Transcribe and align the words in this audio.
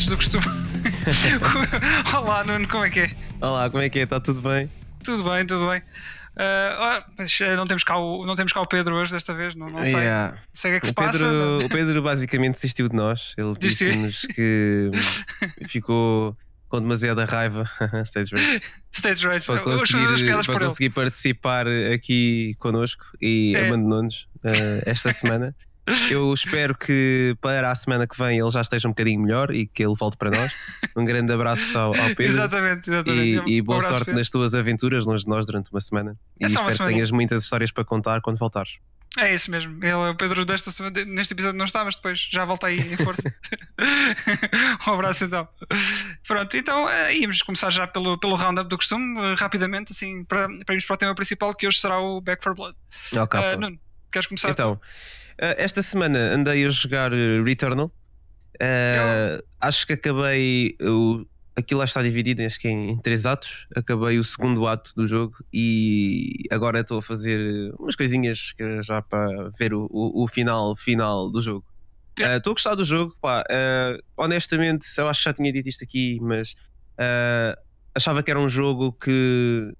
suspeitos 0.00 0.06
do 0.06 0.16
costume. 0.16 0.44
Olá, 2.16 2.44
Nuno, 2.44 2.66
como 2.68 2.84
é 2.84 2.90
que 2.90 3.00
é? 3.00 3.10
Olá, 3.40 3.68
como 3.68 3.82
é 3.82 3.88
que 3.88 3.98
é? 3.98 4.02
Está 4.02 4.20
tudo 4.20 4.40
bem? 4.40 4.70
Tudo 5.04 5.28
bem, 5.28 5.44
tudo 5.46 5.68
bem. 5.68 5.80
Uh, 5.80 7.04
mas 7.18 7.38
uh, 7.40 7.56
não 7.56 7.66
temos, 7.66 7.84
cá 7.84 7.98
o, 7.98 8.24
não 8.24 8.34
temos 8.34 8.52
cá 8.52 8.60
o 8.60 8.66
Pedro 8.66 8.94
hoje, 8.96 9.12
desta 9.12 9.34
vez, 9.34 9.54
não, 9.54 9.68
não 9.68 9.84
sei. 9.84 9.94
Yeah. 9.94 10.32
Não 10.32 10.40
sei 10.54 10.70
o 10.70 10.72
que 10.72 10.76
é 10.76 10.80
que 10.80 10.86
o 10.86 10.88
se 10.88 10.94
Pedro, 10.94 11.26
passa. 11.58 11.66
O 11.66 11.68
Pedro 11.68 12.02
basicamente 12.02 12.54
desistiu 12.54 12.88
de 12.88 12.96
nós. 12.96 13.34
Ele 13.36 13.52
disse-nos 13.58 14.22
que 14.34 14.90
ficou 15.66 16.36
com 16.68 16.80
demasiada 16.80 17.24
raiva 17.24 17.68
Stage 18.06 18.34
Rage, 18.34 18.62
Stage 18.92 19.26
Rage. 19.26 19.46
para 19.46 19.60
conseguir, 19.60 20.46
para 20.46 20.60
conseguir 20.60 20.90
participar 20.90 21.66
aqui 21.92 22.54
connosco 22.58 23.04
e 23.20 23.54
É. 23.56 23.66
abandonou-nos 23.66 24.22
uh, 24.44 24.82
esta 24.86 25.12
semana. 25.12 25.54
Eu 26.10 26.32
espero 26.32 26.76
que 26.76 27.36
para 27.40 27.70
a 27.70 27.74
semana 27.74 28.06
que 28.06 28.16
vem 28.16 28.38
ele 28.38 28.50
já 28.50 28.60
esteja 28.60 28.86
um 28.86 28.92
bocadinho 28.92 29.20
melhor 29.20 29.50
e 29.54 29.66
que 29.66 29.82
ele 29.84 29.94
volte 29.94 30.16
para 30.16 30.30
nós. 30.30 30.52
Um 30.96 31.04
grande 31.04 31.32
abraço 31.32 31.76
ao, 31.76 31.88
ao 31.94 32.08
Pedro. 32.14 32.24
Exatamente, 32.24 32.88
exatamente. 32.90 33.26
E, 33.26 33.40
Um 33.40 33.48
e 33.48 33.62
boa 33.62 33.78
abraço, 33.78 33.92
sorte 33.94 34.04
Pedro. 34.06 34.18
nas 34.20 34.30
tuas 34.30 34.54
aventuras 34.54 35.04
longe 35.04 35.24
de 35.24 35.30
nós 35.30 35.46
durante 35.46 35.70
uma 35.70 35.80
semana. 35.80 36.16
E 36.38 36.44
É 36.44 36.48
uma 36.48 36.70
espero 36.70 36.88
que 36.88 36.94
tenhas 36.94 37.10
muitas 37.10 37.42
histórias 37.44 37.70
para 37.72 37.84
contar 37.84 38.20
quando 38.20 38.36
voltares. 38.36 38.78
É 39.18 39.34
isso 39.34 39.50
mesmo. 39.50 39.84
Ele, 39.84 39.92
o 39.92 40.14
Pedro 40.14 40.44
desta 40.44 40.70
semana, 40.70 41.04
neste 41.04 41.34
episódio 41.34 41.58
não 41.58 41.64
está, 41.64 41.84
mas 41.84 41.96
depois 41.96 42.28
já 42.30 42.44
volta 42.44 42.68
aí 42.68 42.78
em 42.78 42.96
força. 42.96 43.22
um 44.86 44.92
abraço 44.94 45.24
então. 45.24 45.48
Pronto, 46.26 46.56
então 46.56 46.88
eh, 46.88 47.16
íamos 47.16 47.42
começar 47.42 47.70
já 47.70 47.86
pelo, 47.88 48.18
pelo 48.18 48.36
roundup 48.36 48.68
do 48.68 48.76
costume, 48.76 49.18
eh, 49.18 49.34
rapidamente, 49.36 49.92
assim, 49.92 50.22
para, 50.24 50.46
para 50.64 50.74
irmos 50.74 50.84
para 50.86 50.94
o 50.94 50.96
tema 50.96 51.14
principal, 51.16 51.52
que 51.54 51.66
hoje 51.66 51.78
será 51.80 51.98
o 51.98 52.20
Back 52.20 52.42
for 52.44 52.54
Blood. 52.54 52.76
Ok, 53.16 53.40
Eh, 53.40 53.54
pá. 53.54 53.56
Nuno, 53.56 53.78
queres 54.12 54.28
começar? 54.28 54.50
Então, 54.50 54.80
eh, 54.80 55.19
esta 55.58 55.82
semana 55.82 56.34
andei 56.34 56.64
a 56.66 56.70
jogar 56.70 57.12
eh, 57.12 57.42
Returnal. 57.42 57.90
Eh, 58.60 59.42
acho 59.60 59.86
que 59.86 59.94
acabei. 59.94 60.76
O, 60.82 61.24
aquilo 61.56 61.78
lá 61.78 61.84
está 61.84 62.02
dividido 62.02 62.42
acho 62.42 62.58
que 62.60 62.68
em, 62.68 62.90
em 62.90 62.98
três 62.98 63.24
atos. 63.26 63.66
Acabei 63.74 64.18
o 64.18 64.24
segundo 64.24 64.66
ato 64.66 64.92
do 64.94 65.06
jogo 65.06 65.36
e 65.52 66.44
agora 66.50 66.80
estou 66.80 66.98
a 66.98 67.02
fazer 67.02 67.72
umas 67.78 67.96
coisinhas 67.96 68.52
que 68.52 68.82
já 68.82 69.00
para 69.02 69.50
ver 69.58 69.72
o, 69.74 69.86
o, 69.90 70.24
o 70.24 70.28
final, 70.28 70.76
final 70.76 71.30
do 71.30 71.40
jogo. 71.40 71.64
Eh, 72.18 72.36
Estou 72.36 72.50
a 72.50 72.54
gostar 72.54 72.74
do 72.74 72.84
jogo, 72.84 73.16
pá. 73.20 73.42
eh, 73.50 73.98
honestamente, 74.16 74.86
eu 74.98 75.08
acho 75.08 75.20
que 75.20 75.24
já 75.24 75.32
tinha 75.32 75.50
dito 75.52 75.68
isto 75.68 75.84
aqui, 75.84 76.18
mas 76.20 76.54
eh, 76.98 77.56
achava 77.94 78.22
que 78.22 78.30
era 78.30 78.38
um 78.40 78.48
jogo 78.48 78.92
que 78.92 79.72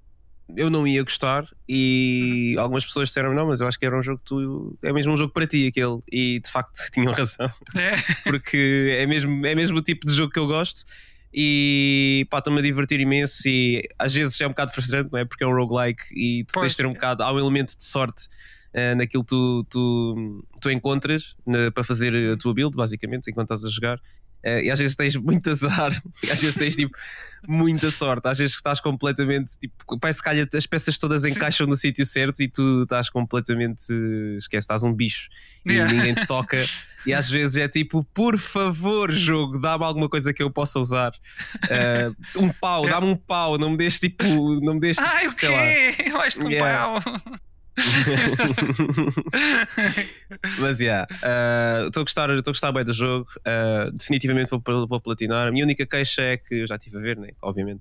eu 0.57 0.71
não 0.71 0.87
ia 0.87 1.03
gostar 1.03 1.47
e 1.69 2.55
algumas 2.59 2.85
pessoas 2.85 3.09
disseram 3.09 3.35
não, 3.35 3.47
mas 3.47 3.61
eu 3.61 3.67
acho 3.69 3.79
que 3.79 3.87
era 3.87 3.99
um 3.99 4.03
jogo 4.03 4.19
que 4.19 4.25
tu 4.25 4.79
é 4.83 4.93
mesmo 4.93 5.13
um 5.13 5.17
jogo 5.17 5.33
para 5.33 5.47
ti 5.47 5.67
aquele 5.67 6.01
e 6.11 6.41
de 6.41 6.51
facto 6.51 6.79
tinham 6.93 7.13
razão 7.13 7.51
É, 7.77 7.97
porque 8.25 8.97
é 8.99 9.07
mesmo, 9.07 9.47
é 9.47 9.55
mesmo 9.55 9.79
o 9.79 9.83
tipo 9.83 10.07
de 10.07 10.13
jogo 10.15 10.33
que 10.33 10.39
eu 10.39 10.47
gosto 10.47 10.83
e 11.33 12.27
pá, 12.31 12.39
estou-me 12.39 12.59
a 12.59 12.63
divertir 12.63 13.01
imenso 13.01 13.49
e 13.49 13.89
às 13.99 14.13
vezes 14.13 14.41
é 14.41 14.47
um 14.47 14.51
bocado 14.51 14.73
frustrante, 14.73 15.11
não 15.13 15.19
é? 15.19 15.25
Porque 15.25 15.45
é 15.45 15.47
um 15.47 15.55
roguelike 15.55 16.03
e 16.13 16.45
tu 16.45 16.53
Pois. 16.55 16.63
tens 16.65 16.71
de 16.73 16.77
ter 16.79 16.87
um 16.87 16.93
bocado, 16.93 17.23
há 17.23 17.33
um 17.33 17.39
elemento 17.39 17.77
de 17.77 17.85
sorte 17.85 18.25
eh, 18.73 18.95
naquilo 18.95 19.25
que 19.25 19.29
tu, 19.31 19.65
tu, 19.71 20.45
tu 20.61 20.71
encontras 20.71 21.35
na- 21.47 21.71
para 21.71 21.85
fazer 21.85 22.33
a 22.33 22.37
tua 22.37 22.53
build, 22.55 22.77
basicamente, 22.77 23.31
enquanto 23.31 23.53
estás 23.53 23.65
a 23.65 23.69
jogar. 23.75 23.99
Eh, 24.43 24.65
e 24.65 24.71
às 24.71 24.79
vezes 24.79 24.97
tens 24.97 25.17
muito 25.17 25.51
azar, 25.51 25.93
e 26.23 26.31
às 26.33 26.41
vezes 26.41 26.57
tens 26.57 26.77
tipo 26.77 26.97
muita 27.49 27.91
sorte, 27.91 28.29
às 28.29 28.37
vezes 28.39 28.55
estás 28.55 28.81
completamente 28.81 29.57
tipo, 29.59 29.99
parece 29.99 30.19
que 30.19 30.25
calha, 30.25 30.47
as 30.55 30.67
peças 30.67 30.99
todas 30.99 31.25
encaixam 31.25 31.67
no 31.67 31.75
sítio 31.75 32.05
certo 32.05 32.43
e 32.43 32.49
tu 32.49 32.83
estás 32.83 33.09
completamente 33.09 33.93
esquece, 34.39 34.65
estás 34.65 34.85
um 34.85 34.93
bicho 34.93 35.29
Yeah. 35.67 35.91
e 35.93 35.97
ninguém 35.97 36.15
te 36.15 36.27
toca. 36.27 36.57
E 37.07 37.15
às 37.15 37.31
vezes 37.31 37.57
é 37.57 37.67
tipo, 37.67 38.05
por 38.13 38.39
favor, 38.39 39.11
jogo, 39.11 39.59
dá-me 39.59 39.85
alguma 39.87 40.07
coisa 40.07 40.35
que 40.35 40.43
eu 40.43 40.51
possa 40.51 40.79
usar. 40.79 41.13
Eh, 41.71 42.11
um 42.37 42.51
pau, 42.53 42.85
dá-me 42.91 43.07
um 43.07 43.17
pau, 43.17 43.57
não 43.57 43.71
me 43.71 43.79
deixes 43.79 43.99
tipo, 44.01 44.23
não 44.61 44.75
me 44.75 44.81
deixes, 44.81 45.03
Ai, 45.03 45.27
o 45.27 45.33
sei 45.33 45.49
lá. 45.49 45.63
quê? 45.63 46.11
Vais 46.11 46.35
com 46.35 46.51
Yeah. 46.51 47.01
pau. 47.01 47.41
Mas 50.59 50.81
yeah, 50.81 51.07
eh, 51.23 51.85
estou 51.87 52.01
a 52.01 52.05
gostar, 52.05 52.31
estou 52.31 52.51
a 52.51 52.53
gostar 52.53 52.73
bem 52.73 52.85
do 52.85 52.93
jogo. 52.93 53.29
eh, 53.45 53.91
definitivamente 53.93 54.51
vou, 54.51 54.63
vou 54.87 55.01
platinar. 55.01 55.49
A 55.49 55.53
minha 55.53 55.65
única 55.65 55.87
queixa 55.87 56.23
é 56.23 56.37
que 56.37 56.63
eu 56.63 56.67
já 56.67 56.77
estive 56.77 56.99
a 56.99 57.01
ver, 57.01 57.17
né? 57.17 57.31
Obviamente. 57.43 57.81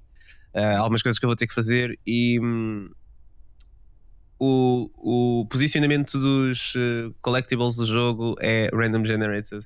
Há 0.53 0.79
algumas 0.79 1.03
coisas 1.03 1.19
que 1.19 1.25
eu 1.25 1.29
vou 1.29 1.35
ter 1.35 1.45
que 1.45 1.53
fazer 1.53 2.00
e 2.05 2.39
hum, 2.39 2.89
o, 4.39 5.41
o 5.41 5.45
posicionamento 5.47 6.17
dos 6.17 6.73
eh, 6.75 7.11
collectibles 7.21 7.75
do 7.75 7.85
jogo 7.85 8.35
é 8.39 8.69
random 8.73 9.06
generated. 9.06 9.66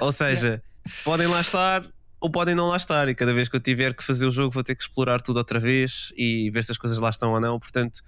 Ou 0.00 0.10
seja, 0.10 0.62
podem 1.04 1.26
lá 1.26 1.40
estar 1.40 1.86
ou 2.18 2.30
podem 2.30 2.54
não 2.54 2.68
lá 2.68 2.76
estar. 2.76 3.08
E 3.08 3.14
cada 3.14 3.34
vez 3.34 3.48
que 3.48 3.56
eu 3.56 3.60
tiver 3.60 3.94
que 3.94 4.02
fazer 4.02 4.26
o 4.26 4.30
jogo, 4.30 4.54
vou 4.54 4.64
ter 4.64 4.74
que 4.74 4.82
explorar 4.82 5.20
tudo 5.20 5.36
outra 5.36 5.60
vez 5.60 6.12
e 6.16 6.50
ver 6.50 6.64
se 6.64 6.72
as 6.72 6.78
coisas 6.78 6.98
lá 6.98 7.10
estão 7.10 7.32
ou 7.32 7.40
não. 7.40 7.58
Portanto, 7.58 8.00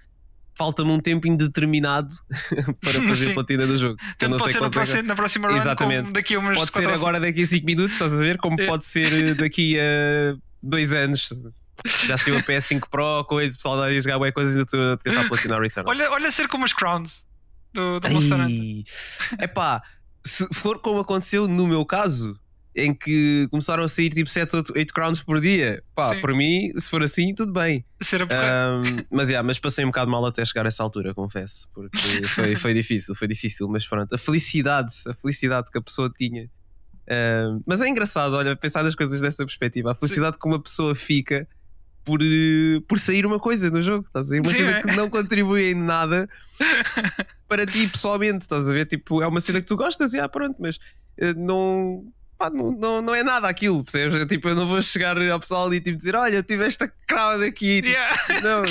falta-me 0.57 0.91
um 0.91 0.99
tempo 0.99 1.27
indeterminado 1.27 2.13
para 2.81 2.93
fazer 2.93 3.25
Sim. 3.25 3.31
a 3.31 3.33
platina 3.33 3.67
do 3.67 3.77
jogo. 3.77 3.97
Eu 4.21 4.29
não 4.29 4.37
pode 4.37 4.51
sei 4.53 4.85
ser 4.85 4.97
é 4.99 5.01
na 5.01 5.15
próxima 5.15 5.49
run, 5.49 5.57
Exatamente. 5.57 6.11
daqui 6.13 6.35
a 6.35 6.39
umas 6.39 6.57
Pode 6.57 6.71
ser 6.71 6.89
agora 6.89 7.19
daqui 7.19 7.41
a 7.41 7.45
5 7.45 7.65
minutos, 7.65 7.93
estás 7.93 8.13
a 8.13 8.17
ver? 8.17 8.37
Como 8.37 8.59
É. 8.59 8.65
pode 8.65 8.85
ser 8.85 9.35
daqui 9.35 9.77
a 9.79 10.35
2 10.63 10.93
anos. 10.93 11.29
Já 12.05 12.17
saiu 12.17 12.37
a 12.37 12.41
PS5 12.41 12.87
Pro, 12.89 13.25
coisa, 13.25 13.53
o 13.53 13.57
pessoal 13.57 13.77
vai 13.77 13.99
jogar 13.99 14.17
bem 14.19 14.31
coisas 14.31 14.53
e 14.53 14.57
ainda 14.57 14.65
estou 14.65 14.93
a 14.93 14.97
tentar 14.97 15.27
platinar 15.27 15.61
Return. 15.61 15.89
Olha, 15.89 16.09
olha 16.09 16.31
ser 16.31 16.47
como 16.47 16.63
as 16.63 16.71
Crowns 16.73 17.25
do, 17.73 17.99
do 17.99 18.09
Monster 18.09 18.39
Hunter. 18.39 18.83
É 19.37 19.47
pá, 19.47 19.83
se 20.25 20.47
for 20.53 20.79
como 20.79 21.01
aconteceu 21.01 21.47
no 21.47 21.67
meu 21.67 21.85
caso, 21.85 22.39
em 22.75 22.93
que 22.93 23.47
começaram 23.49 23.83
a 23.83 23.87
sair 23.87 24.09
tipo 24.09 24.29
7, 24.29 24.55
8, 24.55 24.73
8 24.75 24.93
crowns 24.93 25.23
por 25.23 25.39
dia, 25.39 25.81
pá, 25.95 26.13
Sim. 26.13 26.21
para 26.21 26.35
mim, 26.35 26.71
se 26.75 26.89
for 26.89 27.01
assim, 27.01 27.33
tudo 27.33 27.53
bem. 27.53 27.85
Ser 28.01 28.23
a 28.23 28.27
porra. 28.27 28.41
Ahm, 28.43 29.05
mas, 29.09 29.29
yeah, 29.29 29.45
mas 29.45 29.57
passei 29.57 29.85
um 29.85 29.87
bocado 29.87 30.11
mal 30.11 30.25
até 30.25 30.43
chegar 30.43 30.65
a 30.65 30.67
essa 30.67 30.83
altura, 30.83 31.13
confesso, 31.13 31.69
porque 31.73 31.97
foi, 32.25 32.55
foi 32.57 32.73
difícil, 32.73 33.15
foi 33.15 33.27
difícil, 33.27 33.67
mas 33.69 33.87
pronto, 33.87 34.13
a 34.13 34.17
felicidade, 34.17 34.93
a 35.07 35.13
felicidade 35.13 35.71
que 35.71 35.77
a 35.77 35.81
pessoa 35.81 36.11
tinha. 36.15 36.49
Ahm, 37.09 37.61
mas 37.65 37.81
é 37.81 37.87
engraçado, 37.87 38.33
olha, 38.33 38.55
pensar 38.57 38.83
nas 38.83 38.93
coisas 38.93 39.21
dessa 39.21 39.45
perspectiva, 39.45 39.91
a 39.91 39.95
felicidade 39.95 40.37
que 40.37 40.45
uma 40.45 40.61
pessoa 40.61 40.93
fica 40.93 41.47
por, 42.03 42.21
eh, 42.21 42.81
por 42.87 42.99
sair 42.99 43.25
uma 43.25 43.39
coisa 43.39 43.69
no 43.71 43.81
jogo, 43.81 44.05
estás 44.05 44.27
a 44.27 44.35
ver? 44.35 44.41
Uma 44.41 44.51
Sim, 44.51 44.57
cena 44.57 44.77
é. 44.77 44.81
que 44.81 44.95
não 44.95 45.09
contribui 45.09 45.71
em 45.71 45.73
nada 45.73 46.29
para 47.47 47.65
ti 47.65 47.87
pessoalmente, 47.87 48.43
estás 48.43 48.69
a 48.69 48.73
ver? 48.73 48.85
Tipo, 48.85 49.21
é 49.23 49.27
uma 49.27 49.39
cena 49.39 49.59
que 49.59 49.67
tu 49.67 49.75
gostas 49.75 50.13
e 50.13 50.19
ah, 50.19 50.29
pronto, 50.29 50.55
mas 50.59 50.77
eh, 51.17 51.33
não, 51.33 52.05
pá, 52.37 52.49
não, 52.49 52.71
não, 52.71 53.01
não 53.01 53.15
é 53.15 53.23
nada 53.23 53.47
aquilo, 53.47 53.83
percebes? 53.83 54.25
Tipo, 54.25 54.49
eu 54.49 54.55
não 54.55 54.67
vou 54.67 54.81
chegar 54.81 55.17
ao 55.17 55.39
pessoal 55.39 55.73
e 55.73 55.79
tipo, 55.79 55.97
dizer, 55.97 56.15
olha, 56.15 56.41
tive 56.43 56.65
esta 56.65 56.91
crowd 57.07 57.43
aqui. 57.43 57.81
Tipo, 57.81 57.87
Yeah. 57.95 58.15
Não, 58.43 58.61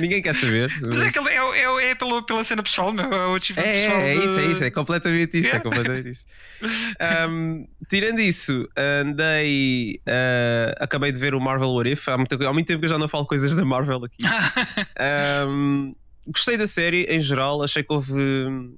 ninguém 0.00 0.20
quer 0.22 0.34
saber. 0.34 0.70
Mas 0.82 1.00
é, 1.16 1.18
é, 1.30 1.62
é, 1.62 1.90
é 1.90 1.94
pelo, 1.94 2.22
pela 2.24 2.44
cena 2.44 2.62
pessoal, 2.62 2.92
meu. 2.92 3.12
É 3.12 3.26
o 3.28 3.34
achievement 3.34 3.64
É, 3.66 3.72
pessoal. 3.72 3.98
é, 4.00 4.10
é 4.10 4.14
isso, 4.24 4.40
é 4.40 4.46
isso, 4.46 4.64
é 4.64 4.70
completamente 4.70 5.38
isso, 5.38 5.48
Yeah. 5.48 5.58
é 5.58 5.62
completamente 5.62 6.08
isso. 6.10 6.26
Um, 7.28 7.66
tirando 7.88 8.20
isso, 8.20 8.68
andei, 8.76 10.00
uh, 10.06 10.74
acabei 10.80 11.12
de 11.12 11.18
ver 11.18 11.34
o 11.34 11.40
Marvel 11.40 11.68
What 11.70 11.90
If, 11.90 12.08
há 12.08 12.16
muito, 12.16 12.46
há 12.46 12.52
muito 12.52 12.66
tempo 12.66 12.80
que 12.80 12.86
eu 12.86 12.90
já 12.90 12.98
não 12.98 13.08
falo 13.08 13.26
coisas 13.26 13.54
da 13.54 13.64
Marvel 13.64 14.04
aqui. 14.04 14.22
Um, 15.48 15.94
gostei 16.26 16.56
da 16.56 16.66
série 16.66 17.04
em 17.04 17.20
geral, 17.20 17.62
achei 17.62 17.82
que 17.82 17.92
houve 17.92 18.12
hum, 18.12 18.76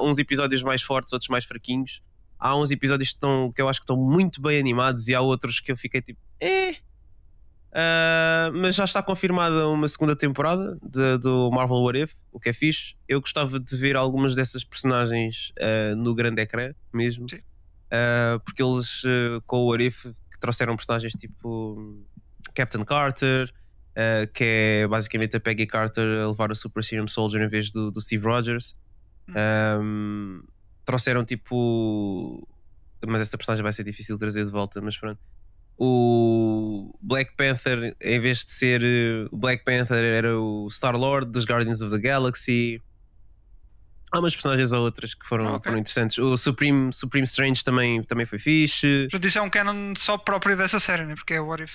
uns 0.00 0.18
episódios 0.18 0.62
mais 0.62 0.82
fortes, 0.82 1.12
outros 1.12 1.28
mais 1.28 1.44
fraquinhos. 1.44 2.02
Há 2.40 2.56
uns 2.56 2.70
episódios 2.70 3.10
que, 3.10 3.16
estão, 3.16 3.52
que 3.52 3.60
eu 3.60 3.68
acho 3.68 3.78
que 3.80 3.84
estão 3.84 3.96
muito 3.96 4.40
bem 4.40 4.58
animados 4.58 5.06
e 5.08 5.14
há 5.14 5.20
outros 5.20 5.60
que 5.60 5.70
eu 5.70 5.76
fiquei 5.76 6.00
tipo, 6.00 6.18
eh. 6.40 6.74
Ah, 7.72 8.50
mas 8.54 8.74
já 8.74 8.84
está 8.84 9.02
confirmada 9.02 9.68
uma 9.68 9.86
segunda 9.86 10.16
temporada 10.16 10.76
de- 10.82 11.18
do 11.18 11.50
Marvel 11.52 11.76
What 11.82 11.98
If, 12.00 12.14
o 12.32 12.40
que 12.40 12.48
é 12.48 12.52
fixe. 12.52 12.94
Eu 13.06 13.20
gostava 13.20 13.60
de 13.60 13.76
ver 13.76 13.94
algumas 13.94 14.34
dessas 14.34 14.64
personagens 14.64 15.52
ah, 15.60 15.94
no 15.94 16.14
grande 16.14 16.40
ecrã 16.42 16.72
mesmo. 16.92 17.26
Ah, 17.90 18.40
porque 18.44 18.62
eles 18.62 19.02
com 19.46 19.58
o 19.58 19.66
What 19.70 19.84
If 19.84 20.04
que 20.32 20.40
trouxeram 20.40 20.74
personagens 20.76 21.12
tipo 21.12 22.02
Captain 22.54 22.84
Carter, 22.84 23.52
Uh, 23.90 24.24
que 24.32 24.44
é 24.44 24.88
basicamente 24.88 25.36
a 25.36 25.40
Peggy 25.40 25.66
Carter 25.66 26.06
a 26.22 26.28
levar 26.28 26.52
o 26.52 26.54
Super 26.54 26.82
Serum 26.82 27.08
Soldier 27.08 27.42
em 27.42 27.48
vez 27.48 27.72
do, 27.72 27.90
do 27.90 28.00
Steve 28.00 28.24
Rogers. 28.24 28.74
Um, 29.28 30.42
trouxeram 30.90 31.24
tipo. 31.24 32.46
Mas 33.06 33.22
essa 33.22 33.36
personagem 33.38 33.62
vai 33.62 33.72
ser 33.72 33.84
difícil 33.84 34.16
de 34.16 34.20
trazer 34.20 34.44
de 34.44 34.50
volta, 34.50 34.80
mas 34.80 34.96
pronto. 34.96 35.18
O 35.82 36.94
Black 37.00 37.34
Panther, 37.36 37.96
em 38.02 38.20
vez 38.20 38.44
de 38.44 38.52
ser 38.52 38.82
uh, 38.82 39.28
o 39.34 39.38
Black 39.38 39.64
Panther, 39.64 40.04
era 40.04 40.38
o 40.38 40.68
Star-Lord 40.70 41.30
dos 41.32 41.44
Guardians 41.46 41.80
of 41.80 41.90
the 41.90 41.98
Galaxy. 41.98 42.82
Há 44.12 44.18
umas 44.18 44.34
personagens 44.34 44.72
ou 44.72 44.82
outras 44.82 45.14
que 45.14 45.24
foram, 45.26 45.46
Ah, 45.46 45.52
ok. 45.54 45.64
foram 45.64 45.78
interessantes. 45.78 46.18
O 46.18 46.36
Supreme, 46.36 46.92
Supreme 46.92 47.24
Strange 47.24 47.64
também, 47.64 48.02
também 48.02 48.26
foi 48.26 48.38
fixe. 48.38 49.04
Portanto, 49.10 49.26
isso 49.26 49.38
é 49.38 49.42
um 49.42 49.48
canon 49.48 49.94
só 49.96 50.18
próprio 50.18 50.54
dessa 50.56 50.78
série, 50.78 51.06
né? 51.06 51.14
Porque 51.14 51.32
é 51.34 51.40
o 51.40 51.46
What 51.46 51.62
If. 51.62 51.74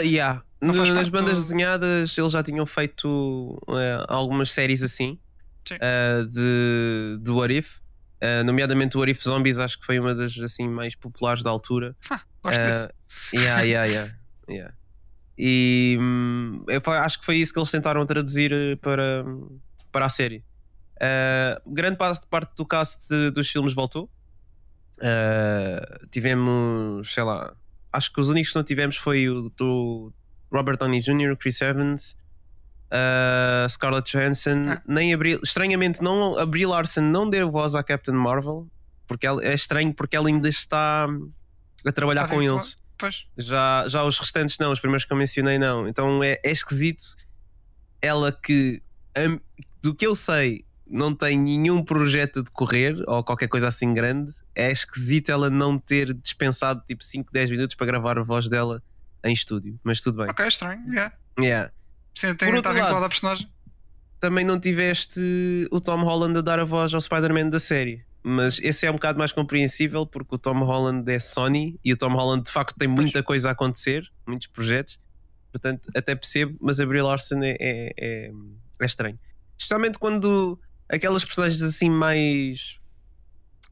Yeah. 0.00 0.42
Não 0.60 0.74
Nas 0.74 0.88
parte 0.90 1.10
bandas 1.10 1.36
do- 1.38 1.42
desenhadas 1.42 2.16
eles 2.16 2.30
já 2.32 2.42
tinham 2.42 2.64
feito 2.66 3.60
eh, 3.70 4.04
algumas 4.08 4.52
séries 4.52 4.82
assim 4.84 5.18
Sim. 5.66 5.76
eh, 5.80 6.24
de, 6.30 7.18
de 7.20 7.30
What 7.32 7.52
If 7.56 7.78
Uh, 8.22 8.42
nomeadamente 8.44 8.98
o 8.98 9.02
Arif 9.02 9.22
Zombies, 9.22 9.58
acho 9.58 9.78
que 9.78 9.86
foi 9.86 9.98
uma 10.00 10.14
das 10.14 10.36
assim 10.38 10.68
mais 10.68 10.94
populares 10.94 11.42
da 11.42 11.50
altura. 11.50 11.96
Ah, 12.10 12.20
gosto 12.42 12.60
uh, 12.60 12.92
yeah, 13.32 13.62
yeah, 13.62 13.84
yeah, 13.84 14.14
yeah. 14.48 14.74
E 15.38 15.96
hum, 16.00 16.64
eu 16.66 16.82
acho 16.92 17.20
que 17.20 17.24
foi 17.24 17.36
isso 17.36 17.52
que 17.52 17.60
eles 17.60 17.70
tentaram 17.70 18.04
traduzir 18.04 18.52
eh, 18.52 18.74
para, 18.76 19.24
para 19.92 20.06
a 20.06 20.08
série. 20.08 20.44
Uh, 20.96 21.72
grande 21.72 21.96
parte, 21.96 22.26
parte 22.26 22.56
do 22.56 22.66
cast 22.66 23.08
de, 23.08 23.30
dos 23.30 23.48
filmes 23.48 23.72
voltou. 23.72 24.10
Uh, 24.96 26.08
tivemos, 26.10 27.14
sei 27.14 27.22
lá, 27.22 27.54
acho 27.92 28.12
que 28.12 28.20
os 28.20 28.28
únicos 28.28 28.50
que 28.50 28.56
não 28.56 28.64
tivemos 28.64 28.96
foi 28.96 29.28
o 29.28 29.48
do 29.50 30.12
Robert 30.52 30.76
Downey 30.76 31.00
Jr., 31.00 31.36
Chris 31.36 31.60
Evans, 31.60 32.16
uh, 32.92 33.68
Scarlett 33.68 34.10
Johansson, 34.10 34.70
ah. 34.70 34.82
nem 34.86 35.12
Abril, 35.14 35.40
estranhamente 35.42 36.02
não, 36.02 36.38
a 36.38 36.46
Brie 36.46 36.66
Larson 36.66 37.02
não 37.02 37.28
deu 37.28 37.50
voz 37.50 37.74
à 37.74 37.82
Captain 37.82 38.14
Marvel, 38.14 38.66
porque 39.06 39.26
ela, 39.26 39.42
é 39.44 39.54
estranho 39.54 39.94
porque 39.94 40.16
ela 40.16 40.28
ainda 40.28 40.48
está 40.48 41.06
a 41.84 41.92
trabalhar 41.92 42.28
com 42.28 42.42
eles. 42.42 42.76
Pois. 42.98 43.26
Já, 43.36 43.86
já 43.88 44.02
os 44.04 44.18
restantes 44.18 44.58
não, 44.58 44.72
os 44.72 44.80
primeiros 44.80 45.04
que 45.04 45.12
eu 45.12 45.16
mencionei 45.16 45.58
não. 45.58 45.86
Então 45.86 46.22
é, 46.22 46.40
é 46.44 46.50
esquisito 46.50 47.16
ela 48.02 48.32
que, 48.32 48.82
do 49.80 49.94
que 49.94 50.06
eu 50.06 50.14
sei, 50.14 50.64
não 50.90 51.14
tem 51.14 51.38
nenhum 51.38 51.84
projeto 51.84 52.40
a 52.40 52.42
decorrer 52.42 52.96
ou 53.06 53.22
qualquer 53.22 53.48
coisa 53.48 53.68
assim 53.68 53.94
grande. 53.94 54.32
É 54.54 54.70
esquisito 54.72 55.30
ela 55.30 55.48
não 55.48 55.78
ter 55.78 56.12
dispensado 56.14 56.82
tipo 56.86 57.04
5, 57.04 57.32
10 57.32 57.50
minutos 57.50 57.76
para 57.76 57.86
gravar 57.86 58.18
a 58.18 58.22
voz 58.22 58.48
dela 58.48 58.82
em 59.24 59.32
estúdio, 59.32 59.78
mas 59.84 60.00
tudo 60.00 60.18
bem. 60.18 60.30
Ok, 60.30 60.46
estranho, 60.46 60.82
yeah. 60.88 61.14
Yeah. 61.40 61.72
Sim, 62.18 62.34
tem, 62.34 62.52
está 62.52 62.72
vinculado 62.72 63.04
à 63.04 63.08
personagem. 63.08 63.48
Também 64.18 64.44
não 64.44 64.58
tiveste 64.58 65.20
o 65.70 65.80
Tom 65.80 66.02
Holland 66.02 66.36
a 66.36 66.40
dar 66.40 66.58
a 66.58 66.64
voz 66.64 66.92
ao 66.92 67.00
Spider-Man 67.00 67.48
da 67.48 67.60
série. 67.60 68.04
Mas 68.24 68.58
esse 68.60 68.84
é 68.84 68.90
um 68.90 68.94
bocado 68.94 69.20
mais 69.20 69.30
compreensível 69.30 70.04
porque 70.04 70.34
o 70.34 70.38
Tom 70.38 70.64
Holland 70.64 71.08
é 71.08 71.20
Sony 71.20 71.78
e 71.84 71.92
o 71.92 71.96
Tom 71.96 72.12
Holland 72.14 72.42
de 72.42 72.50
facto 72.50 72.74
tem 72.76 72.88
muita 72.88 73.22
coisa 73.22 73.50
a 73.50 73.52
acontecer, 73.52 74.02
muitos 74.26 74.48
projetos. 74.48 74.98
Portanto, 75.52 75.88
até 75.94 76.16
percebo, 76.16 76.58
mas 76.60 76.80
a 76.80 76.86
Brie 76.86 77.02
Larson 77.02 77.38
é, 77.40 77.56
é, 77.60 77.94
é, 77.96 78.30
é 78.80 78.84
estranho. 78.84 79.16
Especialmente 79.56 79.96
quando 79.96 80.58
aquelas 80.88 81.24
personagens 81.24 81.62
assim 81.62 81.88
mais 81.88 82.80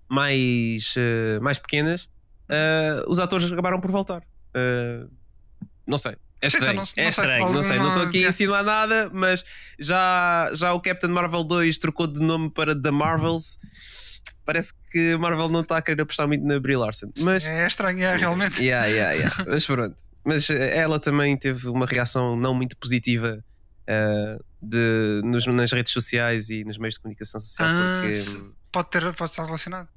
mais, 0.09 0.95
uh, 0.95 1.43
mais 1.43 1.59
pequenas, 1.59 2.05
uh, 2.45 3.11
os 3.11 3.19
atores 3.19 3.51
acabaram 3.51 3.81
por 3.81 3.91
voltar. 3.91 4.23
Uh, 4.55 5.11
não 5.85 5.99
sei. 5.99 6.17
É 6.47 6.49
estranho, 6.49 6.75
não, 6.75 7.05
é 7.05 7.09
estranho, 7.09 7.53
não 7.53 7.63
sei, 7.63 7.79
não 7.79 7.89
estou 7.89 8.03
aqui 8.05 8.25
a 8.25 8.29
insinuar 8.29 8.63
nada, 8.63 9.11
mas 9.13 9.45
já, 9.79 10.51
já 10.55 10.73
o 10.73 10.81
Captain 10.81 11.11
Marvel 11.11 11.45
2 11.45 11.79
trocou 11.79 12.07
de 12.07 12.21
nome 12.21 12.51
para 12.51 12.81
The 12.81 12.91
Marvels. 12.91 13.59
Parece 14.45 14.73
que 14.91 15.13
a 15.13 15.19
Marvel 15.19 15.49
não 15.49 15.61
está 15.61 15.79
a 15.79 15.83
querer 15.83 16.03
apostar 16.03 16.29
muito 16.29 16.45
na 16.47 16.61
Brie 16.61 16.77
Larson. 16.77 17.11
Mas, 17.19 17.45
é 17.45 17.67
estranho, 17.67 18.03
é 18.03 18.17
realmente. 18.17 18.63
Yeah, 18.63 18.87
yeah, 18.87 19.13
yeah. 19.13 19.45
mas 19.49 19.67
pronto. 19.67 19.97
Mas 20.25 20.49
ela 20.51 20.99
também 21.01 21.37
teve 21.37 21.69
uma 21.69 21.87
reação 21.87 22.37
não 22.37 22.55
muito 22.55 22.77
positiva 22.77 23.45
uh, 23.89 24.45
de, 24.61 25.21
nos, 25.25 25.47
nas 25.47 25.73
redes 25.73 25.93
sociais 25.93 26.51
e 26.51 26.65
nos 26.65 26.79
meios 26.79 26.95
de 26.95 27.01
comunicação 27.01 27.41
social. 27.41 27.69
Ah, 27.69 28.01
porque, 28.03 28.53
pode, 28.73 28.91
ter, 28.91 29.15
pode 29.15 29.31
estar 29.31 29.45
relacionado. 29.45 29.89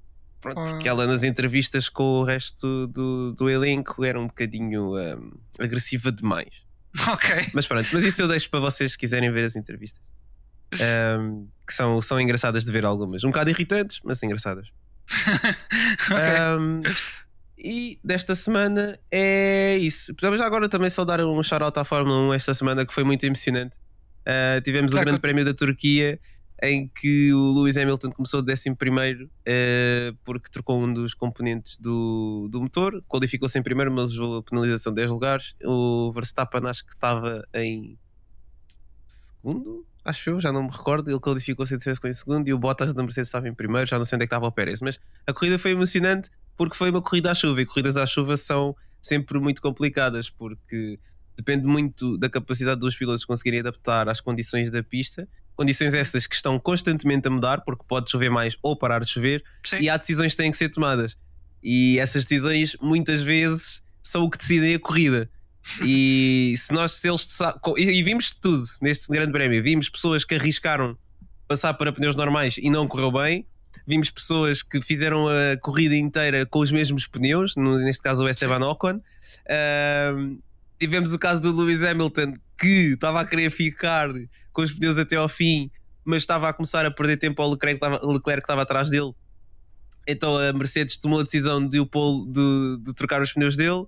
Pronto, 0.41 0.61
porque 0.71 0.87
ela 0.87 1.05
nas 1.05 1.23
entrevistas 1.23 1.89
com 1.89 2.21
o 2.21 2.23
resto 2.23 2.87
do, 2.87 3.33
do 3.33 3.49
elenco 3.49 4.03
era 4.05 4.19
um 4.19 4.27
bocadinho 4.27 4.95
um, 4.95 5.31
agressiva 5.59 6.11
demais. 6.11 6.67
Ok. 7.07 7.51
Mas 7.53 7.67
pronto, 7.67 7.87
mas 7.93 8.03
isso 8.03 8.21
eu 8.21 8.27
deixo 8.27 8.49
para 8.49 8.59
vocês 8.59 8.93
se 8.93 8.97
quiserem 8.97 9.31
ver 9.31 9.45
as 9.45 9.55
entrevistas. 9.55 10.01
Um, 11.19 11.47
que 11.65 11.73
são, 11.73 12.01
são 12.01 12.19
engraçadas 12.19 12.65
de 12.65 12.71
ver 12.71 12.83
algumas. 12.83 13.23
Um 13.23 13.27
bocado 13.27 13.49
irritantes, 13.49 13.99
mas 14.03 14.21
engraçadas. 14.23 14.67
okay. 16.09 16.57
um, 16.57 16.81
e 17.57 17.99
desta 18.03 18.33
semana 18.35 18.99
é 19.11 19.77
isso. 19.77 20.13
Precisamos 20.15 20.41
agora 20.41 20.69
também 20.69 20.89
só 20.89 21.03
dar 21.03 21.19
um 21.21 21.43
shout-out 21.43 21.77
à 21.77 21.83
Fórmula 21.83 22.17
1 22.29 22.33
esta 22.33 22.53
semana 22.53 22.85
que 22.85 22.93
foi 22.93 23.03
muito 23.03 23.23
emocionante. 23.23 23.75
Uh, 24.21 24.61
tivemos 24.61 24.93
o 24.93 24.99
Grande 24.99 25.19
Prémio 25.19 25.43
da 25.43 25.53
Turquia 25.53 26.19
em 26.61 26.87
que 26.87 27.33
o 27.33 27.53
Lewis 27.53 27.77
Hamilton 27.77 28.11
começou 28.11 28.41
de 28.41 28.51
11 28.51 28.75
primeiro 28.75 29.25
uh, 29.25 30.17
porque 30.23 30.49
trocou 30.49 30.81
um 30.81 30.93
dos 30.93 31.13
componentes 31.13 31.77
do, 31.77 32.47
do 32.51 32.61
motor, 32.61 33.01
qualificou-se 33.07 33.57
em 33.57 33.63
primeiro, 33.63 33.91
mas 33.91 34.13
levou 34.13 34.37
a 34.37 34.43
penalização 34.43 34.91
de 34.91 34.97
10 34.97 35.09
lugares. 35.09 35.55
O 35.63 36.11
Verstappen 36.11 36.67
acho 36.67 36.85
que 36.85 36.93
estava 36.93 37.47
em 37.53 37.97
segundo, 39.07 39.85
acho 40.03 40.29
eu, 40.29 40.41
já 40.41 40.51
não 40.51 40.63
me 40.63 40.69
recordo. 40.69 41.09
Ele 41.09 41.19
qualificou-se 41.19 41.75
em 41.75 42.13
segundo 42.13 42.47
e 42.47 42.53
o 42.53 42.59
Bottas 42.59 42.93
da 42.93 43.01
Mercedes 43.03 43.29
estava 43.29 43.47
em 43.47 43.53
primeiro, 43.53 43.87
já 43.87 43.97
não 43.97 44.05
sei 44.05 44.17
onde 44.17 44.23
é 44.23 44.27
que 44.27 44.33
estava 44.33 44.47
o 44.47 44.51
Pérez. 44.51 44.81
Mas 44.81 44.99
a 45.25 45.33
corrida 45.33 45.57
foi 45.57 45.71
emocionante 45.71 46.29
porque 46.57 46.75
foi 46.75 46.89
uma 46.89 47.01
corrida 47.01 47.31
à 47.31 47.35
chuva 47.35 47.61
e 47.61 47.65
corridas 47.65 47.95
à 47.95 48.05
chuva 48.05 48.35
são 48.35 48.75
sempre 49.01 49.39
muito 49.39 49.61
complicadas 49.61 50.29
porque 50.29 50.99
depende 51.37 51.65
muito 51.65 52.17
da 52.17 52.29
capacidade 52.29 52.81
dos 52.81 52.97
pilotos 52.97 53.23
conseguirem 53.23 53.61
adaptar 53.61 54.09
às 54.09 54.19
condições 54.19 54.69
da 54.69 54.83
pista 54.83 55.25
Condições 55.59 55.93
essas 55.93 56.25
que 56.25 56.35
estão 56.35 56.57
constantemente 56.57 57.27
a 57.27 57.29
mudar, 57.29 57.59
porque 57.65 57.83
pode 57.85 58.09
chover 58.09 58.29
mais 58.29 58.55
ou 58.63 58.77
parar 58.77 59.03
de 59.03 59.09
chover, 59.11 59.43
Sim. 59.61 59.79
e 59.81 59.89
há 59.89 59.97
decisões 59.97 60.31
que 60.31 60.37
têm 60.37 60.51
que 60.51 60.55
ser 60.55 60.69
tomadas. 60.69 61.17
E 61.61 61.99
essas 61.99 62.23
decisões, 62.23 62.77
muitas 62.81 63.21
vezes, 63.21 63.83
são 64.01 64.23
o 64.23 64.29
que 64.29 64.37
decidem 64.37 64.75
a 64.75 64.79
corrida. 64.79 65.29
E 65.83 66.53
se 66.55 66.71
nós, 66.71 66.93
se 66.93 67.09
eles. 67.09 67.27
E 67.75 68.01
vimos 68.01 68.31
tudo 68.31 68.63
neste 68.81 69.11
grande 69.11 69.33
prémio. 69.33 69.61
Vimos 69.61 69.89
pessoas 69.89 70.23
que 70.23 70.35
arriscaram 70.35 70.97
passar 71.45 71.73
para 71.73 71.91
pneus 71.91 72.15
normais 72.15 72.55
e 72.57 72.69
não 72.69 72.87
correu 72.87 73.11
bem. 73.11 73.45
Vimos 73.85 74.09
pessoas 74.09 74.63
que 74.63 74.81
fizeram 74.81 75.27
a 75.27 75.57
corrida 75.57 75.93
inteira 75.93 76.45
com 76.45 76.59
os 76.59 76.71
mesmos 76.71 77.05
pneus, 77.05 77.53
neste 77.57 78.01
caso 78.01 78.23
o 78.23 78.29
Esteban 78.29 78.65
Ocon. 78.65 78.95
Uh, 78.95 80.41
tivemos 80.79 81.11
o 81.11 81.19
caso 81.19 81.41
do 81.41 81.51
Lewis 81.51 81.83
Hamilton 81.83 82.35
que 82.57 82.93
estava 82.93 83.19
a 83.19 83.25
querer 83.25 83.51
ficar 83.51 84.09
com 84.59 84.63
os 84.63 84.73
pneus 84.73 84.97
até 84.97 85.15
ao 85.15 85.29
fim, 85.29 85.71
mas 86.03 86.23
estava 86.23 86.49
a 86.49 86.53
começar 86.53 86.85
a 86.85 86.91
perder 86.91 87.17
tempo 87.17 87.41
ao 87.41 87.51
Leclerc, 87.51 87.79
Leclerc 88.03 88.41
que 88.41 88.45
estava 88.45 88.63
atrás 88.63 88.89
dele. 88.89 89.13
Então 90.05 90.37
a 90.37 90.51
Mercedes 90.51 90.97
tomou 90.97 91.19
a 91.19 91.23
decisão 91.23 91.65
de, 91.65 91.79
o 91.79 91.85
polo, 91.85 92.25
de, 92.25 92.83
de 92.83 92.93
trocar 92.93 93.21
os 93.21 93.31
pneus 93.31 93.55
dele, 93.55 93.85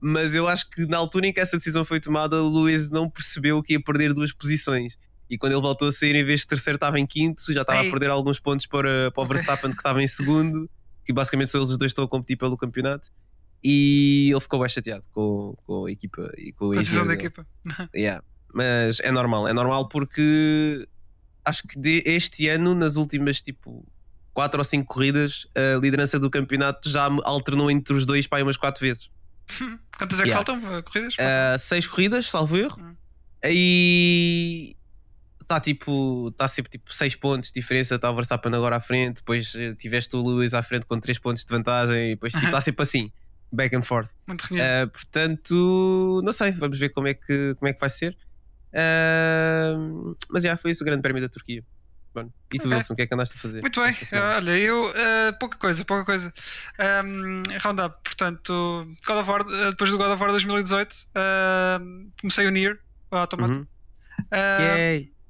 mas 0.00 0.34
eu 0.34 0.46
acho 0.46 0.68
que 0.70 0.86
na 0.86 0.98
altura 0.98 1.26
em 1.26 1.32
que 1.32 1.40
essa 1.40 1.56
decisão 1.56 1.84
foi 1.84 1.98
tomada, 1.98 2.40
o 2.42 2.48
Lewis 2.48 2.90
não 2.90 3.10
percebeu 3.10 3.62
que 3.62 3.72
ia 3.72 3.82
perder 3.82 4.12
duas 4.12 4.32
posições. 4.32 4.96
E 5.28 5.38
quando 5.38 5.52
ele 5.52 5.62
voltou 5.62 5.88
a 5.88 5.92
sair, 5.92 6.14
em 6.14 6.24
vez 6.24 6.40
de 6.40 6.46
terceiro, 6.46 6.76
estava 6.76 7.00
em 7.00 7.06
quinto, 7.06 7.52
já 7.52 7.62
estava 7.62 7.82
Ei. 7.82 7.88
a 7.88 7.90
perder 7.90 8.10
alguns 8.10 8.38
pontos 8.38 8.66
para, 8.66 9.10
para 9.12 9.22
o 9.22 9.26
Verstappen, 9.26 9.70
que 9.70 9.78
estava 9.78 10.02
em 10.02 10.06
segundo, 10.06 10.68
que 11.04 11.12
basicamente 11.12 11.50
são 11.50 11.60
eles 11.60 11.70
os 11.70 11.78
dois 11.78 11.90
que 11.90 11.94
estão 11.94 12.04
a 12.04 12.08
competir 12.08 12.36
pelo 12.36 12.56
campeonato. 12.56 13.08
E 13.64 14.28
ele 14.30 14.40
ficou 14.40 14.60
bem 14.60 14.68
chateado 14.68 15.04
com, 15.10 15.56
com 15.64 15.86
a 15.86 15.90
equipa 15.90 16.30
e 16.36 16.52
com 16.52 16.66
a, 16.66 16.74
com 16.74 16.78
a 16.78 16.82
decisão 16.82 17.06
da 17.06 17.14
equipa. 17.14 17.46
yeah. 17.94 18.22
Mas 18.52 19.00
é 19.00 19.10
normal, 19.10 19.48
é 19.48 19.52
normal 19.52 19.88
porque 19.88 20.86
acho 21.44 21.62
que 21.66 22.02
este 22.06 22.48
ano, 22.48 22.74
nas 22.74 22.96
últimas 22.96 23.40
tipo 23.40 23.84
4 24.34 24.58
ou 24.58 24.64
5 24.64 24.86
corridas, 24.86 25.46
a 25.54 25.78
liderança 25.78 26.18
do 26.18 26.30
campeonato 26.30 26.88
já 26.88 27.08
alternou 27.24 27.70
entre 27.70 27.94
os 27.94 28.06
dois 28.06 28.26
para 28.26 28.42
umas 28.42 28.56
4 28.56 28.80
vezes. 28.80 29.10
Quantas 29.98 30.20
é 30.20 30.22
que 30.22 30.28
yeah. 30.28 30.44
faltam 30.44 30.82
corridas? 30.82 31.16
6 31.58 31.84
uh, 31.84 31.90
corridas, 31.90 32.26
salvo 32.26 32.56
erro. 32.56 32.80
Hum. 32.80 32.94
Aí 33.44 34.76
está 35.40 35.60
tipo, 35.60 36.28
está 36.28 36.48
sempre 36.48 36.70
tipo 36.70 36.94
6 36.94 37.16
pontos 37.16 37.50
de 37.50 37.60
diferença, 37.60 37.96
está 37.96 38.10
o 38.10 38.14
Verstappen 38.14 38.54
agora 38.54 38.76
à 38.76 38.80
frente, 38.80 39.16
depois 39.16 39.54
uh, 39.54 39.74
tiveste 39.76 40.14
o 40.16 40.26
Lewis 40.26 40.54
à 40.54 40.62
frente 40.62 40.86
com 40.86 40.98
3 40.98 41.18
pontos 41.18 41.44
de 41.44 41.50
vantagem, 41.52 42.12
e 42.12 42.14
depois 42.14 42.34
está 42.34 42.46
tipo, 42.46 42.60
sempre 42.62 42.82
assim, 42.82 43.12
back 43.52 43.76
and 43.76 43.82
forth. 43.82 44.10
Muito 44.26 44.42
uh, 44.44 44.88
portanto, 44.90 46.22
não 46.24 46.32
sei, 46.32 46.52
vamos 46.52 46.78
ver 46.78 46.90
como 46.90 47.08
é 47.08 47.14
que, 47.14 47.54
como 47.58 47.68
é 47.68 47.72
que 47.72 47.80
vai 47.80 47.90
ser. 47.90 48.16
Uh, 48.72 50.16
mas 50.30 50.42
já, 50.42 50.56
foi 50.56 50.70
isso 50.70 50.82
o 50.82 50.86
grande 50.86 51.02
prémio 51.02 51.22
da 51.22 51.28
Turquia. 51.28 51.62
Bom, 52.14 52.30
e 52.52 52.58
tu, 52.58 52.66
okay. 52.66 52.76
Wilson, 52.76 52.92
o 52.92 52.96
que 52.96 53.02
é 53.02 53.06
que 53.06 53.14
andaste 53.14 53.36
a 53.36 53.40
fazer? 53.40 53.60
Muito 53.62 53.80
bem, 53.80 53.96
olha, 54.36 54.58
eu 54.58 54.90
uh, 54.90 55.38
pouca 55.40 55.56
coisa, 55.56 55.82
pouca 55.84 56.04
coisa. 56.04 56.32
Um, 57.04 57.42
roundup, 57.62 57.96
portanto, 58.04 58.86
God 59.06 59.16
of 59.16 59.30
War, 59.30 59.40
uh, 59.42 59.70
depois 59.70 59.90
do 59.90 59.96
God 59.96 60.10
of 60.10 60.20
War 60.20 60.30
2018, 60.30 60.92
uh, 60.92 62.12
comecei 62.20 62.46
o 62.46 62.50
Nier, 62.50 62.78
o 63.10 63.16
Automata. 63.16 63.54
Uhum. 63.54 63.66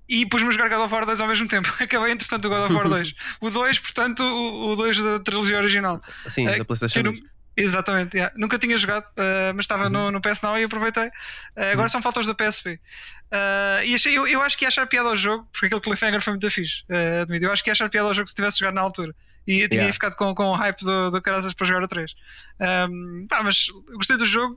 E 0.09 0.27
pus-me 0.27 0.49
a 0.49 0.51
jogar 0.51 0.69
God 0.69 0.85
of 0.85 0.93
War 0.93 1.07
2 1.07 1.21
ao 1.21 1.29
mesmo 1.29 1.47
tempo. 1.47 1.73
Acabei, 1.81 2.13
entretanto, 2.13 2.47
o 2.47 2.49
God 2.49 2.65
of 2.65 2.75
War 2.75 2.89
2. 2.89 3.15
o 3.41 3.51
2, 3.51 3.79
portanto, 3.79 4.23
o, 4.25 4.73
o 4.73 4.77
2 4.77 4.99
da 4.99 5.21
trilogia 5.21 5.59
original. 5.59 6.03
Sim, 6.29 6.47
da 6.47 6.65
PlayStation 6.65 7.03
2. 7.03 7.23
Exatamente, 7.55 8.17
yeah. 8.17 8.35
nunca 8.37 8.59
tinha 8.59 8.77
jogado, 8.79 9.05
uh, 9.05 9.53
mas 9.55 9.65
estava 9.65 9.85
uhum. 9.85 9.91
no, 9.91 10.11
no 10.13 10.21
PS 10.23 10.41
Now 10.41 10.59
e 10.59 10.65
aproveitei. 10.65 11.09
Uh, 11.09 11.73
agora 11.73 11.83
uhum. 11.83 11.89
são 11.89 12.03
faltas 12.03 12.27
da 12.27 12.35
PSP. 12.35 12.81
Uh, 13.33 13.83
e 13.85 13.95
achei, 13.95 14.17
eu, 14.17 14.27
eu 14.27 14.43
acho 14.43 14.59
que 14.59 14.65
ia 14.65 14.69
achar 14.69 14.87
piada 14.87 15.09
ao 15.09 15.17
jogo, 15.17 15.49
porque 15.51 15.67
aquele 15.67 15.81
cliffhanger 15.81 16.21
foi 16.21 16.35
muito 16.35 16.51
fixe. 16.51 16.83
Uh, 16.91 17.23
admito. 17.23 17.47
Eu 17.47 17.53
acho 17.53 17.65
que 17.65 17.71
ia 17.71 17.73
achar 17.73 17.89
piada 17.89 18.09
ao 18.09 18.15
jogo 18.15 18.29
se 18.29 18.35
tivesse 18.35 18.59
jogado 18.59 18.75
na 18.75 18.83
altura. 18.83 19.15
E 19.47 19.61
eu 19.61 19.69
tinha 19.69 19.81
yeah. 19.81 19.93
ficado 19.93 20.15
com, 20.17 20.35
com 20.35 20.51
o 20.51 20.55
hype 20.55 20.85
do, 20.85 21.11
do 21.11 21.23
Carasas 21.23 21.55
para 21.55 21.67
jogar 21.67 21.83
o 21.83 21.89
3. 21.89 22.15
Um, 22.91 23.27
pá, 23.29 23.43
mas 23.43 23.67
gostei 23.95 24.17
do 24.17 24.27
jogo. 24.27 24.57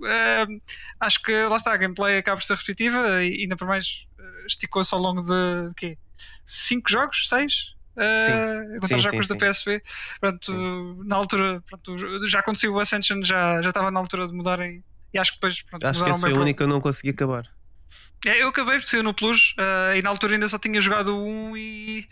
acho 1.00 1.22
que 1.24 1.32
lá 1.46 1.55
está, 1.55 1.74
a 1.74 1.77
gameplay 1.77 2.17
acaba 2.17 2.38
por 2.38 2.44
ser 2.44 2.53
repetitiva 2.53 3.24
e 3.24 3.44
ainda 3.44 3.55
por 3.55 3.67
mais 3.67 4.05
esticou-se 4.46 4.94
ao 4.94 5.00
longo 5.00 5.22
de, 5.22 5.70
de 5.70 5.75
quê? 5.75 5.98
5 6.46 6.91
jogos? 6.91 7.29
6? 7.29 7.75
uh, 7.96 8.79
contra 8.79 8.98
os 8.98 9.03
jogos 9.03 9.27
da 9.27 9.36
PSP. 9.36 9.82
Pronto, 10.20 11.03
na 11.05 11.15
altura, 11.15 11.63
pronto, 11.67 12.27
já 12.27 12.39
aconteceu 12.39 12.74
o 12.74 12.79
Ascension, 12.79 13.24
já, 13.24 13.62
já 13.62 13.70
estava 13.70 13.89
na 13.89 14.00
altura 14.00 14.27
de 14.27 14.34
mudarem. 14.34 14.84
E 15.13 15.17
acho 15.17 15.32
que 15.32 15.38
depois. 15.38 15.62
Pronto, 15.63 15.88
acho 15.88 16.03
que 16.03 16.10
esse 16.10 16.20
foi 16.20 16.34
o 16.34 16.41
único 16.41 16.58
que 16.58 16.63
eu 16.63 16.67
não 16.67 16.82
consegui 16.82 17.12
acabar. 17.12 17.50
É, 18.25 18.41
eu 18.41 18.47
acabei 18.47 18.77
porque 18.77 18.89
saiu 18.89 19.03
no 19.03 19.13
Plus 19.13 19.53
uh, 19.59 19.95
e 19.95 20.01
na 20.01 20.09
altura 20.09 20.33
ainda 20.33 20.49
só 20.49 20.57
tinha 20.57 20.81
jogado 20.81 21.15
o 21.15 21.51
1 21.51 21.57
e 21.57 22.07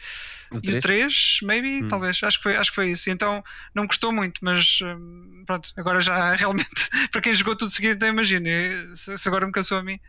o 0.51 0.61
3, 0.61 0.75
e 0.75 0.77
o 0.77 0.81
3 0.81 1.39
maybe, 1.41 1.83
hum. 1.83 1.87
talvez. 1.87 2.21
Acho 2.23 2.37
que, 2.37 2.43
foi, 2.43 2.55
acho 2.55 2.69
que 2.69 2.75
foi 2.75 2.91
isso. 2.91 3.09
Então 3.09 3.43
não 3.73 3.87
gostou 3.87 4.11
muito, 4.11 4.39
mas 4.43 4.79
um, 4.83 5.43
pronto, 5.45 5.71
agora 5.75 5.99
já 6.01 6.33
realmente, 6.35 6.69
para 7.11 7.21
quem 7.21 7.33
jogou 7.33 7.55
tudo 7.55 7.71
seguido, 7.71 7.95
então 7.95 8.09
imagina, 8.09 8.49
se, 8.95 9.17
se 9.17 9.27
agora 9.27 9.45
me 9.45 9.51
cansou 9.51 9.77
a 9.79 9.83
mim. 9.83 9.99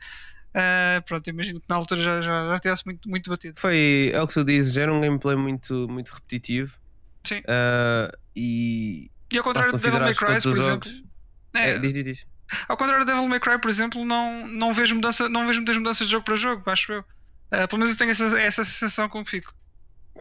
Uh, 0.55 1.03
pronto, 1.05 1.29
imagino 1.29 1.59
que 1.59 1.67
na 1.69 1.75
altura 1.75 2.01
já, 2.01 2.23
já, 2.23 2.49
já 2.51 2.59
tivesse 2.59 2.87
muito, 2.87 3.09
muito 3.09 3.31
batido. 3.31 3.59
Foi, 3.59 4.11
é 4.13 4.23
o 4.23 4.29
que 4.29 4.35
tu 4.35 4.45
dizes, 4.45 4.73
já 4.73 4.83
era 4.83 4.93
um 4.93 5.01
gameplay 5.01 5.37
muito, 5.37 5.89
muito 5.89 6.13
repetitivo. 6.13 6.79
Sim. 7.25 7.39
Uh, 7.39 8.17
e, 8.37 9.11
e 9.33 9.39
ao 9.39 9.43
contrário 9.43 9.73
do 9.73 9.79
Devil 9.79 10.01
May 10.01 10.15
Cry, 10.15 10.27
por 10.27 10.53
exemplo. 10.53 10.55
Jogos... 10.55 11.03
É, 11.55 11.71
é, 11.71 11.79
diz, 11.79 11.95
diz, 11.95 12.05
diz. 12.05 12.27
Ao 12.69 12.77
contrário 12.77 13.05
do 13.05 13.09
Devil 13.09 13.29
May 13.29 13.41
Cry, 13.41 13.59
por 13.59 13.71
exemplo, 13.71 14.05
não, 14.05 14.47
não, 14.47 14.73
vejo 14.73 14.95
mudança, 14.95 15.29
não 15.29 15.47
vejo 15.47 15.61
muitas 15.61 15.77
mudanças 15.77 16.07
de 16.07 16.13
jogo 16.13 16.25
para 16.25 16.37
jogo, 16.37 16.63
acho 16.71 16.93
eu. 16.93 17.01
Uh, 17.01 17.69
pelo 17.69 17.79
menos 17.79 17.91
eu 17.91 17.97
tenho 17.99 18.11
essa, 18.11 18.41
essa 18.41 18.65
sensação 18.65 19.09
com 19.09 19.25
que 19.25 19.31
fico. 19.31 19.55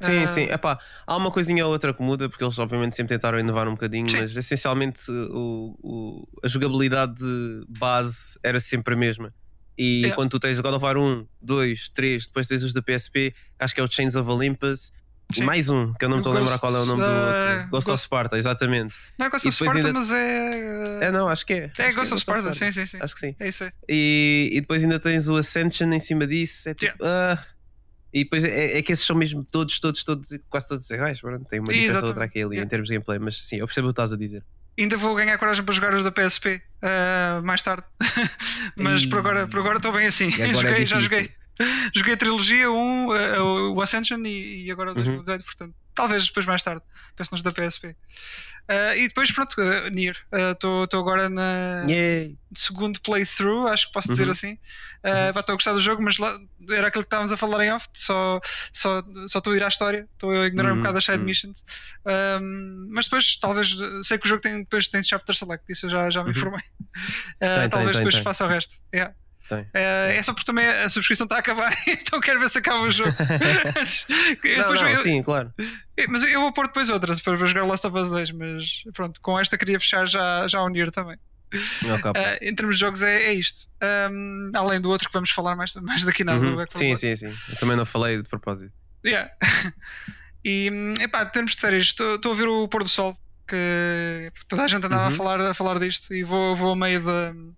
Sim, 0.02 0.24
uh... 0.24 0.28
sim. 0.28 0.42
Epá, 0.44 0.80
há 1.06 1.16
uma 1.16 1.32
coisinha 1.32 1.66
ou 1.66 1.72
outra 1.72 1.94
que 1.94 2.02
muda, 2.02 2.30
porque 2.30 2.44
eles 2.44 2.58
obviamente 2.58 2.96
sempre 2.96 3.16
tentaram 3.16 3.40
inovar 3.40 3.68
um 3.68 3.72
bocadinho, 3.72 4.10
sim. 4.10 4.18
mas 4.18 4.36
essencialmente 4.36 5.12
o, 5.12 5.78
o, 5.82 6.28
a 6.44 6.48
jogabilidade 6.48 7.24
base 7.68 8.40
era 8.44 8.60
sempre 8.60 8.94
a 8.94 8.98
mesma. 8.98 9.34
E 9.78 10.02
yeah. 10.02 10.16
quando 10.16 10.30
tu 10.30 10.40
tens 10.40 10.60
God 10.60 10.74
of 10.76 10.84
War 10.84 10.98
1, 10.98 11.26
2, 11.42 11.90
3, 11.90 12.28
depois 12.28 12.48
tens 12.48 12.64
os 12.64 12.74
da 12.74 12.82
PSP, 12.82 13.34
acho 13.60 13.74
que 13.74 13.82
é 13.82 13.84
o 13.84 13.92
Chains 13.92 14.16
of 14.16 14.30
Olympus, 14.30 14.92
Sim. 15.32 15.44
Mais 15.44 15.70
um, 15.70 15.94
que 15.94 16.06
eu 16.06 16.10
não 16.10 16.18
estou 16.18 16.32
a 16.32 16.40
lembrar 16.40 16.60
qual 16.60 16.76
é 16.76 16.80
o 16.80 16.86
nome 16.86 17.02
do 17.02 17.10
outro. 17.10 17.70
Ghost, 17.70 17.70
Ghost 17.72 17.92
of 17.92 18.04
Sparta, 18.04 18.38
exatamente. 18.38 18.96
Não 19.18 19.26
é 19.26 19.30
Ghost 19.30 19.48
of 19.48 19.56
Sparta, 19.56 19.78
ainda... 19.78 19.94
mas 19.94 20.12
é. 20.12 21.06
É, 21.06 21.12
não, 21.12 21.28
acho 21.28 21.46
que 21.46 21.54
é. 21.54 21.72
É 21.78 21.88
acho 21.88 21.98
Ghost, 21.98 22.12
é 22.12 22.16
of 22.16 22.22
Sparta, 22.22 22.54
sim, 22.54 22.72
sim, 22.72 22.86
sim. 22.86 22.98
Acho 23.02 23.14
que 23.14 23.20
sim. 23.20 23.36
É 23.40 23.48
isso 23.48 23.64
aí. 23.64 23.72
E, 23.90 24.50
e 24.54 24.62
depois 24.62 24.84
ainda 24.84 25.00
tens 25.00 25.28
o 25.28 25.36
Ascension 25.36 25.92
em 25.92 26.00
cima 26.00 26.28
disso. 26.28 26.70
É 26.70 26.74
tipo. 26.74 27.04
Yeah. 27.04 27.42
Uh, 27.42 27.54
e 28.14 28.24
depois 28.24 28.44
é, 28.44 28.78
é, 28.78 28.82
que 28.84 28.92
esses 28.92 29.04
são 29.04 29.16
mesmo 29.16 29.44
todos, 29.44 29.80
todos, 29.80 30.04
todos, 30.04 30.30
quase 30.48 30.68
todos 30.68 30.88
iguais. 30.92 31.20
Tem 31.50 31.60
uma 31.60 31.74
diferença 31.74 32.02
ou 32.02 32.08
outra 32.08 32.26
aqui 32.26 32.44
ali 32.44 32.56
yeah. 32.56 32.66
em 32.66 32.70
termos 32.70 32.88
de 32.88 32.94
gameplay, 32.94 33.18
mas 33.18 33.42
sim, 33.42 33.58
eu 33.58 33.66
percebo 33.66 33.88
o 33.88 33.90
que 33.90 33.94
estás 33.94 34.14
a 34.14 34.18
dizer. 34.18 34.44
Ainda 34.78 34.98
vou 34.98 35.16
ganhar 35.16 35.38
coragem 35.38 35.64
para 35.64 35.74
jogar 35.74 35.94
os 35.94 36.04
da 36.04 36.12
PSP 36.12 36.56
uh, 36.56 36.62
ah, 36.82 37.42
mais 37.44 37.62
tarde, 37.62 37.84
mas 38.78 39.04
e... 39.04 39.08
por 39.08 39.20
agora 39.20 39.48
por 39.48 39.60
agora 39.60 39.78
estou 39.78 39.92
bem 39.92 40.08
assim. 40.08 40.30
joguei, 40.32 40.84
é 40.84 40.86
já 40.86 41.00
joguei. 41.00 41.32
Joguei 41.96 42.14
a 42.14 42.18
trilogia, 42.18 42.72
um, 42.72 43.10
uh, 43.10 43.74
o 43.74 43.82
Ascension 43.82 44.24
e, 44.26 44.66
e 44.66 44.72
agora 44.72 44.92
o 44.92 44.96
2018, 44.96 45.40
uhum. 45.40 45.46
portanto 45.46 45.76
Talvez 45.96 46.26
depois 46.26 46.46
mais 46.46 46.64
tarde, 46.64 46.82
penso 47.16 47.32
nos 47.32 47.44
da 47.44 47.52
PSP. 47.52 47.90
Uh, 47.90 47.96
ah, 48.68 48.96
e 48.96 49.08
depois, 49.08 49.32
pronto, 49.32 49.54
uh, 49.62 49.90
Nier. 49.90 50.18
Estou 50.54 50.88
uh, 50.92 50.98
agora 50.98 51.30
na 51.30 51.86
Yay. 51.88 52.36
segundo 52.56 53.00
playthrough, 53.02 53.68
acho 53.68 53.88
que 53.88 53.94
posso 53.94 54.08
dizer 54.08 54.26
uhum. 54.26 54.32
assim. 54.32 54.54
Uh, 55.04 55.38
Estou 55.38 55.54
a 55.54 55.56
gostar 55.56 55.74
do 55.74 55.82
jogo, 55.82 56.02
mas 56.02 56.18
lá, 56.18 56.40
era 56.70 56.88
aquilo 56.88 57.04
que 57.04 57.08
estávamos 57.08 57.32
a 57.32 57.38
falar 57.38 57.64
em 57.66 57.72
off. 57.72 57.88
Só 57.94 58.42
estou 58.74 59.04
só, 59.28 59.42
só 59.42 59.52
a 59.52 59.56
ir 59.56 59.64
à 59.64 59.68
história, 59.68 60.08
estou 60.14 60.32
a 60.32 60.48
ignorar 60.48 60.72
uhum. 60.72 60.78
um 60.78 60.80
bocado 60.80 60.98
as 60.98 61.04
side 61.04 61.20
uhum. 61.20 61.26
missions. 61.26 61.64
Um, 62.06 62.88
mas 62.92 63.06
depois, 63.06 63.38
talvez, 63.38 63.76
sei 64.02 64.18
que 64.18 64.26
o 64.26 64.30
jogo 64.30 64.42
tem, 64.42 64.60
depois 64.60 64.88
tem 64.88 65.04
chapter 65.04 65.36
select, 65.36 65.72
isso 65.72 65.86
eu 65.86 65.90
já, 65.92 66.10
já 66.10 66.22
me 66.24 66.32
uhum. 66.32 66.38
informei. 66.38 66.64
Tem, 67.40 67.70
talvez 67.70 67.98
tem, 67.98 68.06
depois 68.06 68.24
faça 68.24 68.46
o 68.46 68.48
resto. 68.48 68.76
Yeah. 68.94 69.14
É, 69.74 70.16
é, 70.18 70.24
só 70.24 70.34
porque 70.34 70.46
também 70.46 70.68
a 70.68 70.88
subscrição 70.88 71.26
está 71.26 71.36
a 71.36 71.40
acabar, 71.40 71.76
então 71.88 72.20
quero 72.20 72.40
ver 72.40 72.50
se 72.50 72.60
acaba 72.60 72.82
o 72.82 72.92
jogo. 72.92 73.14
não, 74.58 74.74
não, 74.74 74.90
eu, 74.90 74.96
sim, 74.96 75.22
claro. 75.22 75.54
Mas 76.10 76.24
eu 76.24 76.42
vou 76.42 76.54
pôr 76.54 76.68
depois 76.68 76.90
outras 76.90 77.20
para 77.20 77.36
jogar 77.36 77.66
Last 77.66 77.86
of 77.86 77.98
Us 77.98 78.10
2, 78.10 78.32
mas 78.32 78.84
pronto, 78.94 79.20
com 79.22 79.40
esta 79.40 79.58
queria 79.58 79.80
fechar 79.80 80.08
já, 80.08 80.48
já 80.48 80.60
a 80.60 80.64
unir 80.64 80.92
também. 80.92 81.18
Uh, 81.54 82.38
em 82.42 82.56
termos 82.56 82.78
de 82.78 82.80
jogos 82.80 83.02
é, 83.02 83.26
é 83.26 83.34
isto. 83.34 83.68
Um, 84.12 84.52
além 84.56 84.82
do 84.82 84.90
outro 84.90 85.08
que 85.08 85.14
vamos 85.14 85.30
falar 85.30 85.56
mais, 85.56 85.74
mais 85.76 86.04
daqui 86.04 86.24
nada. 86.24 86.44
Uhum. 86.44 86.66
Sim, 86.74 86.96
sim, 86.96 87.16
sim. 87.16 87.34
Eu 87.50 87.56
também 87.58 87.78
não 87.78 87.86
falei 87.86 88.22
de 88.22 88.28
propósito. 88.28 88.74
Yeah. 89.06 89.30
e 90.44 90.72
epá, 91.00 91.24
em 91.24 91.30
termos 91.30 91.54
de 91.54 91.62
séries, 91.62 91.96
estou 91.98 92.32
a 92.32 92.36
ver 92.36 92.48
o 92.48 92.68
Pôr 92.68 92.84
do 92.84 92.90
Sol, 92.90 93.16
que 93.48 94.32
toda 94.48 94.64
a 94.64 94.68
gente 94.68 94.86
andava 94.86 95.04
uhum. 95.04 95.14
a, 95.14 95.18
falar, 95.18 95.42
a 95.42 95.54
falar 95.54 95.80
disto 95.80 96.14
e 96.14 96.24
vou, 96.24 96.56
vou 96.56 96.72
a 96.72 96.76
meio 96.76 97.02
de 97.02 97.54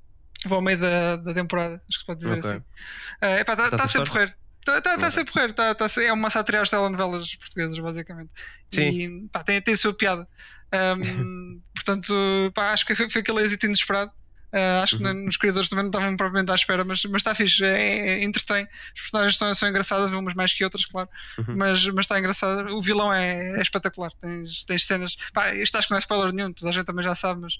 vou 0.47 0.57
ao 0.57 0.61
meio 0.61 0.77
da, 0.77 1.15
da 1.17 1.33
temporada, 1.33 1.75
acho 1.75 1.85
que 1.87 1.99
se 1.99 2.05
pode 2.05 2.19
dizer 2.19 2.39
okay. 2.39 2.49
assim. 2.49 2.59
Uh, 2.59 3.39
epá, 3.39 3.53
está 3.53 3.69
tá, 3.69 3.77
tá 3.77 3.87
sempre 3.87 4.09
a 4.09 4.11
correr. 4.11 4.37
Está 4.59 4.81
tá, 4.81 4.97
tá 4.97 5.11
sempre 5.11 5.29
a 5.29 5.33
correr, 5.33 5.53
tá, 5.53 5.75
tá, 5.75 5.87
é 6.01 6.11
uma 6.11 6.29
sátira 6.29 6.61
às 6.61 6.69
telenovelas 6.69 7.35
portuguesas, 7.35 7.77
basicamente. 7.77 8.31
Sim. 8.73 8.81
E 8.81 9.29
pá, 9.29 9.43
tem, 9.43 9.61
tem 9.61 9.73
a 9.73 9.77
sua 9.77 9.93
piada. 9.93 10.27
Um, 10.73 11.61
portanto, 11.75 12.13
pá, 12.53 12.71
acho 12.71 12.85
que 12.85 12.95
foi, 12.95 13.09
foi 13.09 13.21
aquele 13.21 13.41
êxito 13.41 13.65
inesperado. 13.65 14.11
Uh, 14.55 14.81
acho 14.81 14.97
que 14.97 15.03
uhum. 15.03 15.25
nos 15.25 15.35
criadores 15.35 15.67
também 15.67 15.83
não 15.83 15.89
estavam 15.89 16.15
propriamente 16.15 16.49
à 16.49 16.55
espera, 16.55 16.85
mas, 16.85 17.03
mas 17.03 17.19
está 17.19 17.35
fixe, 17.35 17.65
é, 17.65 18.21
é, 18.21 18.23
entretém. 18.23 18.65
Os 18.95 19.01
personagens 19.01 19.37
são, 19.37 19.53
são 19.53 19.67
engraçadas, 19.67 20.11
umas 20.11 20.33
mais 20.33 20.53
que 20.53 20.63
outras, 20.63 20.85
claro, 20.85 21.09
uhum. 21.37 21.57
mas, 21.57 21.85
mas 21.87 22.05
está 22.05 22.17
engraçado. 22.17 22.73
O 22.73 22.81
vilão 22.81 23.11
é, 23.11 23.57
é 23.57 23.61
espetacular. 23.61 24.13
Tens, 24.13 24.63
tens 24.63 24.85
cenas. 24.85 25.17
Pá, 25.33 25.53
isto 25.53 25.77
acho 25.77 25.87
que 25.87 25.91
não 25.91 25.97
é 25.97 25.99
spoiler 25.99 26.31
nenhum, 26.31 26.53
toda 26.53 26.69
a 26.69 26.71
gente 26.71 26.85
também 26.85 27.03
já 27.03 27.13
sabe, 27.13 27.41
mas 27.41 27.57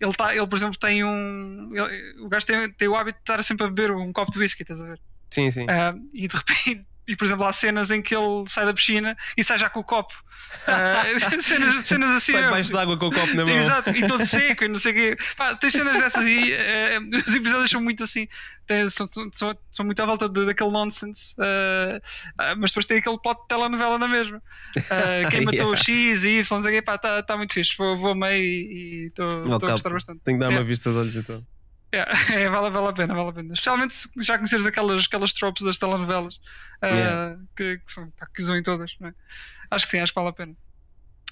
ele, 0.00 0.12
tá, 0.14 0.34
ele 0.34 0.46
por 0.48 0.56
exemplo, 0.56 0.76
tem 0.76 1.04
um. 1.04 1.70
Ele, 1.72 2.20
o 2.20 2.28
gajo 2.28 2.44
tem, 2.44 2.72
tem 2.72 2.88
o 2.88 2.96
hábito 2.96 3.18
de 3.18 3.22
estar 3.22 3.40
sempre 3.44 3.66
a 3.66 3.68
beber 3.68 3.92
um 3.92 4.12
copo 4.12 4.32
de 4.32 4.40
whisky, 4.40 4.62
estás 4.62 4.80
a 4.80 4.86
ver? 4.86 5.00
Sim, 5.30 5.48
sim. 5.48 5.62
Uh, 5.62 6.10
e 6.12 6.26
de 6.26 6.36
repente 6.36 6.86
e 7.12 7.16
por 7.16 7.26
exemplo 7.26 7.44
há 7.44 7.52
cenas 7.52 7.90
em 7.90 8.00
que 8.00 8.16
ele 8.16 8.48
sai 8.48 8.64
da 8.64 8.72
piscina 8.72 9.14
e 9.36 9.44
sai 9.44 9.58
já 9.58 9.68
com 9.68 9.80
o 9.80 9.84
copo. 9.84 10.14
Uh, 10.66 11.20
cenas, 11.42 11.86
cenas 11.86 12.10
assim 12.16 12.32
sai 12.32 12.44
debaixo 12.44 12.72
de 12.72 12.78
água 12.78 12.96
com 12.96 13.08
o 13.08 13.12
copo 13.12 13.34
na 13.34 13.44
mão. 13.44 13.54
Exato, 13.54 13.90
e 13.90 14.06
todo 14.06 14.24
seco 14.24 14.64
e 14.64 14.68
não 14.68 14.78
sei 14.78 14.92
o 14.92 14.94
quê. 14.94 15.16
Pá, 15.36 15.54
tens 15.54 15.74
cenas 15.74 15.92
dessas 16.00 16.26
e 16.26 16.52
uh, 16.54 17.16
os 17.16 17.34
episódios 17.34 17.70
são 17.70 17.82
muito 17.82 18.02
assim 18.02 18.26
tem, 18.66 18.88
são, 18.88 19.06
são, 19.06 19.54
são, 19.70 19.84
muito 19.84 20.00
à 20.02 20.06
volta 20.06 20.26
de, 20.26 20.46
daquele 20.46 20.70
nonsense 20.70 21.34
uh, 21.38 22.00
mas 22.56 22.70
depois 22.70 22.86
tem 22.86 22.98
aquele 22.98 23.18
plot 23.18 23.42
de 23.42 23.48
telenovela 23.48 23.98
na 23.98 24.08
mesma. 24.08 24.42
Quem 25.30 25.42
matou 25.44 25.74
yeah. 25.74 25.76
X 25.76 26.24
e 26.24 26.38
Y 26.38 26.56
não 26.56 26.62
sei 26.62 26.78
o 26.78 26.82
quê. 26.82 26.90
Está 26.90 27.22
tá 27.22 27.36
muito 27.36 27.52
fixe. 27.52 27.74
Vou, 27.76 27.94
vou 27.94 28.12
a 28.12 28.14
meio 28.14 28.42
e 28.42 29.06
estou 29.08 29.28
a 29.28 29.58
gostar 29.58 29.90
bastante. 29.90 30.20
Tenho 30.24 30.38
que 30.38 30.44
dar 30.44 30.48
uma 30.48 30.64
vista 30.64 30.90
de 30.90 30.96
olhos 30.96 31.16
então 31.16 31.44
Yeah, 31.94 32.10
é, 32.34 32.48
vale, 32.48 32.70
vale 32.70 32.88
a 32.88 32.92
pena, 32.92 33.14
vale 33.14 33.28
a 33.28 33.32
pena. 33.32 33.52
Especialmente 33.52 33.94
se 33.94 34.08
já 34.18 34.36
conheceres 34.38 34.66
aquelas, 34.66 35.04
aquelas 35.04 35.32
tropes 35.32 35.62
das 35.62 35.78
telenovelas 35.78 36.36
uh, 36.82 36.86
yeah. 36.86 37.38
que, 37.54 37.78
que, 37.78 37.92
são, 37.92 38.10
pá, 38.10 38.26
que 38.34 38.42
usam 38.42 38.56
em 38.56 38.62
todas. 38.62 38.96
É? 39.02 39.12
Acho 39.70 39.84
que 39.84 39.90
sim, 39.90 40.00
acho 40.00 40.12
que 40.12 40.16
vale 40.16 40.30
a 40.30 40.32
pena. 40.32 40.54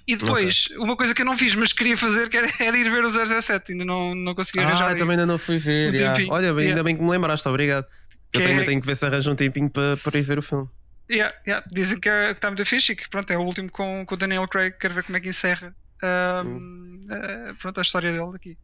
E 0.07 0.17
depois, 0.17 0.67
okay. 0.67 0.79
uma 0.79 0.97
coisa 0.97 1.15
que 1.15 1.23
eu 1.23 1.27
não 1.27 1.37
fiz, 1.37 1.55
mas 1.55 1.73
queria 1.73 1.97
fazer, 1.97 2.29
que 2.29 2.37
era, 2.37 2.49
era 2.61 2.77
ir 2.77 2.91
ver 2.91 3.05
o 3.05 3.11
007. 3.11 3.73
Ainda 3.73 3.85
não, 3.85 4.15
não 4.15 4.35
consegui 4.35 4.61
arranjar. 4.61 4.91
Ah, 4.91 4.95
também 4.95 5.13
ainda 5.13 5.27
não 5.27 5.39
fui 5.39 5.59
ver. 5.59 5.93
Um 5.93 5.95
yeah. 5.95 6.25
Olha, 6.29 6.49
ainda 6.49 6.63
yeah. 6.63 6.83
bem 6.83 6.97
que 6.97 7.03
me 7.03 7.11
lembraste, 7.11 7.49
obrigado. 7.49 7.87
Eu 8.33 8.41
tenho, 8.41 8.61
é... 8.61 8.65
tenho 8.65 8.81
que 8.81 8.87
ver 8.87 8.97
se 8.97 9.07
arranjo 9.07 9.31
um 9.31 9.37
tempinho 9.37 9.71
para, 9.71 9.97
para 9.97 10.19
ir 10.19 10.23
ver 10.23 10.39
o 10.39 10.43
filme. 10.43 10.69
Yeah, 11.11 11.35
yeah. 11.47 11.67
Dizem 11.73 11.99
que 11.99 12.09
é, 12.09 12.31
está 12.31 12.49
muito 12.49 12.65
fixe 12.65 12.93
e 12.93 12.97
que 12.97 13.09
pronto, 13.09 13.31
é 13.31 13.37
o 13.37 13.43
último 13.43 13.71
com, 13.71 14.05
com 14.07 14.15
o 14.15 14.19
Daniel 14.19 14.47
Craig. 14.47 14.75
Quero 14.79 14.95
ver 14.95 15.05
como 15.05 15.17
é 15.17 15.21
que 15.21 15.29
encerra 15.29 15.75
um, 16.03 17.07
uh, 17.11 17.55
pronto, 17.57 17.79
a 17.79 17.83
história 17.83 18.13
dele 18.13 18.37
aqui. 18.37 18.59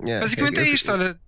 Yeah, 0.00 0.20
Basicamente 0.24 0.60
é 0.60 0.68
isto, 0.68 0.92
olha 0.92 1.18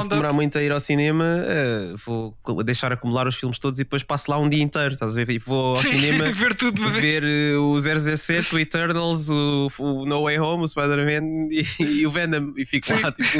se 0.00 0.08
demorar 0.08 0.32
muito 0.32 0.56
a 0.56 0.62
ir 0.62 0.72
ao 0.72 0.80
cinema, 0.80 1.24
uh, 1.24 1.96
vou 2.44 2.62
deixar 2.64 2.92
acumular 2.92 3.26
os 3.26 3.36
filmes 3.36 3.58
todos 3.58 3.78
e 3.78 3.84
depois 3.84 4.02
passo 4.02 4.30
lá 4.30 4.38
um 4.38 4.48
dia 4.48 4.62
inteiro. 4.62 4.94
Estás 4.94 5.12
a 5.12 5.16
ver? 5.16 5.26
Tipo, 5.26 5.46
vou 5.46 5.76
ao 5.76 5.82
Sim, 5.82 6.00
cinema 6.00 6.32
ver, 6.32 6.54
tudo 6.54 6.88
ver 6.90 7.22
uh, 7.22 7.60
o 7.60 7.80
017, 7.80 8.54
o 8.54 8.58
Eternals, 8.58 9.28
o, 9.28 9.68
o 9.78 10.06
No 10.06 10.24
Way 10.24 10.38
Home, 10.38 10.64
o 10.64 10.66
Spider-Man 10.66 11.48
e, 11.50 11.66
e, 11.80 12.06
o 12.06 12.10
Venom. 12.10 12.54
E 12.56 12.64
fico 12.64 12.86
Sim. 12.86 13.00
lá 13.00 13.12
tipo, 13.12 13.38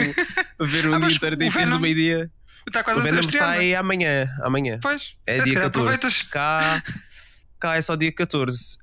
a 0.59 0.65
ver 0.65 0.87
o 0.87 0.95
ah, 0.95 0.99
dia 0.99 1.17
inteiro, 1.17 1.37
depois 1.37 1.71
do 1.71 1.81
meio-dia. 1.81 2.31
Tá 2.73 2.85
o 2.97 3.01
Venom 3.01 3.23
sai 3.31 3.73
é? 3.73 3.77
amanhã. 3.77 4.29
amanhã. 4.43 4.79
Pois, 4.83 5.15
é, 5.27 5.39
é 5.39 5.43
dia 5.43 5.61
14. 5.61 6.25
Cá, 6.31 6.83
cá 7.61 7.77
é 7.77 7.81
só 7.81 7.95
dia 7.95 8.13
14. 8.13 8.79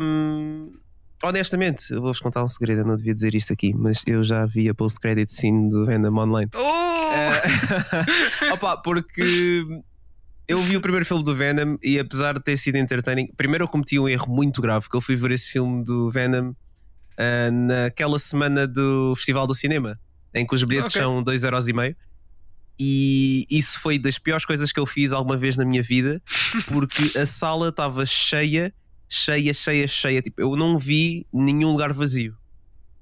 Um, 0.00 0.72
honestamente, 1.22 1.92
eu 1.92 2.00
vou-vos 2.00 2.20
contar 2.20 2.44
um 2.44 2.48
segredo. 2.48 2.80
Eu 2.80 2.86
não 2.86 2.96
devia 2.96 3.14
dizer 3.14 3.34
isto 3.34 3.52
aqui, 3.52 3.74
mas 3.74 4.02
eu 4.06 4.22
já 4.22 4.44
vi 4.46 4.68
a 4.68 4.74
post-credit 4.74 5.32
scene 5.32 5.70
do 5.70 5.86
Venom 5.86 6.16
online. 6.18 6.50
Oh! 6.54 6.60
Uh, 6.60 8.52
opa, 8.54 8.76
porque 8.76 9.64
eu 10.48 10.60
vi 10.60 10.76
o 10.76 10.80
primeiro 10.80 11.04
filme 11.04 11.24
do 11.24 11.34
Venom 11.34 11.76
e 11.82 11.98
apesar 11.98 12.34
de 12.34 12.40
ter 12.40 12.56
sido 12.56 12.76
entertaining, 12.76 13.28
primeiro 13.36 13.64
eu 13.64 13.68
cometi 13.68 13.98
um 13.98 14.08
erro 14.08 14.28
muito 14.28 14.60
grave, 14.60 14.88
que 14.88 14.96
eu 14.96 15.00
fui 15.00 15.16
ver 15.16 15.32
esse 15.32 15.50
filme 15.50 15.82
do 15.84 16.10
Venom 16.10 16.50
uh, 16.50 17.52
naquela 17.52 18.18
semana 18.18 18.66
do 18.66 19.14
Festival 19.16 19.46
do 19.46 19.54
Cinema, 19.54 19.98
em 20.34 20.46
que 20.46 20.54
os 20.54 20.62
bilhetes 20.62 20.94
okay. 20.94 21.02
são 21.02 21.22
2,5€. 21.22 21.96
E 22.78 23.46
isso 23.50 23.80
foi 23.80 23.98
das 23.98 24.18
piores 24.18 24.44
coisas 24.44 24.70
que 24.70 24.78
eu 24.78 24.84
fiz 24.84 25.10
alguma 25.10 25.36
vez 25.36 25.56
na 25.56 25.64
minha 25.64 25.82
vida, 25.82 26.20
porque 26.68 27.18
a 27.18 27.24
sala 27.24 27.70
estava 27.70 28.04
cheia 28.04 28.72
cheia, 29.08 29.52
cheia, 29.54 29.86
cheia. 29.86 30.22
Tipo, 30.22 30.40
eu 30.40 30.56
não 30.56 30.78
vi 30.78 31.26
nenhum 31.32 31.70
lugar 31.72 31.92
vazio. 31.92 32.34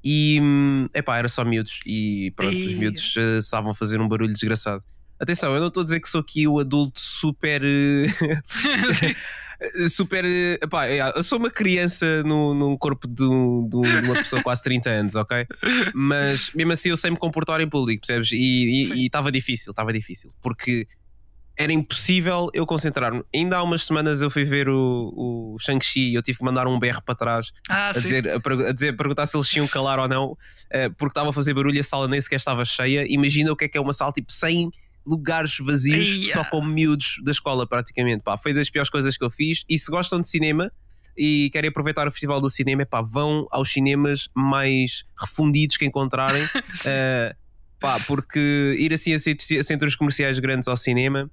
E 0.02 0.38
hum, 0.42 0.86
epá, 0.94 1.16
era 1.18 1.28
só 1.28 1.44
miúdos. 1.44 1.80
E 1.86 2.32
pronto, 2.36 2.54
e... 2.54 2.66
os 2.66 2.74
miúdos 2.74 3.16
uh, 3.16 3.38
estavam 3.38 3.70
a 3.70 3.74
fazer 3.74 4.00
um 4.00 4.08
barulho 4.08 4.32
desgraçado. 4.32 4.82
Atenção, 5.18 5.54
eu 5.54 5.60
não 5.60 5.68
estou 5.68 5.80
a 5.80 5.84
dizer 5.84 6.00
que 6.00 6.08
sou 6.08 6.20
aqui 6.20 6.46
o 6.46 6.58
adulto 6.58 7.00
super. 7.00 7.62
Uh, 7.62 9.88
super. 9.88 10.24
Epá, 10.62 10.86
é, 10.86 11.00
eu 11.16 11.22
sou 11.22 11.38
uma 11.38 11.50
criança 11.50 12.22
no, 12.24 12.54
num 12.54 12.76
corpo 12.76 13.06
de, 13.08 13.24
um- 13.24 13.68
de 13.68 13.76
um- 13.76 13.82
de 13.82 14.06
uma 14.08 14.14
pessoa 14.16 14.42
quase 14.42 14.62
30 14.62 14.90
anos, 14.90 15.14
ok? 15.14 15.46
Mas 15.94 16.50
mesmo 16.54 16.72
assim 16.72 16.90
eu 16.90 16.96
sei 16.96 17.10
me 17.10 17.16
comportar 17.16 17.60
em 17.60 17.68
público, 17.68 18.06
percebes? 18.06 18.30
E 18.32 19.06
estava 19.06 19.30
difícil, 19.32 19.70
estava 19.70 19.92
difícil. 19.92 20.32
Porque 20.42 20.86
era 21.56 21.72
impossível 21.72 22.50
eu 22.52 22.66
concentrar-me. 22.66 23.22
Ainda 23.34 23.56
há 23.58 23.62
umas 23.62 23.84
semanas 23.84 24.20
eu 24.20 24.28
fui 24.30 24.44
ver 24.44 24.68
o, 24.68 25.12
o 25.14 25.56
Shang-Chi 25.60 26.10
e 26.10 26.14
eu 26.14 26.22
tive 26.22 26.38
que 26.38 26.44
mandar 26.44 26.66
um 26.66 26.78
berro 26.78 27.00
para 27.02 27.14
trás 27.14 27.52
Ah, 27.68 27.90
a 27.90 27.92
dizer, 27.92 28.28
a, 28.28 28.68
a 28.68 28.72
dizer, 28.72 28.88
a 28.88 28.96
perguntar 28.96 29.26
se 29.26 29.36
eles 29.36 29.48
tinham 29.48 29.68
calar 29.68 29.98
ou 29.98 30.08
não, 30.08 30.36
eh, 30.70 30.88
porque 30.88 31.12
estava 31.12 31.30
a 31.30 31.32
fazer 31.32 31.54
barulho 31.54 31.76
e 31.76 31.80
a 31.80 31.84
sala 31.84 32.08
nem 32.08 32.20
sequer 32.20 32.36
estava 32.36 32.64
cheia. 32.64 33.04
Imagina 33.08 33.52
o 33.52 33.56
que 33.56 33.66
é 33.66 33.68
que 33.68 33.78
é 33.78 33.80
uma 33.80 33.92
sala 33.92 34.10
tipo 34.12 34.32
100 34.32 34.70
lugares 35.06 35.56
vazios 35.58 36.08
Eia. 36.08 36.32
só 36.32 36.44
com 36.44 36.62
miúdos 36.64 37.16
da 37.22 37.30
escola, 37.30 37.66
praticamente. 37.66 38.22
Pá, 38.22 38.36
foi 38.36 38.52
das 38.52 38.68
piores 38.70 38.90
coisas 38.90 39.16
que 39.16 39.24
eu 39.24 39.30
fiz. 39.30 39.64
E 39.68 39.78
se 39.78 39.90
gostam 39.90 40.20
de 40.20 40.28
cinema 40.28 40.72
e 41.16 41.50
querem 41.52 41.68
aproveitar 41.68 42.08
o 42.08 42.10
Festival 42.10 42.40
do 42.40 42.50
Cinema, 42.50 42.84
pá, 42.84 43.00
vão 43.00 43.46
aos 43.52 43.70
cinemas 43.70 44.28
mais 44.34 45.04
refundidos 45.16 45.76
que 45.76 45.84
encontrarem. 45.84 46.42
Eh, 46.86 47.34
pá, 47.78 48.00
porque 48.00 48.76
ir 48.78 48.92
assim 48.92 49.12
a 49.14 49.18
centros 49.62 49.94
comerciais 49.94 50.38
grandes 50.38 50.68
ao 50.68 50.76
cinema. 50.76 51.30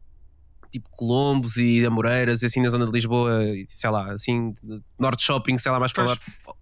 Tipo 0.71 0.89
Colombos 0.91 1.57
e 1.57 1.85
Amoreiras, 1.85 2.41
e 2.41 2.45
assim 2.45 2.61
na 2.61 2.69
zona 2.69 2.85
de 2.85 2.91
Lisboa, 2.91 3.41
sei 3.67 3.89
lá, 3.89 4.13
assim, 4.13 4.55
Norte 4.97 5.21
Shopping, 5.23 5.57
sei 5.57 5.71
lá, 5.71 5.79
mais 5.79 5.91
para 5.91 6.03
lá. 6.05 6.17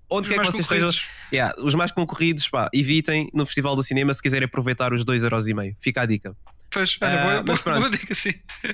Onde 0.09 0.27
Os 0.27 0.33
quer 0.33 0.41
que 0.41 0.51
vocês 0.51 0.63
estejam. 0.63 0.89
Yeah, 1.31 1.53
os 1.61 1.75
mais 1.75 1.91
concorridos, 1.91 2.47
pá, 2.49 2.67
evitem 2.73 3.29
no 3.33 3.45
Festival 3.45 3.75
do 3.75 3.83
Cinema 3.83 4.11
se 4.13 4.21
quiserem 4.21 4.45
aproveitar 4.47 4.91
os 4.93 5.05
2,5€. 5.05 5.75
Fica 5.79 6.01
a 6.01 6.05
dica. 6.07 6.35
Pois, 6.71 6.97
olha, 7.01 7.21
boa, 7.21 7.43
mas 7.47 7.61
pronto. 7.61 7.79
boa 7.79 7.89
dica, 7.89 8.13
sim. 8.15 8.33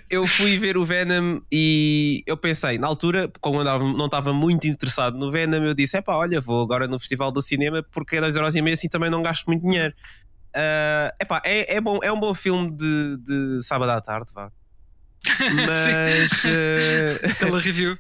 Eu 0.10 0.26
fui 0.28 0.58
ver 0.58 0.78
o 0.78 0.86
Venom 0.86 1.40
e 1.52 2.24
eu 2.28 2.36
pensei, 2.38 2.78
na 2.78 2.88
altura, 2.88 3.32
como 3.40 3.58
eu 3.58 3.62
andava- 3.62 3.84
não 3.84 4.06
estava 4.06 4.34
muito 4.34 4.68
interessado 4.68 5.18
no 5.18 5.32
Venom, 5.32 5.64
eu 5.64 5.74
disse: 5.74 5.96
é 5.98 6.02
pá, 6.02 6.16
olha, 6.16 6.40
vou 6.42 6.62
agora 6.62 6.88
no 6.88 7.00
Festival 7.00 7.32
do 7.32 7.42
Cinema 7.42 7.84
porque 7.92 8.18
é 8.18 8.22
2,5€ 8.22 8.74
assim 8.74 8.90
também 8.90 9.10
não 9.10 9.22
gasto 9.22 9.46
muito 9.48 9.62
dinheiro. 9.62 9.94
Ah, 10.54 11.14
epá, 11.22 11.42
é, 11.46 11.76
é, 11.76 11.82
bom, 11.82 12.00
é 12.02 12.12
um 12.12 12.20
bom 12.20 12.34
filme 12.34 12.72
de, 12.72 13.18
de 13.18 13.62
sábado 13.64 13.90
à 13.92 14.00
tarde, 14.02 14.32
vá. 14.34 14.50
Mas. 15.66 16.32
sim. 16.42 16.50
ah, 16.50 17.34
Tele 17.40 17.60
review. 17.60 17.98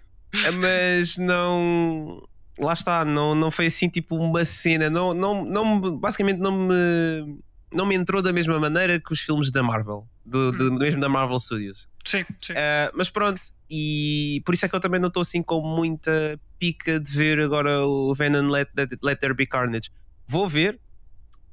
mas 0.59 1.17
não 1.17 2.21
lá 2.59 2.73
está, 2.73 3.03
não, 3.05 3.35
não 3.35 3.51
foi 3.51 3.65
assim 3.67 3.89
tipo 3.89 4.15
uma 4.15 4.43
cena, 4.45 4.89
não, 4.89 5.13
não, 5.13 5.43
não 5.45 5.79
me- 5.79 5.97
basicamente 5.99 6.39
não 6.39 6.51
me 6.67 7.39
não 7.73 7.85
me 7.85 7.95
entrou 7.95 8.21
da 8.21 8.31
mesma 8.31 8.57
maneira 8.57 8.99
que 9.01 9.11
os 9.11 9.19
filmes 9.19 9.51
da 9.51 9.61
Marvel, 9.61 10.07
do, 10.25 10.51
do- 10.53 10.71
mesmo 10.73 11.01
da 11.01 11.09
Marvel 11.09 11.37
Studios. 11.39 11.87
Sim, 12.05 12.23
sim. 12.41 12.53
Ah, 12.55 12.89
mas 12.95 13.09
pronto, 13.09 13.41
e 13.69 14.41
por 14.45 14.53
isso 14.53 14.65
é 14.65 14.69
que 14.69 14.75
eu 14.75 14.79
também 14.79 14.99
não 15.01 15.09
estou 15.09 15.21
assim 15.21 15.43
com 15.43 15.61
muita 15.61 16.39
pica 16.57 16.97
de 16.99 17.11
ver 17.11 17.39
agora 17.41 17.85
o 17.85 18.13
Venom 18.15 18.47
Let, 18.49 18.69
Let, 18.77 18.89
Let 19.03 19.19
There 19.19 19.33
Be 19.33 19.45
Carnage. 19.45 19.89
Vou 20.27 20.47
ver, 20.47 20.79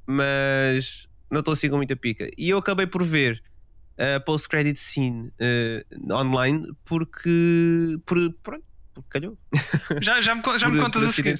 mas 0.05 1.07
não 1.29 1.39
estou 1.39 1.51
assim 1.53 1.69
com 1.69 1.77
muita 1.77 1.95
pica. 1.95 2.29
E 2.37 2.49
eu 2.49 2.57
acabei 2.57 2.85
por 2.87 3.03
ver 3.03 3.41
a 3.97 4.19
post-credit 4.19 4.79
scene 4.79 5.31
eh, 5.39 5.85
online 6.11 6.67
porque, 6.85 7.97
por, 8.05 8.17
pronto, 8.41 8.63
porque 8.93 9.09
calhou. 9.09 9.37
Já, 10.01 10.21
já 10.21 10.35
me, 10.35 10.41
já 10.57 10.67
me 10.69 10.77
por- 10.77 10.83
contas 10.85 11.01
por 11.03 11.09
a 11.09 11.11
seguir. 11.11 11.39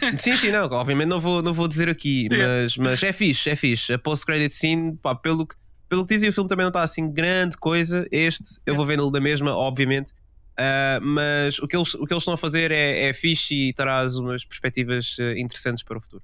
acidente. 0.00 0.22
Sim, 0.22 0.36
sim, 0.36 0.50
não, 0.50 0.64
obviamente 0.66 1.08
não 1.08 1.20
vou, 1.20 1.42
não 1.42 1.52
vou 1.52 1.68
dizer 1.68 1.88
aqui, 1.88 2.28
Yeah. 2.30 2.62
mas, 2.62 2.76
mas 2.76 3.02
é 3.02 3.12
fixe, 3.12 3.50
é 3.50 3.56
fixe. 3.56 3.92
A 3.92 3.98
post-credit 3.98 4.54
scene, 4.54 4.96
pá, 5.02 5.14
pelo, 5.14 5.46
que- 5.46 5.54
pelo 5.88 6.06
que 6.06 6.14
dizem, 6.14 6.30
o 6.30 6.32
filme 6.32 6.48
também 6.48 6.64
não 6.64 6.70
está 6.70 6.82
assim 6.82 7.10
grande 7.12 7.56
coisa. 7.58 8.06
Este, 8.10 8.58
eu 8.66 8.74
vou 8.74 8.86
vendo 8.86 9.10
da 9.10 9.20
mesma, 9.20 9.54
obviamente. 9.54 10.12
Ah, 10.56 10.98
mas 11.02 11.58
o 11.58 11.66
que, 11.66 11.76
eles, 11.76 11.94
o 11.94 12.06
que 12.06 12.12
eles 12.14 12.22
estão 12.22 12.34
a 12.34 12.38
fazer 12.38 12.70
é, 12.70 13.08
é 13.08 13.12
fixe 13.14 13.54
e 13.68 13.72
traz 13.74 14.16
umas 14.16 14.44
perspectivas 14.44 15.16
eh, 15.18 15.38
interessantes 15.38 15.82
para 15.82 15.98
o 15.98 16.00
futuro. 16.00 16.22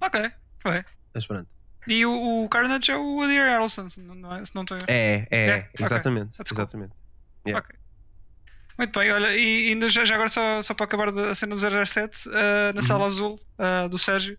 Ok, 0.00 0.30
vai. 0.62 0.84
Mas 1.14 1.26
pronto. 1.26 1.48
E 1.90 2.06
o, 2.06 2.44
o 2.44 2.48
Carnage 2.48 2.90
é 2.90 2.96
o 2.96 3.16
Woody 3.16 3.34
Harrelson, 3.34 3.88
se 3.88 4.00
não, 4.00 4.34
é, 4.34 4.44
se 4.44 4.54
não 4.54 4.62
estou. 4.62 4.78
É, 4.86 5.26
é, 5.30 5.48
É? 5.50 5.68
Exatamente. 5.78 6.36
Cool. 6.36 6.46
exatamente. 6.52 6.92
yeah. 7.46 7.64
Ok. 7.66 7.76
Muito 8.78 8.98
bem, 8.98 9.12
olha, 9.12 9.36
e 9.36 9.68
ainda 9.68 9.88
já, 9.90 10.04
já 10.06 10.14
agora 10.14 10.30
só, 10.30 10.62
só 10.62 10.72
para 10.72 10.84
acabar 10.86 11.08
a 11.10 11.34
cena 11.34 11.54
do 11.54 11.60
007, 11.60 12.28
uh, 12.28 12.32
na 12.74 12.80
Uhum. 12.80 12.86
sala 12.86 13.06
azul 13.06 13.40
uh, 13.58 13.88
do 13.90 13.98
Sérgio 13.98 14.38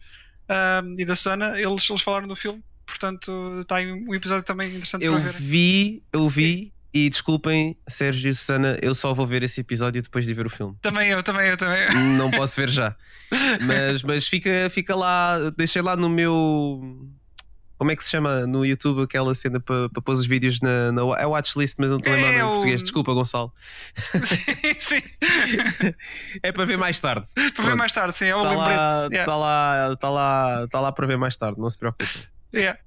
uh, 0.49 0.99
e 0.99 1.05
da 1.05 1.15
Susana, 1.15 1.59
eles, 1.59 1.87
eles 1.87 2.01
falaram 2.01 2.27
do 2.27 2.35
filme, 2.35 2.63
portanto 2.87 3.59
está 3.61 3.75
aí 3.75 3.91
um 3.91 4.15
episódio 4.15 4.43
também 4.43 4.69
interessante 4.69 5.05
Eu 5.05 5.13
para 5.13 5.21
ver. 5.29 5.33
vi, 5.33 6.01
eu 6.11 6.27
vi, 6.27 6.73
e 6.91 7.07
desculpem, 7.07 7.77
Sérgio 7.87 8.31
e 8.31 8.33
Susana, 8.33 8.77
eu 8.81 8.95
só 8.95 9.13
vou 9.13 9.27
ver 9.27 9.43
esse 9.43 9.61
episódio 9.61 10.01
depois 10.01 10.25
de 10.25 10.33
ver 10.33 10.47
o 10.47 10.49
filme. 10.49 10.75
Também 10.81 11.09
eu, 11.09 11.21
também 11.21 11.47
eu, 11.47 11.55
também 11.55 11.83
eu. 11.83 11.93
Não 12.17 12.31
posso 12.31 12.55
ver 12.55 12.69
já. 12.69 12.95
Mas, 13.61 14.01
mas 14.03 14.27
fica, 14.27 14.69
fica 14.69 14.93
lá, 14.95 15.37
deixei 15.55 15.81
lá 15.81 15.95
no 15.95 16.09
meu. 16.09 17.07
Como 17.81 17.89
é 17.89 17.95
que 17.95 18.03
se 18.03 18.11
chama 18.11 18.45
no 18.45 18.63
YouTube 18.63 19.01
aquela 19.01 19.33
cena 19.33 19.59
para 19.59 19.89
pa 19.89 19.99
pôr 20.03 20.11
os 20.11 20.23
vídeos 20.23 20.61
na, 20.61 20.91
na 20.91 21.01
é 21.17 21.25
watchlist, 21.25 21.77
mas 21.79 21.89
não 21.89 21.97
estou 21.97 22.13
a 22.13 22.15
lembrar 22.15 22.31
É 22.31 22.37
em 22.37 22.43
o- 22.43 22.49
português. 22.51 22.81
Desculpa, 22.83 23.11
Gonçalo. 23.11 23.51
sim, 24.23 24.75
sim. 24.79 25.01
É 26.43 26.51
para 26.51 26.63
ver 26.65 26.77
mais 26.77 26.99
tarde. 26.99 27.25
para 27.33 27.43
ver 27.43 27.51
Pronto. 27.53 27.77
mais 27.77 27.91
tarde, 27.91 28.15
sim, 28.15 28.25
é 28.25 28.35
o 28.35 28.43
Está 28.43 28.55
lá. 28.55 29.07
Yeah, 29.11 29.25
tá 29.25 29.35
lá, 29.35 29.95
tá 29.95 30.09
lá, 30.11 30.67
tá 30.67 30.79
lá 30.79 30.91
para 30.91 31.07
ver 31.07 31.17
mais 31.17 31.35
tarde, 31.35 31.59
não 31.59 31.71
se 31.71 31.77
preocupem. 31.79 32.07
yeah. 32.53 32.79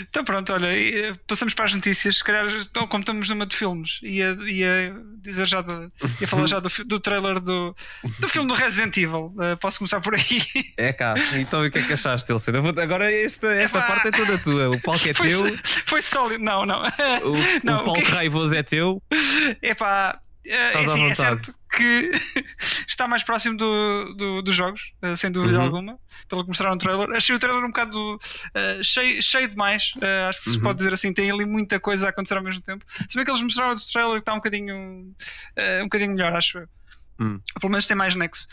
Então 0.00 0.24
pronto, 0.24 0.52
olha, 0.52 0.66
eh, 0.68 1.12
passamos 1.26 1.52
para 1.54 1.64
as 1.64 1.74
notícias. 1.74 2.18
Se 2.18 2.24
calhar, 2.24 2.46
então, 2.46 2.86
como 2.86 3.00
estamos 3.02 3.28
numa 3.28 3.46
de 3.46 3.56
filmes, 3.56 3.98
ia, 4.02 4.36
ia 4.46 4.94
dizer 5.20 5.46
já 5.46 5.60
de, 5.62 5.88
ia 6.20 6.28
falar 6.28 6.46
já 6.46 6.60
do, 6.60 6.68
do 6.86 7.00
trailer 7.00 7.40
do, 7.40 7.74
do 8.20 8.28
filme 8.28 8.48
do 8.48 8.54
Resident 8.54 8.96
Evil. 8.96 9.32
Uh, 9.36 9.56
posso 9.60 9.78
começar 9.78 10.00
por 10.00 10.14
aí? 10.14 10.24
É 10.76 10.92
cá, 10.92 11.14
então 11.34 11.64
o 11.64 11.70
que 11.70 11.78
é 11.78 11.82
que 11.82 11.92
achaste, 11.94 12.32
vou- 12.32 12.74
Agora 12.80 13.10
esta, 13.12 13.48
esta 13.48 13.78
Epá. 13.78 13.86
parte 13.86 14.08
é 14.08 14.10
toda 14.10 14.38
tua. 14.38 14.70
O 14.70 14.80
palco 14.80 15.08
é 15.08 15.12
Foi, 15.16 15.28
teu, 15.28 15.58
foi 15.86 16.02
sólido. 16.02 16.44
Não, 16.44 16.64
não. 16.66 16.82
o, 17.24 17.34
Não, 17.64 17.80
o 17.82 17.84
palco 17.84 18.02
que- 18.02 18.10
raivoso 18.10 18.54
é 18.54 18.62
teu. 18.62 19.02
Epá, 19.62 20.20
é, 20.44 20.74
à 20.76 20.78
assim, 20.78 21.04
é 21.06 21.14
certo 21.14 21.54
que 21.76 22.10
está 22.96 23.06
mais 23.06 23.22
próximo 23.22 23.56
do, 23.56 24.14
do- 24.16 24.42
dos 24.42 24.54
jogos, 24.54 24.92
eh, 25.02 25.14
sem 25.16 25.30
dúvida 25.30 25.58
Uhum. 25.58 25.64
alguma, 25.64 25.98
pelo 26.28 26.42
que 26.42 26.48
mostraram 26.48 26.74
no 26.74 26.80
trailer. 26.80 27.10
Achei 27.16 27.36
o 27.36 27.38
trailer 27.38 27.62
um 27.64 27.68
bocado 27.68 28.18
eh, 28.54 28.80
cheio, 28.82 29.22
cheio 29.22 29.48
demais, 29.48 29.92
eh, 30.00 30.26
acho 30.28 30.42
que 30.42 30.50
se 30.50 30.56
Uhum. 30.56 30.62
pode 30.62 30.78
dizer 30.78 30.92
assim, 30.94 31.12
tem 31.12 31.30
ali 31.30 31.44
muita 31.44 31.78
coisa 31.78 32.06
a 32.06 32.10
acontecer 32.10 32.36
ao 32.36 32.42
mesmo 32.42 32.62
tempo. 32.62 32.84
Se 33.08 33.16
bem 33.16 33.24
que 33.24 33.30
eles 33.30 33.42
mostraram 33.42 33.74
o 33.74 33.92
trailer 33.92 34.14
que 34.14 34.20
está 34.20 34.32
um 34.32 34.36
bocadinho, 34.36 35.14
eh, 35.56 35.80
um 35.80 35.84
bocadinho 35.84 36.12
melhor, 36.12 36.34
acho 36.34 36.58
eu. 36.58 36.68
Hum. 37.20 37.40
Pelo 37.60 37.70
menos 37.70 37.86
tem 37.86 37.96
mais 37.96 38.14
nexo. 38.14 38.46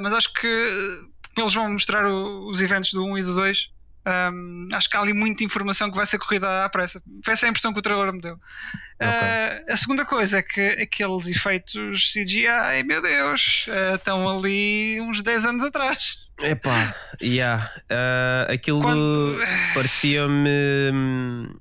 Mas 0.00 0.12
acho 0.12 0.32
que 0.34 1.00
como 1.34 1.44
eles 1.46 1.54
vão 1.54 1.70
mostrar 1.72 2.04
o- 2.06 2.48
os 2.50 2.60
eventos 2.60 2.92
do 2.92 3.04
1 3.04 3.16
e 3.18 3.22
do 3.22 3.34
2. 3.34 3.70
Um, 4.06 4.68
acho 4.72 4.88
que 4.88 4.96
há 4.96 5.00
ali 5.00 5.12
muita 5.12 5.44
informação 5.44 5.90
que 5.90 5.96
vai 5.96 6.06
ser 6.06 6.18
corrida 6.18 6.64
à 6.64 6.68
pressa. 6.68 7.02
Foi 7.24 7.34
essa 7.34 7.46
a 7.46 7.48
impressão 7.50 7.72
que 7.72 7.78
o 7.78 7.82
trailer 7.82 8.12
me 8.12 8.20
deu. 8.20 8.34
Uh, 8.34 9.72
a 9.72 9.76
segunda 9.76 10.04
coisa 10.06 10.38
é 10.38 10.42
que 10.42 10.60
aqueles 10.60 11.26
efeitos 11.26 12.12
CGI, 12.12 12.82
meu 12.86 13.02
Deus, 13.02 13.66
uh, 13.68 13.96
estão 13.96 14.26
ali 14.28 15.00
uns 15.02 15.22
10 15.22 15.44
anos 15.44 15.64
atrás. 15.64 16.16
Epá, 16.42 16.94
yeah. 17.20 17.70
Ah, 17.90 18.46
aquilo 18.50 18.80
Quando- 18.80 19.38
parecia-me 19.74 20.90
hum, 20.94 21.54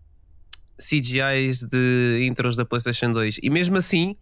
CGIs 0.77 1.63
de 1.63 2.25
intros 2.25 2.55
da 2.55 2.63
PlayStation 2.63 3.11
2. 3.11 3.39
E 3.43 3.49
mesmo 3.49 3.75
assim, 3.75 4.15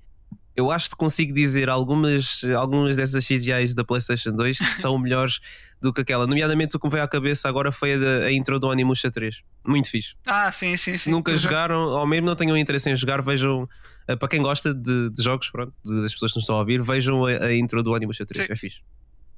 eu 0.58 0.72
acho 0.72 0.90
que 0.90 0.96
consigo 0.96 1.32
dizer 1.34 1.70
algumas, 1.70 2.44
algumas 2.58 2.98
dessas 2.98 3.26
CGIs 3.26 3.74
da 3.74 3.84
PlayStation 3.84 4.32
2 4.32 4.58
que 4.58 4.64
estão 4.64 4.98
melhores 5.00 5.40
do 5.80 5.94
que 5.94 6.02
aquela. 6.02 6.26
Nomeadamente, 6.26 6.76
o 6.76 6.80
que 6.80 6.88
me 6.88 6.92
veio 6.92 7.04
à 7.04 7.08
cabeça 7.08 7.48
agora 7.48 7.72
foi 7.72 7.94
a, 7.94 7.98
da- 8.00 8.26
a 8.26 8.32
intro 8.34 8.60
do 8.60 8.70
Animusha 8.72 9.12
3. 9.12 9.42
Muito 9.66 9.90
fixe. 9.90 10.16
Ah, 10.26 10.52
sim, 10.52 10.76
sim, 10.76 10.92
Se 10.92 10.98
sim. 11.00 11.12
nunca 11.12 11.32
é. 11.32 11.38
jogaram, 11.38 11.80
ou 11.80 12.08
mesmo 12.08 12.26
não 12.26 12.36
tenham 12.36 12.58
interesse 12.58 12.90
em 12.90 12.96
jogar, 12.96 13.22
vejam. 13.22 13.70
ah, 14.08 14.18
para 14.18 14.28
quem 14.28 14.42
gosta 14.42 14.74
de, 14.74 15.12
de 15.12 15.24
jogos, 15.24 15.50
pronto, 15.52 15.72
de- 15.86 16.02
das 16.02 16.12
pessoas 16.14 16.32
que 16.32 16.38
nos 16.40 16.44
estão 16.44 16.56
a 16.56 16.60
ouvir, 16.60 16.82
vejam 16.82 17.24
a, 17.26 17.30
a 17.46 17.54
intro 17.56 17.84
do 17.84 17.94
Animusha 17.94 18.26
3. 18.26 18.48
Sim. 18.48 18.54
É 18.54 18.56
fixe. 18.56 18.82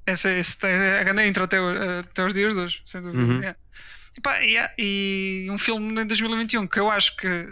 Essa, 0.06 0.30
esse 0.32 0.58
tem 0.58 0.72
a 0.74 1.04
grande 1.04 1.26
intro 1.28 1.44
até, 1.44 1.58
até 2.00 2.24
os 2.24 2.32
dias 2.32 2.54
de 2.54 2.60
hoje, 2.60 2.82
sem 2.86 3.02
dúvida. 3.02 3.22
Uhum. 3.22 3.38
Yeah. 3.40 3.58
E, 4.16 4.20
pá, 4.22 4.36
yeah, 4.38 4.72
e 4.78 5.46
um 5.50 5.58
filme 5.58 6.00
em 6.00 6.06
2021 6.06 6.66
que 6.66 6.80
eu 6.80 6.90
acho 6.90 7.14
que, 7.16 7.48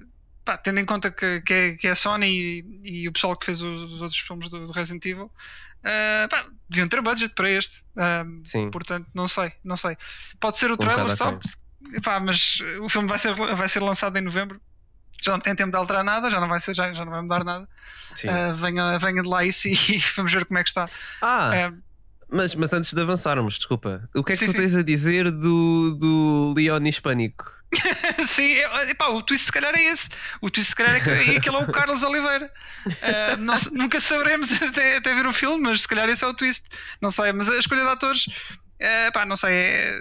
pá, 0.48 0.56
tendo 0.56 0.80
em 0.80 0.84
conta 0.86 1.10
que, 1.10 1.42
que, 1.42 1.52
é, 1.52 1.76
que 1.76 1.86
é 1.86 1.90
a 1.90 1.94
Sony 1.94 2.26
e, 2.26 3.02
e 3.02 3.08
o 3.08 3.12
pessoal 3.12 3.36
que 3.36 3.44
fez 3.44 3.60
os, 3.60 3.82
os 3.82 4.00
outros 4.00 4.18
filmes 4.18 4.48
do, 4.48 4.64
do 4.64 4.72
Resident 4.72 5.04
Evil, 5.04 5.30
ah, 5.84 6.26
pá, 6.30 6.46
deviam 6.70 6.88
ter 6.88 7.02
budget 7.02 7.34
para 7.34 7.50
este. 7.50 7.84
Ah, 7.94 8.24
Sim. 8.44 8.70
portanto, 8.70 9.06
não 9.14 9.28
sei, 9.28 9.52
não 9.62 9.76
sei. 9.76 9.98
Pode 10.40 10.56
ser 10.56 10.70
o 10.70 10.74
Um 10.74 10.76
trailer 10.78 11.14
só, 11.14 11.38
epá, 11.92 12.18
mas 12.18 12.60
o 12.80 12.88
filme 12.88 13.06
vai 13.06 13.18
ser, 13.18 13.34
vai 13.34 13.68
ser 13.68 13.82
lançado 13.82 14.16
em 14.16 14.22
novembro. 14.22 14.58
Já 15.20 15.32
não 15.32 15.38
tem 15.38 15.54
tempo 15.54 15.70
de 15.70 15.76
alterar 15.76 16.02
nada, 16.02 16.30
já 16.30 16.40
não 16.40 16.48
vai, 16.48 16.60
ser, 16.60 16.74
já, 16.74 16.94
já 16.94 17.04
não 17.04 17.12
vai 17.12 17.20
mudar 17.20 17.44
nada. 17.44 17.68
Ah, 18.26 18.52
venha, 18.52 18.96
venha 18.98 19.22
de 19.22 19.28
lá 19.28 19.44
isso 19.44 19.68
e 19.68 19.74
vamos 20.16 20.32
ver 20.32 20.46
como 20.46 20.58
é 20.58 20.62
que 20.62 20.70
está. 20.70 20.88
Ah, 21.20 21.72
Mas, 22.30 22.54
mas 22.54 22.72
antes 22.72 22.94
de 22.94 23.02
avançarmos, 23.02 23.58
desculpa, 23.58 24.08
o 24.14 24.24
que 24.24 24.32
é 24.32 24.36
que 24.36 24.46
Sim, 24.46 24.52
tu 24.52 24.52
sim. 24.52 24.58
tens 24.58 24.74
a 24.76 24.82
dizer 24.82 25.30
do, 25.30 25.94
do 25.94 26.54
Leon 26.56 26.86
hispânico? 26.86 27.57
Sim, 28.26 28.54
é, 28.54 28.94
pá, 28.94 29.08
o 29.08 29.22
twist 29.22 29.46
se 29.46 29.52
calhar 29.52 29.74
é 29.74 29.84
esse. 29.84 30.08
O 30.40 30.50
twist 30.50 30.70
se 30.70 30.76
calhar 30.76 30.96
é 30.96 31.00
que 31.00 31.10
é 31.10 31.36
aquele 31.36 31.56
é 31.56 31.58
o 31.58 31.70
Carlos 31.70 32.02
Oliveira. 32.02 32.52
Uh, 32.86 33.36
não, 33.38 33.54
nunca 33.72 34.00
saberemos 34.00 34.50
até, 34.62 34.96
até, 34.96 35.14
ver 35.14 35.26
o 35.26 35.32
filme, 35.32 35.64
mas 35.64 35.82
se 35.82 35.88
calhar 35.88 36.08
esse 36.08 36.24
é 36.24 36.26
o 36.26 36.34
twist. 36.34 36.64
Não 37.00 37.10
sei, 37.10 37.32
mas 37.32 37.48
a 37.48 37.58
escolha 37.58 37.82
de 37.82 37.88
atores, 37.88 38.26
uh, 38.26 39.12
pá, 39.12 39.26
não 39.26 39.36
sei, 39.36 39.52
é, 39.52 40.00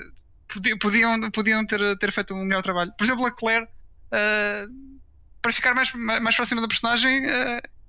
podiam, 0.80 1.30
podiam 1.32 1.66
ter, 1.66 1.98
ter 1.98 2.12
feito 2.12 2.34
um 2.34 2.46
melhor 2.46 2.64
trabalho. 2.64 2.94
Por 2.98 3.04
exemplo, 3.04 3.26
a 3.26 3.32
Claire, 3.32 3.66
uh, 3.66 4.98
para 5.42 5.52
ficar 5.52 5.76
mais, 5.76 5.92
mais 5.94 6.36
próxima 6.36 6.62
da 6.62 6.68
personagem, 6.68 7.24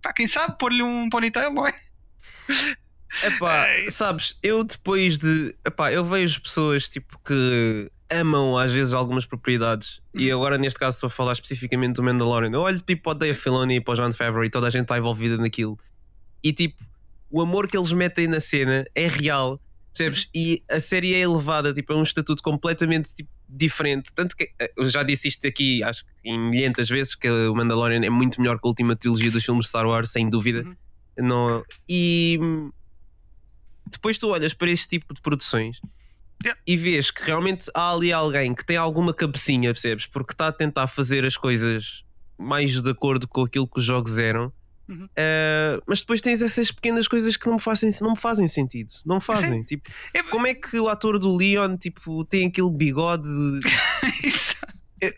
pá, 0.03 0.13
quem 0.13 0.27
sabe 0.27 0.59
pôr-lhe 0.59 0.83
um 0.83 1.09
ponytail, 1.09 1.53
não 1.53 1.67
é? 1.67 1.75
Epá, 3.23 3.67
sabes, 3.91 4.37
eu 4.43 4.65
depois 4.65 5.19
de. 5.19 5.55
Epá, 5.65 5.93
eu 5.93 6.05
vejo 6.05 6.41
pessoas 6.41 6.89
tipo 6.89 7.19
que 7.25 7.91
amam 8.11 8.57
às 8.57 8.73
vezes 8.73 8.93
algumas 8.93 9.27
propriedades 9.27 10.01
e 10.15 10.33
uhum. 10.33 10.39
agora 10.39 10.57
neste 10.57 10.79
caso 10.79 10.97
estou 10.97 11.09
a 11.09 11.11
falar 11.11 11.33
especificamente 11.33 11.97
do 11.97 12.03
Mandalorian. 12.03 12.51
Eu 12.53 12.61
olho 12.61 12.81
tipo 12.81 13.03
para 13.03 13.13
o 13.13 13.15
Dave 13.15 13.39
Filoni 13.39 13.77
e 13.77 13.81
para 13.81 13.93
o 13.93 13.97
John 13.97 14.13
Favreau 14.13 14.45
e 14.45 14.51
toda 14.51 14.67
a 14.67 14.71
gente 14.71 14.83
está 14.83 14.97
envolvida 14.97 15.37
naquilo 15.37 15.79
e 16.43 16.53
tipo 16.53 16.83
o 17.31 17.41
amor 17.41 17.69
que 17.69 17.77
eles 17.77 17.93
metem 17.93 18.27
na 18.27 18.41
cena 18.41 18.87
é 18.95 19.07
real, 19.07 19.61
percebes? 19.93 20.25
Uhum. 20.25 20.31
E 20.35 20.63
a 20.71 20.81
série 20.81 21.15
é 21.15 21.21
elevada 21.21 21.73
tipo, 21.73 21.93
a 21.93 21.97
um 21.97 22.03
estatuto 22.03 22.43
completamente 22.43 23.15
tipo, 23.15 23.31
diferente. 23.49 24.11
Tanto 24.15 24.35
que 24.35 24.51
eh, 24.59 24.73
eu 24.77 24.85
já 24.89 25.03
disse 25.03 25.29
isto 25.29 25.47
aqui, 25.47 25.83
acho 25.83 26.05
que 26.05 26.11
em 26.25 26.39
milhentas 26.39 26.89
vezes, 26.89 27.15
que 27.15 27.29
o 27.29 27.55
Mandalorian 27.55 28.05
é 28.05 28.11
muito 28.11 28.41
melhor 28.41 28.59
que 28.59 28.67
a 28.67 28.69
última 28.69 28.97
trilogia 28.97 29.31
dos 29.31 29.45
filmes 29.45 29.67
de 29.67 29.69
Star 29.69 29.87
Wars, 29.87 30.11
sem 30.11 30.29
dúvida. 30.29 30.65
Uhum. 30.67 30.77
Não, 31.27 31.65
e 31.89 32.39
depois 33.91 34.19
tu 34.19 34.29
olhas 34.29 34.55
para 34.55 34.71
este 34.71 34.89
tipo 34.89 35.13
de 35.13 35.21
produções 35.21 35.81
Yeah. 36.45 36.61
E 36.67 36.77
vês 36.77 37.11
que 37.11 37.23
realmente 37.25 37.71
há 37.75 37.93
ali 37.93 38.13
alguém 38.13 38.55
que 38.55 38.65
tem 38.65 38.77
alguma 38.77 39.13
cabecinha, 39.13 39.73
percebes? 39.73 40.07
Porque 40.07 40.33
está 40.33 40.49
a 40.49 40.53
tentar 40.53 40.87
fazer 40.87 41.25
as 41.25 41.37
coisas 41.37 42.05
mais 42.39 42.81
de 42.81 42.91
acordo 42.91 43.27
com 43.27 43.43
aquilo 43.43 43.67
que 43.67 43.79
os 43.81 43.85
jogos 43.85 44.19
eram. 44.19 44.53
Uhum. 44.89 45.05
Uh, 45.05 45.83
mas 45.87 46.01
depois 46.01 46.23
tens 46.23 46.41
essas 46.41 46.71
pequenas 46.71 47.07
coisas 47.07 47.37
que 47.37 47.47
não 47.47 47.55
me 47.55 47.61
fazem, 47.61 47.91
não 48.01 48.13
me 48.13 48.19
fazem 48.19 48.47
sentido. 48.47 48.95
Não 49.05 49.17
me 49.17 49.21
fazem. 49.21 49.63
tipo, 49.63 49.91
é... 50.15 50.23
como 50.23 50.47
é 50.47 50.55
que 50.55 50.79
o 50.79 50.89
ator 50.89 51.19
do 51.19 51.37
Leon 51.37 51.77
tipo, 51.77 52.25
tem 52.25 52.47
aquele 52.47 52.71
bigode? 52.71 53.29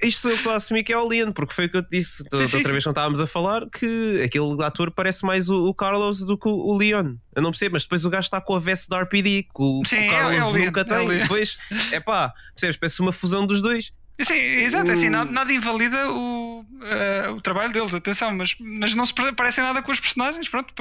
Isto 0.02 0.28
eu 0.28 0.34
estou 0.34 0.52
a 0.52 0.56
assumir 0.56 0.82
que 0.82 0.92
é 0.92 0.98
o 0.98 1.06
Leon, 1.06 1.32
porque 1.32 1.54
foi 1.54 1.66
o 1.66 1.70
que 1.70 1.76
eu 1.76 1.82
te 1.82 1.90
disse 1.90 2.22
sim, 2.30 2.46
sim, 2.46 2.56
outra 2.56 2.72
vez 2.72 2.84
quando 2.84 2.96
estávamos 2.96 3.20
a 3.20 3.26
falar 3.26 3.68
que 3.70 4.22
aquele 4.22 4.62
ator 4.62 4.90
parece 4.90 5.24
mais 5.24 5.48
o, 5.48 5.64
o, 5.66 5.74
Carlos 5.74 6.20
do 6.20 6.36
que 6.36 6.48
o 6.48 6.76
Leon. 6.76 7.16
Eu 7.34 7.42
não 7.42 7.50
percebo, 7.50 7.74
mas 7.74 7.82
depois 7.84 8.04
o 8.04 8.10
gajo 8.10 8.26
está 8.26 8.40
com 8.40 8.54
a 8.54 8.60
veste 8.60 8.88
da 8.88 9.00
RPD, 9.02 9.44
que 9.44 9.62
o, 9.62 9.82
sim, 9.86 10.06
o 10.06 10.10
Carlos 10.10 10.34
é, 10.34 10.36
é 10.38 10.44
o 10.44 10.66
nunca 10.66 10.82
Leon, 10.82 11.06
tem. 11.06 11.18
É 11.18 11.22
depois, 11.22 11.58
é 11.92 12.00
pá, 12.00 12.32
percebes? 12.54 12.76
Parece 12.76 13.00
uma 13.00 13.12
fusão 13.12 13.46
dos 13.46 13.62
dois. 13.62 13.92
Sim, 14.22 14.34
exato, 14.34 14.90
é 14.90 14.94
assim, 14.94 15.08
nada, 15.08 15.30
nada 15.30 15.50
invalida 15.50 16.10
o, 16.10 16.60
uh, 16.60 17.32
o 17.34 17.40
trabalho 17.40 17.72
deles, 17.72 17.94
atenção, 17.94 18.36
mas, 18.36 18.54
mas 18.60 18.94
não 18.94 19.06
se 19.06 19.14
parecem 19.34 19.64
nada 19.64 19.82
com 19.82 19.90
os 19.90 19.98
personagens, 19.98 20.46
pronto, 20.46 20.74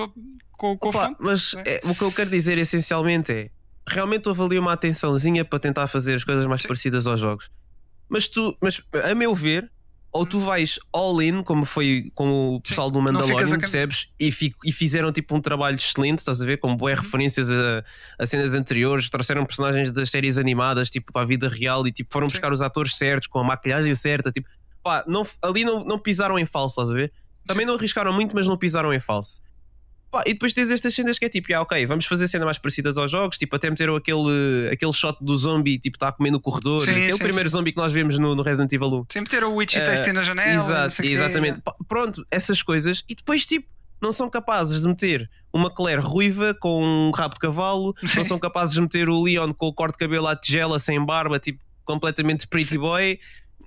com, 0.52 0.78
com 0.78 0.90
Opa, 0.90 1.16
Mas 1.18 1.54
é, 1.66 1.80
o 1.86 1.96
que 1.96 2.02
eu 2.02 2.12
quero 2.12 2.30
dizer 2.30 2.58
essencialmente 2.58 3.32
é 3.32 3.50
realmente 3.88 4.30
houve 4.30 4.42
ali 4.42 4.60
uma 4.60 4.74
atençãozinha 4.74 5.44
para 5.44 5.60
tentar 5.60 5.88
fazer 5.88 6.14
as 6.14 6.24
coisas 6.24 6.46
mais 6.46 6.64
parecidas 6.64 7.08
aos 7.08 7.20
jogos. 7.20 7.50
Mas 8.10 8.28
tu, 8.28 8.58
mas 8.60 8.82
a 9.04 9.14
meu 9.14 9.36
ver, 9.36 9.72
ou 10.12 10.26
tu 10.26 10.40
vais 10.40 10.80
all 10.92 11.22
in, 11.22 11.44
como 11.44 11.66
foi 11.66 12.12
com 12.16 12.56
o 12.56 12.62
pessoal 12.62 12.88
Sim, 12.88 12.94
do 12.94 13.02
Mandalorian, 13.02 13.60
percebes? 13.60 14.08
E, 14.20 14.32
fico, 14.32 14.58
e, 14.66 14.72
fizeram 14.72 15.12
tipo 15.12 15.36
um 15.36 15.42
trabalho 15.42 15.76
excelente, 15.76 16.20
estás 16.20 16.42
a 16.42 16.46
ver? 16.46 16.58
Com 16.58 16.76
boas 16.76 16.98
uhum. 16.98 17.04
referências 17.04 17.50
a, 17.52 17.84
a, 18.18 18.26
cenas 18.26 18.54
anteriores, 18.54 19.10
trouxeram 19.10 19.46
personagens 19.46 19.92
das 19.92 20.10
séries 20.10 20.38
animadas 20.38 20.90
tipo 20.90 21.14
para 21.14 21.22
a 21.22 21.26
vida 21.26 21.48
real 21.48 21.86
e 21.88 21.92
tipo 21.92 22.12
foram 22.12 22.28
Sim. 22.28 22.38
buscar 22.38 22.52
os 22.52 22.62
atores 22.62 22.98
certos, 22.98 23.28
com 23.28 23.40
a 23.40 23.44
maquilhagem 23.44 23.94
certa, 23.94 24.32
tipo, 24.32 24.50
pá, 24.84 25.04
não, 25.08 25.26
ali 25.42 25.64
não, 25.64 25.84
não 25.84 26.00
pisaram 26.00 26.40
em 26.40 26.46
falso, 26.46 26.82
estás 26.82 26.92
a 26.92 26.98
ver? 26.98 27.14
Também 27.46 27.66
não 27.66 27.76
arriscaram 27.76 28.12
muito, 28.12 28.36
mas 28.36 28.48
não 28.48 28.58
pisaram 28.58 28.94
em 28.94 29.00
falso. 29.00 29.42
Pá, 30.12 30.24
e 30.26 30.34
depois 30.34 30.54
tens 30.54 30.72
estas 30.72 30.94
cenas 30.94 31.20
que 31.20 31.26
é 31.26 31.30
tipo, 31.30 31.54
ah, 31.54 31.62
ok, 31.62 31.86
vamos 31.86 32.06
fazer 32.06 32.28
cenas 32.28 32.46
mais 32.46 32.58
parecidas 32.58 32.98
aos 32.98 33.12
jogos, 33.12 33.38
tipo, 33.38 33.56
até 33.56 33.70
meteram 33.70 33.96
aquele, 33.96 34.70
aquele 34.72 34.92
shot 34.92 35.18
do 35.22 35.38
zombie, 35.38 35.78
tipo, 35.78 35.98
está 35.98 36.08
a 36.08 36.12
comer 36.12 36.32
no 36.32 36.40
corredor, 36.40 36.84
sim, 36.84 36.92
aquele 36.92 37.12
sim, 37.14 37.18
primeiro 37.20 37.50
sim. 37.50 37.58
zombie 37.58 37.72
que 37.72 37.78
nós 37.78 37.92
vemos 37.92 38.18
no, 38.18 38.34
no 38.34 38.42
Resident 38.42 38.74
Evil 38.74 39.02
1. 39.02 39.06
Sim, 39.12 39.20
meteram 39.22 39.54
o 39.54 39.56
Wichita 39.56 39.84
uh, 39.84 40.14
na 40.14 40.24
janela. 40.24 40.56
Exato, 40.56 41.06
exatamente. 41.06 41.62
Pá, 41.62 41.76
pronto, 41.88 42.26
essas 42.32 42.64
coisas, 42.64 43.04
e 43.08 43.14
depois, 43.14 43.46
tipo, 43.46 43.68
não 44.02 44.12
são 44.12 44.30
capazes 44.30 44.82
de 44.82 44.88
meter 44.88 45.30
uma 45.54 45.70
Claire 45.70 46.02
ruiva 46.02 46.56
com 46.60 46.84
um 46.84 47.12
rabo 47.12 47.36
de 47.36 47.40
cavalo, 47.42 47.94
não 48.16 48.24
são 48.24 48.40
capazes 48.40 48.74
de 48.74 48.82
meter 48.82 49.10
o 49.10 49.24
Leon 49.24 49.54
com 49.54 49.68
o 49.68 49.74
corte 49.74 49.94
de 49.94 50.00
cabelo 50.00 50.28
à 50.28 50.36
tigela, 50.36 50.80
sem 50.80 51.04
barba, 51.06 51.38
tipo, 51.38 51.60
completamente 51.86 52.48
pretty 52.48 52.78
boy. 52.78 53.20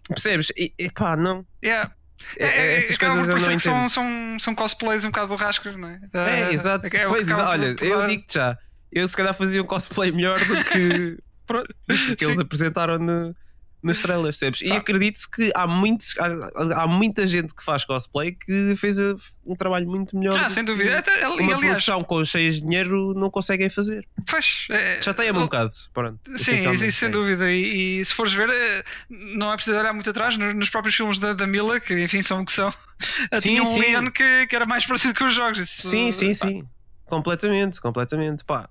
Percebes? 0.09 0.49
E, 0.57 0.73
e 0.77 0.91
pá, 0.91 1.17
não. 1.17 1.47
Yeah. 1.63 1.93
É, 2.39 2.47
é, 2.47 2.79
essas 2.79 2.97
coisas 2.97 3.29
eu 3.29 3.37
não 3.37 3.53
entendo. 3.53 3.61
São, 3.61 3.89
são, 3.89 4.39
são 4.39 4.55
cosplays 4.55 5.05
um 5.05 5.09
bocado 5.09 5.29
borrascos, 5.29 5.77
não 5.77 5.89
é? 5.89 6.01
É, 6.13 6.49
uh, 6.49 6.53
exato. 6.53 6.95
É, 6.95 7.07
pois, 7.07 7.31
olha, 7.31 7.75
eu 7.81 8.07
digo-te 8.07 8.35
já, 8.35 8.59
eu 8.91 9.07
se 9.07 9.17
calhar 9.17 9.35
fazia 9.35 9.63
um 9.63 9.67
cosplay 9.67 10.13
melhor 10.13 10.39
do 10.39 10.65
que, 10.65 11.19
pronto, 11.47 11.75
que 12.17 12.25
eles 12.25 12.39
apresentaram 12.39 12.99
no, 12.99 13.37
nos 13.83 14.01
trailers, 14.01 14.39
percebes? 14.39 14.61
E 14.61 14.71
acredito 14.73 15.29
que 15.31 15.51
há, 15.55 15.67
muitos, 15.67 16.15
há, 16.19 16.83
há, 16.83 16.87
muita 16.87 17.27
gente 17.27 17.55
que 17.55 17.65
faz 17.65 17.85
cosplay 17.85 18.33
que 18.33 18.77
fez 18.77 18.99
um 19.45 19.57
trabalho 19.57 19.89
muito 19.89 20.17
melhor. 20.17 20.39
Ah, 20.39 20.49
sem 20.49 20.65
dúvida. 20.65 20.99
Até, 20.99 21.27
uma 21.27 21.43
aliás, 21.43 21.61
produção 21.61 22.05
com 22.05 22.25
cheias 22.25 22.57
de 22.57 22.63
dinheiro 22.63 23.13
não 23.15 23.31
conseguem 23.31 23.69
fazer. 23.69 24.07
Pois, 24.31 24.67
é, 24.71 25.03
Chateia-me 25.03 25.41
um 25.41 25.43
bocado. 25.43 25.73
Pronto, 25.93 26.19
sim, 26.37 26.57
sim, 26.77 26.91
sem 26.91 27.09
é. 27.09 27.11
dúvida. 27.11 27.51
E, 27.51 28.01
e, 28.01 28.05
se 28.05 28.15
fores 28.15 28.33
ver, 28.33 28.49
eh, 28.51 28.85
não 29.11 29.53
é 29.53 29.55
preciso 29.57 29.77
olhar 29.77 29.93
muito 29.93 30.09
atrás 30.09 30.37
nos, 30.37 30.55
nos 30.55 30.71
próprios 30.71 30.95
filmes 30.95 31.19
da, 31.19 31.33
da 31.33 31.47
Mila, 31.47 31.81
que 31.81 31.99
enfim 32.05 32.23
são 32.23 32.43
o 32.43 32.45
que 32.45 32.53
são. 32.53 32.71
Sim, 33.35 33.41
Tinha 33.41 33.63
um. 33.65 33.79
Leon 33.79 34.11
que, 34.11 34.47
que 34.47 34.55
era 34.55 34.65
mais 34.65 34.87
parecido 34.87 35.19
com 35.19 35.25
os 35.25 35.35
jogos. 35.35 35.59
Isso, 35.59 35.89
sim, 35.89 36.13
sim, 36.13 36.29
pá. 36.29 36.47
sim. 36.47 36.65
Completamente, 37.07 37.81
completamente. 37.81 38.45
Pá. 38.45 38.69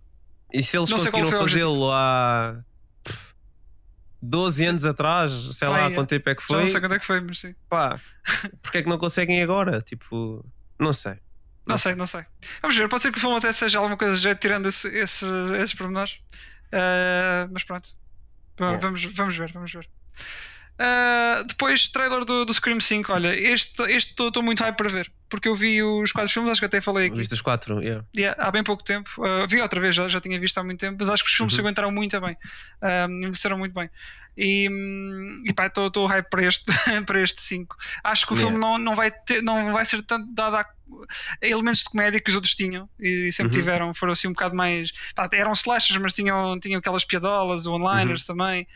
E 0.54 0.64
se 0.64 0.78
eles 0.78 0.90
não 0.90 0.98
conseguiram 0.98 1.32
fazê-lo 1.32 1.92
há 1.92 2.64
12 4.22 4.66
anos 4.66 4.86
atrás, 4.86 5.32
sei 5.56 5.68
Pai, 5.68 5.82
lá 5.90 5.96
quanto 5.96 6.10
tempo 6.10 6.30
é 6.30 6.36
que 6.36 6.44
foi. 6.44 6.62
não 6.62 6.68
sei 6.68 6.80
quanto 6.80 6.94
é 6.96 7.00
que 7.00 7.06
foi, 7.06 7.22
mas 7.22 7.40
sim. 7.40 7.56
Pá, 7.70 8.00
porque 8.62 8.80
é 8.80 8.84
que 8.84 8.90
não 8.90 8.98
conseguem 8.98 9.42
agora? 9.42 9.82
Tipo, 9.82 10.46
não 10.80 10.94
sei. 10.94 11.14
Não, 11.66 11.74
não 11.74 11.78
sei, 11.78 11.92
sei, 11.92 12.00
não 12.00 12.06
sei. 12.08 12.26
Vamos 12.62 12.76
ver, 12.76 12.90
pode 12.90 13.04
ser 13.04 13.12
que 13.12 13.18
o 13.18 13.22
filme 13.22 13.38
até 13.38 13.52
seja 13.54 13.78
alguma 13.78 13.98
coisa 13.98 14.16
já 14.16 14.34
tirando 14.36 14.68
esse, 14.68 14.88
esse, 14.90 15.26
esses 15.56 15.74
pormenores. 15.74 16.14
Uh, 16.68 17.50
mas 17.52 17.64
pronto. 17.64 17.90
Yeah. 18.60 18.80
Vamos, 18.80 19.06
vamos 19.06 19.36
ver, 19.36 19.52
vamos 19.52 19.72
ver. 19.72 19.90
Uh, 20.82 21.44
depois, 21.46 21.90
trailer 21.90 22.26
do, 22.26 22.44
do 22.44 22.52
Scream 22.52 22.80
5. 22.80 23.14
Olha, 23.14 23.36
este 23.40 23.84
estou 23.88 24.42
muito 24.42 24.64
hype 24.64 24.76
para 24.76 24.90
ver. 24.90 25.12
Porque 25.30 25.48
eu 25.48 25.56
vi 25.56 25.82
os 25.84 26.12
quatro 26.12 26.34
filmes, 26.34 26.52
acho 26.52 26.60
que 26.60 26.66
até 26.66 26.82
falei 26.82 27.08
aqui. 27.08 27.18
Viste 27.18 27.36
os 27.36 27.42
quatro, 27.42 27.82
yeah. 27.82 28.04
yeah. 28.18 28.44
Há 28.44 28.50
bem 28.50 28.64
pouco 28.64 28.84
tempo. 28.84 29.10
Uh, 29.20 29.48
vi 29.48 29.62
outra 29.62 29.80
vez, 29.80 29.96
já, 29.96 30.08
já 30.08 30.20
tinha 30.20 30.40
visto 30.40 30.58
há 30.58 30.64
muito 30.64 30.80
tempo, 30.80 30.98
mas 31.00 31.10
acho 31.10 31.24
que 31.24 31.30
os 31.30 31.36
filmes 31.36 31.54
uhum. 31.54 31.58
se 31.58 31.62
aguentaram 31.62 31.92
muito 31.92 32.20
bem. 32.20 32.34
Uh, 32.82 33.12
envelheceram 33.12 33.60
muito 33.60 33.74
bem. 33.74 33.90
E, 34.36 34.68
e 35.46 35.54
pá, 35.54 35.68
estou 35.68 36.06
hype 36.08 36.30
para 36.30 36.44
este, 36.44 36.66
para 37.06 37.22
este 37.22 37.42
5. 37.42 37.78
Acho 38.04 38.26
que 38.26 38.34
o 38.34 38.36
yeah. 38.36 38.50
filme 38.50 38.60
não, 38.60 38.78
não, 38.78 38.96
vai 38.96 39.12
ter, 39.12 39.44
não 39.44 39.74
vai 39.74 39.86
ser 39.86 40.02
tanto 40.02 40.34
dado 40.34 40.56
a 40.56 40.66
elementos 41.42 41.82
de 41.82 41.86
comédia 41.86 42.20
que 42.20 42.30
os 42.30 42.36
outros 42.36 42.56
tinham 42.56 42.90
e 43.00 43.32
sempre 43.32 43.56
uhum. 43.56 43.62
tiveram. 43.62 43.94
Foram 43.94 44.14
assim 44.14 44.28
um 44.28 44.34
bocado 44.34 44.56
mais. 44.56 44.92
Pá, 45.16 45.30
eram 45.32 45.54
slashers, 45.54 46.02
mas 46.02 46.14
tinham, 46.14 46.60
tinham 46.60 46.80
aquelas 46.80 47.06
piadolas, 47.06 47.66
one-liners 47.66 48.22
uhum. 48.22 48.36
também. 48.36 48.68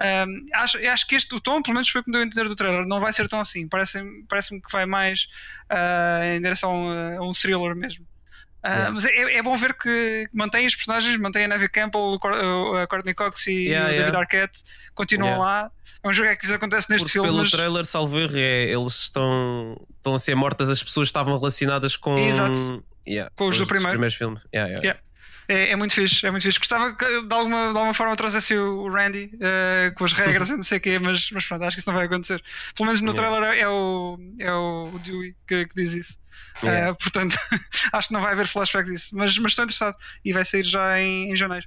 Um, 0.00 0.46
acho, 0.54 0.78
acho 0.78 1.06
que 1.06 1.14
este, 1.14 1.34
o 1.34 1.40
tom, 1.40 1.62
pelo 1.62 1.74
menos 1.74 1.88
foi 1.88 2.00
o 2.00 2.04
que 2.04 2.10
me 2.10 2.12
deu 2.14 2.22
a 2.22 2.26
entender 2.26 2.48
do 2.48 2.56
trailer, 2.56 2.86
não 2.86 2.98
vai 2.98 3.12
ser 3.12 3.28
tão 3.28 3.40
assim. 3.40 3.68
Parece-me 3.68 4.24
parece 4.28 4.60
que 4.60 4.72
vai 4.72 4.86
mais 4.86 5.28
uh, 5.70 6.24
em 6.24 6.42
direção 6.42 6.90
a, 6.90 7.18
a, 7.18 7.22
um 7.22 7.32
thriller 7.32 7.76
mesmo. 7.76 8.04
Uh, 8.64 8.66
yeah. 8.66 8.90
Mas 8.90 9.04
é, 9.04 9.36
é, 9.36 9.42
bom 9.42 9.56
ver 9.56 9.74
que 9.74 10.28
mantém 10.32 10.66
os 10.66 10.74
personagens, 10.74 11.16
mantém 11.18 11.44
a 11.44 11.48
Neve 11.48 11.68
Campbell, 11.68 12.18
a 12.82 12.86
Courtney 12.86 13.14
Cox 13.14 13.46
e 13.46 13.68
yeah, 13.68 13.84
o 13.84 13.88
David 13.88 14.06
yeah. 14.06 14.18
Arquette, 14.18 14.62
continuam 14.94 15.38
lá. 15.38 15.70
Vamos 16.02 16.18
ver 16.18 16.24
o 16.24 16.26
que 16.26 16.32
é 16.32 16.36
que 16.36 16.44
isso 16.44 16.54
acontece 16.54 16.90
neste 16.90 17.04
Porque 17.04 17.12
filme. 17.12 17.28
Pelo 17.28 17.38
mas... 17.42 17.50
trailer, 17.50 17.84
salvo 17.86 18.18
erro, 18.18 18.36
é, 18.36 18.64
eles 18.64 18.94
estão, 18.94 19.86
estão 19.96 20.14
a 20.14 20.18
ser 20.18 20.34
mortas, 20.34 20.68
as 20.68 20.82
pessoas 20.82 21.08
estavam 21.08 21.38
relacionadas 21.38 21.96
com. 21.96 22.16
Com 23.36 23.46
os, 23.48 23.54
os 23.54 23.60
do 23.60 23.66
primeiro. 23.66 23.92
primeiros 23.92 24.14
filmes. 24.14 24.42
É, 25.46 25.70
é, 25.70 25.76
muito 25.76 25.94
fixe, 25.94 26.26
é 26.26 26.30
muito 26.30 26.42
fixe. 26.42 26.58
Gostava 26.58 26.94
que 26.94 27.04
de 27.04 27.34
alguma, 27.34 27.72
de 27.72 27.76
alguma 27.76 27.94
forma 27.94 28.16
trouxesse 28.16 28.56
o 28.56 28.88
Randy 28.88 29.30
uh, 29.34 29.94
com 29.94 30.04
as 30.04 30.12
regras 30.14 30.48
e 30.50 30.56
não 30.56 30.62
sei 30.62 30.78
o 30.78 30.80
quê, 30.80 30.98
mas, 30.98 31.30
mas 31.30 31.46
pronto, 31.46 31.64
acho 31.64 31.76
que 31.76 31.80
isso 31.80 31.90
não 31.90 31.96
vai 31.96 32.06
acontecer. 32.06 32.42
Pelo 32.74 32.86
menos 32.86 33.00
no 33.00 33.12
yeah. 33.12 33.30
trailer 33.30 33.58
é 33.58 33.68
o, 33.68 34.18
é 34.38 34.52
o 34.52 34.98
Dewey 35.04 35.36
que, 35.46 35.66
que 35.66 35.74
diz 35.74 35.92
isso. 35.92 36.18
Yeah. 36.62 36.92
Uh, 36.92 36.96
portanto, 36.96 37.36
acho 37.92 38.08
que 38.08 38.14
não 38.14 38.22
vai 38.22 38.32
haver 38.32 38.46
flashback 38.46 38.88
disso, 38.88 39.16
mas, 39.16 39.36
mas 39.38 39.52
estou 39.52 39.64
interessado 39.64 39.96
e 40.24 40.32
vai 40.32 40.44
sair 40.44 40.64
já 40.64 40.98
em, 40.98 41.30
em 41.30 41.36
janeiro. 41.36 41.66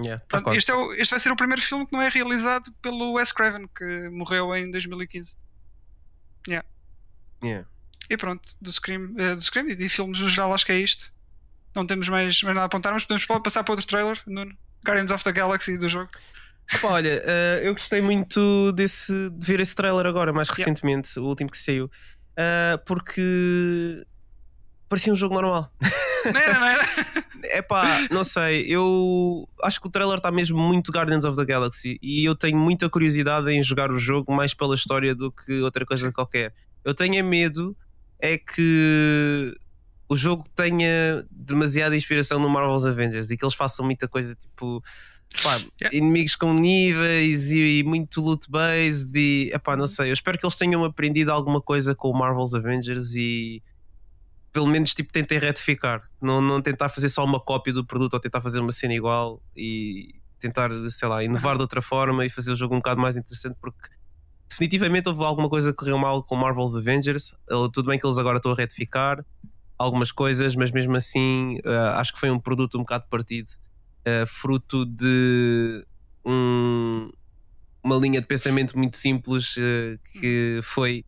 Yeah, 0.00 0.24
Pronto, 0.26 0.52
este, 0.54 0.70
é 0.70 0.74
o, 0.74 0.92
este 0.94 1.10
vai 1.10 1.20
ser 1.20 1.30
o 1.30 1.36
primeiro 1.36 1.62
filme 1.62 1.86
que 1.86 1.92
não 1.92 2.02
é 2.02 2.08
realizado 2.08 2.72
pelo 2.80 3.12
Wes 3.12 3.30
Craven, 3.30 3.68
que 3.76 4.08
morreu 4.08 4.54
em 4.56 4.70
2015. 4.70 5.36
Yeah. 6.48 6.66
Yeah. 7.44 7.68
E 8.10 8.16
pronto, 8.16 8.48
do 8.60 8.72
Scream, 8.72 9.12
uh, 9.12 9.36
do 9.36 9.40
Scream 9.40 9.68
e 9.68 9.76
de 9.76 9.88
filmes 9.88 10.18
no 10.18 10.28
geral, 10.28 10.52
acho 10.52 10.66
que 10.66 10.72
é 10.72 10.78
isto. 10.78 11.12
Não 11.74 11.86
temos 11.86 12.08
mais, 12.08 12.42
mais 12.42 12.54
nada 12.54 12.64
a 12.64 12.66
apontar, 12.66 12.92
mas 12.92 13.04
podemos 13.04 13.24
passar 13.42 13.64
para 13.64 13.72
outro 13.72 13.86
trailer, 13.86 14.20
Nuno. 14.26 14.52
Guardians 14.86 15.10
of 15.10 15.24
the 15.24 15.32
Galaxy 15.32 15.78
do 15.78 15.88
jogo. 15.88 16.10
Opa, 16.74 16.88
olha, 16.88 17.22
uh, 17.24 17.64
eu 17.64 17.72
gostei 17.72 18.00
muito 18.00 18.72
desse, 18.72 19.30
de 19.30 19.46
ver 19.46 19.60
esse 19.60 19.74
trailer 19.74 20.06
agora, 20.06 20.32
mais 20.32 20.48
Yeah. 20.48 20.64
recentemente, 20.64 21.18
o 21.18 21.24
último 21.24 21.50
que 21.50 21.56
saiu, 21.56 21.90
Uh, 22.32 22.82
porque 22.86 24.06
parecia 24.88 25.12
um 25.12 25.16
jogo 25.16 25.34
normal. 25.34 25.70
Não 26.32 26.40
era, 26.40 26.58
não 26.58 26.66
era? 26.66 26.82
É 27.44 27.60
pá, 27.60 28.06
não 28.10 28.22
sei, 28.22 28.64
eu 28.68 29.46
acho 29.64 29.80
que 29.80 29.88
o 29.88 29.90
trailer 29.90 30.16
está 30.16 30.30
mesmo 30.30 30.56
muito 30.56 30.92
Guardians 30.92 31.24
of 31.24 31.36
the 31.36 31.44
Galaxy 31.44 31.98
e 32.00 32.24
eu 32.24 32.36
tenho 32.36 32.56
muita 32.56 32.88
curiosidade 32.88 33.50
em 33.50 33.60
jogar 33.64 33.90
o 33.90 33.98
jogo 33.98 34.32
mais 34.32 34.54
pela 34.54 34.76
história 34.76 35.12
do 35.12 35.30
que 35.32 35.60
outra 35.60 35.84
coisa 35.84 36.12
qualquer. 36.12 36.54
Eu 36.84 36.94
tenho 36.94 37.16
é 37.16 37.22
medo 37.22 37.76
é 38.20 38.38
que 38.38 39.52
o 40.12 40.16
jogo 40.16 40.44
tenha 40.54 41.24
demasiada 41.30 41.96
inspiração 41.96 42.38
no 42.38 42.48
Marvel's 42.48 42.84
Avengers 42.84 43.30
e 43.30 43.36
que 43.36 43.42
eles 43.42 43.54
façam 43.54 43.82
muita 43.82 44.06
coisa 44.06 44.34
tipo 44.34 44.82
pá, 45.42 45.58
Yeah. 45.80 45.96
inimigos 45.96 46.36
com 46.36 46.52
níveis 46.52 47.50
e, 47.50 47.78
e 47.78 47.82
muito 47.82 48.20
loot 48.20 48.50
based 48.50 49.18
e 49.18 49.50
epá, 49.54 49.74
não 49.74 49.86
sei, 49.86 50.10
eu 50.10 50.12
espero 50.12 50.36
que 50.36 50.44
eles 50.44 50.58
tenham 50.58 50.84
aprendido 50.84 51.32
alguma 51.32 51.62
coisa 51.62 51.94
com 51.94 52.10
o 52.10 52.12
Marvel's 52.12 52.52
Avengers 52.52 53.14
e 53.16 53.62
pelo 54.52 54.66
menos 54.66 54.92
tipo 54.92 55.10
tentem 55.10 55.38
retificar, 55.38 56.02
não, 56.20 56.42
não 56.42 56.60
tentar 56.60 56.90
fazer 56.90 57.08
só 57.08 57.24
uma 57.24 57.40
cópia 57.40 57.72
do 57.72 57.86
produto 57.86 58.12
ou 58.12 58.20
tentar 58.20 58.42
fazer 58.42 58.60
uma 58.60 58.70
cena 58.72 58.92
igual 58.92 59.42
e 59.56 60.14
tentar, 60.38 60.70
sei 60.90 61.08
lá, 61.08 61.24
inovar 61.24 61.56
de 61.56 61.62
outra 61.62 61.80
forma 61.80 62.26
e 62.26 62.28
fazer 62.28 62.52
o 62.52 62.56
jogo 62.56 62.74
um 62.74 62.78
bocado 62.78 63.00
mais 63.00 63.16
interessante 63.16 63.56
porque 63.58 63.88
definitivamente 64.50 65.08
houve 65.08 65.24
alguma 65.24 65.48
coisa 65.48 65.70
que 65.70 65.78
correu 65.78 65.96
mal 65.96 66.22
com 66.22 66.36
Marvel's 66.36 66.76
Avengers. 66.76 67.34
Tudo 67.72 67.84
bem 67.84 67.98
que 67.98 68.06
eles 68.06 68.18
agora 68.18 68.36
estão 68.36 68.52
a 68.52 68.54
retificar 68.54 69.24
algumas 69.82 70.10
coisas, 70.12 70.54
mas 70.56 70.70
mesmo 70.70 70.96
assim 70.96 71.58
uh, 71.64 71.96
acho 71.96 72.12
que 72.12 72.20
foi 72.20 72.30
um 72.30 72.38
produto 72.38 72.76
um 72.76 72.80
bocado 72.80 73.06
partido, 73.10 73.48
uh, 74.06 74.26
fruto 74.26 74.84
de 74.86 75.84
um- 76.24 77.10
uma 77.82 77.96
linha 77.96 78.20
de 78.20 78.26
pensamento 78.26 78.78
muito 78.78 78.96
simples 78.96 79.56
uh, 79.56 79.98
que 80.20 80.60
foi 80.62 81.04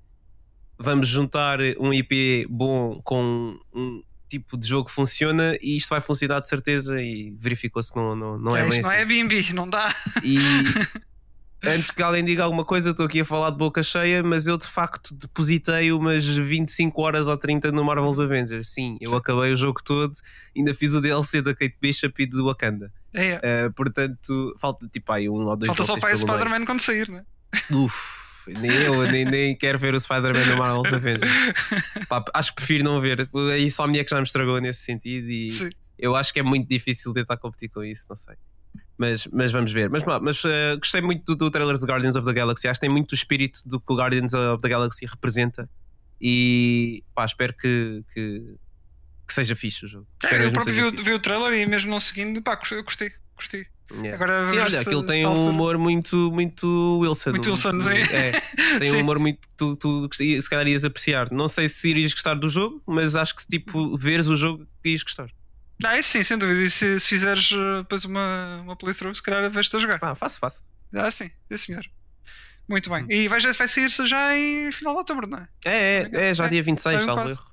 vamos 0.78 1.06
juntar 1.08 1.58
um 1.78 1.92
IP 1.92 2.46
bom 2.50 3.00
com 3.04 3.56
um 3.72 4.02
tipo 4.28 4.56
de 4.58 4.66
jogo 4.66 4.88
que 4.88 4.94
funciona 4.94 5.56
e 5.62 5.76
isto 5.76 5.88
vai 5.88 6.00
funcionar 6.00 6.40
de 6.40 6.48
certeza 6.48 7.00
e 7.00 7.30
verificou-se 7.38 7.92
que 7.92 7.96
não, 7.98 8.16
não, 8.16 8.38
não 8.38 8.56
é, 8.56 8.60
É, 8.60 8.62
bem 8.68 8.70
isto 8.80 8.80
assim. 8.88 8.96
não 8.96 9.02
é 9.02 9.04
BNB, 9.04 9.52
não 9.54 9.68
dá. 9.68 9.94
E 10.24 10.36
antes 11.66 11.90
que 11.90 12.02
alguém 12.02 12.24
diga 12.24 12.44
alguma 12.44 12.64
coisa, 12.64 12.88
eu 12.88 12.92
estou 12.92 13.06
aqui 13.06 13.20
a 13.20 13.24
falar 13.24 13.50
de 13.50 13.56
boca 13.56 13.82
cheia, 13.82 14.22
mas 14.22 14.46
eu 14.46 14.56
de 14.56 14.66
facto 14.66 15.14
depositei 15.14 15.92
umas 15.92 16.24
25 16.24 17.00
horas 17.00 17.28
ou 17.28 17.36
30 17.36 17.72
no 17.72 17.84
Marvel's 17.84 18.20
Avengers. 18.20 18.68
Sim, 18.68 18.96
eu 19.00 19.14
acabei 19.16 19.52
o 19.52 19.56
jogo 19.56 19.82
todo, 19.82 20.12
ainda 20.56 20.74
fiz 20.74 20.94
o 20.94 21.00
DLC 21.00 21.42
da 21.42 21.54
Kate 21.54 21.76
Bishop 21.80 22.22
e 22.22 22.26
do 22.26 22.44
Wakanda. 22.44 22.92
É. 23.12 23.66
Uh, 23.66 23.72
portanto, 23.72 24.56
falta 24.60 24.88
tipo 24.88 25.12
aí 25.12 25.28
um 25.28 25.34
ou 25.34 25.56
dois 25.56 25.68
Falta 25.68 25.84
só 25.84 25.98
para 25.98 26.14
o. 26.14 26.16
Spider-Man 26.16 26.64
quando 26.64 26.80
sair, 26.80 27.08
né? 27.08 27.24
Uf, 27.70 28.24
nem 28.48 28.70
eu, 28.72 29.10
nem, 29.10 29.24
nem 29.24 29.56
quero 29.56 29.78
ver 29.78 29.94
o 29.94 30.00
Spider-Man 30.00 30.44
no 30.46 30.56
Marvel's 30.56 30.90
Avengers. 30.92 31.32
Pá, 32.08 32.24
acho 32.34 32.50
que 32.50 32.56
prefiro 32.56 32.84
não 32.84 33.00
ver. 33.00 33.28
A 33.52 33.58
Insomniac 33.58 34.10
já 34.10 34.16
me 34.16 34.24
estragou 34.24 34.60
nesse 34.60 34.82
sentido 34.82 35.30
e 35.30 35.50
Sim. 35.50 35.70
eu 35.98 36.16
acho 36.16 36.32
que 36.32 36.40
é 36.40 36.42
muito 36.42 36.68
difícil 36.68 37.12
tentar 37.12 37.36
competir 37.36 37.68
com 37.68 37.84
isso, 37.84 38.06
não 38.08 38.16
sei. 38.16 38.34
Mas, 38.96 39.26
mas 39.26 39.50
vamos 39.50 39.72
ver. 39.72 39.90
Mas, 39.90 40.04
mas 40.22 40.42
eh, 40.44 40.76
gostei 40.76 41.00
muito 41.00 41.24
do, 41.24 41.36
do 41.36 41.50
trailer 41.50 41.76
de 41.76 41.84
Guardians 41.84 42.16
of 42.16 42.24
the 42.26 42.32
Galaxy. 42.32 42.68
Acho 42.68 42.78
que 42.78 42.86
tem 42.86 42.94
muito 42.94 43.12
o 43.12 43.14
espírito 43.14 43.60
do 43.66 43.80
que 43.80 43.92
o 43.92 43.96
Guardians 43.96 44.32
of 44.34 44.62
the 44.62 44.68
Galaxy 44.68 45.04
representa. 45.04 45.68
E 46.20 47.02
pá, 47.14 47.24
espero 47.24 47.54
que, 47.54 48.04
que, 48.14 48.54
que 49.26 49.34
seja 49.34 49.56
fixe 49.56 49.84
o 49.84 49.88
jogo. 49.88 50.06
É, 50.24 50.46
eu 50.46 50.52
próprio 50.52 50.90
vi, 50.92 51.02
vi 51.02 51.12
o 51.12 51.18
trailer 51.18 51.52
e 51.54 51.66
mesmo 51.66 51.90
não 51.90 51.98
seguindo, 51.98 52.40
pá, 52.40 52.56
curti, 52.56 52.82
curti. 52.82 53.12
curti. 53.34 53.66
Yeah. 53.92 54.14
Agora 54.14 54.42
Sim, 54.44 54.58
olha, 54.58 54.80
aquilo 54.80 55.02
tem 55.02 55.26
um 55.26 55.50
humor 55.50 55.76
muito, 55.76 56.30
muito 56.32 56.98
Wilson. 57.00 57.30
Muito 57.32 57.50
Wilson, 57.50 57.72
muito- 57.72 57.90
é, 57.90 58.40
tem 58.80 58.92
um 58.92 59.00
humor 59.00 59.18
muito 59.18 59.40
que 59.40 59.48
tu, 59.56 59.76
tu 59.76 60.08
se 60.14 60.48
calhar 60.48 60.66
ias 60.66 60.84
apreciar. 60.84 61.30
Não 61.30 61.48
sei 61.48 61.68
se 61.68 61.90
irias 61.90 62.12
gostar 62.14 62.34
do 62.34 62.48
jogo, 62.48 62.82
mas 62.86 63.14
acho 63.14 63.36
que 63.36 63.46
tipo, 63.46 63.96
veres 63.98 64.28
o 64.28 64.36
jogo 64.36 64.66
ias 64.84 65.02
gostar. 65.02 65.28
Ah, 65.82 65.98
isso 65.98 66.10
sim, 66.10 66.22
sem 66.22 66.38
dúvida. 66.38 66.60
E 66.60 66.70
se, 66.70 67.00
se 67.00 67.08
fizeres 67.08 67.50
uh, 67.52 67.78
depois 67.82 68.04
uma, 68.04 68.60
uma 68.62 68.76
playthrough, 68.76 69.14
se 69.14 69.22
calhar 69.22 69.50
vais-te 69.50 69.74
a 69.76 69.78
jogar. 69.78 69.98
Ah, 70.02 70.14
faço, 70.14 70.38
faço. 70.38 70.64
Ah, 70.94 71.10
sim, 71.10 71.30
sim 71.50 71.56
senhor. 71.56 71.84
Muito 72.68 72.92
Hum. 72.92 73.06
bem. 73.06 73.18
E 73.24 73.28
vai, 73.28 73.40
vai 73.40 73.68
sair-se 73.68 74.06
já 74.06 74.36
em 74.36 74.70
final 74.72 74.94
de 74.94 74.98
outubro, 74.98 75.26
não 75.26 75.38
é? 75.38 75.48
É, 75.64 76.08
é, 76.12 76.30
é 76.30 76.34
já 76.34 76.46
É, 76.46 76.48
dia 76.48 76.62
26, 76.62 76.96
vai 76.96 77.04
salvo 77.04 77.28
erro. 77.28 77.46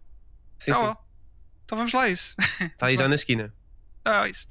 Sim, 0.60 0.72
ah, 0.72 0.76
sim. 0.76 0.82
well. 0.82 0.98
Então 1.66 1.78
vamos 1.78 1.94
lá 1.94 2.08
isso. 2.10 2.36
Está 2.60 2.88
aí 2.88 2.96
já 2.98 3.08
na 3.08 3.16
esquina. 3.16 3.54
Ah, 4.06 4.28
isso. 4.28 4.48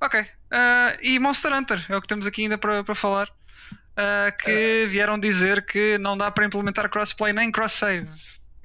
Ok. 0.00 0.26
Ah, 0.50 0.96
e 1.02 1.18
Monster 1.18 1.52
Hunter 1.52 1.84
é 1.88 1.96
o 1.96 2.00
que 2.00 2.08
temos 2.08 2.26
aqui 2.26 2.42
ainda 2.42 2.58
para 2.58 2.82
para 2.82 2.94
falar. 2.94 3.28
Ah, 3.96 4.32
que 4.32 4.86
vieram 4.88 5.18
dizer 5.18 5.64
que 5.66 5.98
não 5.98 6.16
dá 6.16 6.30
para 6.30 6.46
implementar 6.46 6.88
crossplay 6.88 7.32
nem 7.32 7.52
cross-save. 7.52 8.08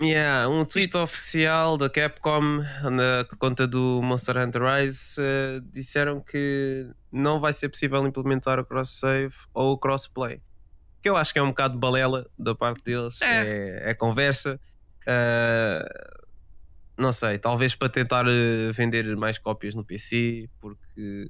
Yeah, 0.02 0.50
um 0.50 0.66
tweet 0.66 0.96
oficial 0.98 1.78
da 1.78 1.90
Capcom 1.90 2.60
na 2.84 3.26
conta 3.40 3.66
do 3.66 4.02
Monster 4.04 4.36
Hunter 4.38 4.62
Rise 4.62 5.16
eh, 5.18 5.62
disseram 5.72 6.20
que 6.20 6.90
não 7.10 7.40
vai 7.40 7.54
ser 7.54 7.70
possível 7.70 8.06
implementar 8.06 8.60
o 8.60 8.66
cross-save 8.66 9.34
ou 9.54 9.72
o 9.72 9.78
crossplay. 9.78 10.42
Que 11.02 11.10
eu 11.10 11.16
acho 11.16 11.32
que 11.32 11.40
é 11.40 11.42
um 11.42 11.50
bocado 11.50 11.76
de 11.76 11.80
balela 11.80 12.30
da 12.38 12.54
parte 12.54 12.84
deles. 12.84 13.22
É. 13.22 13.48
É, 13.86 13.92
é 13.92 13.94
conversa. 13.94 14.60
Eh, 15.08 16.16
não 16.98 17.14
sei, 17.14 17.38
talvez 17.38 17.74
para 17.74 17.88
tentar 17.88 18.26
eh, 18.28 18.72
vender 18.74 19.16
mais 19.16 19.38
cópias 19.38 19.76
no 19.76 19.84
PC, 19.84 20.50
porque. 20.60 21.30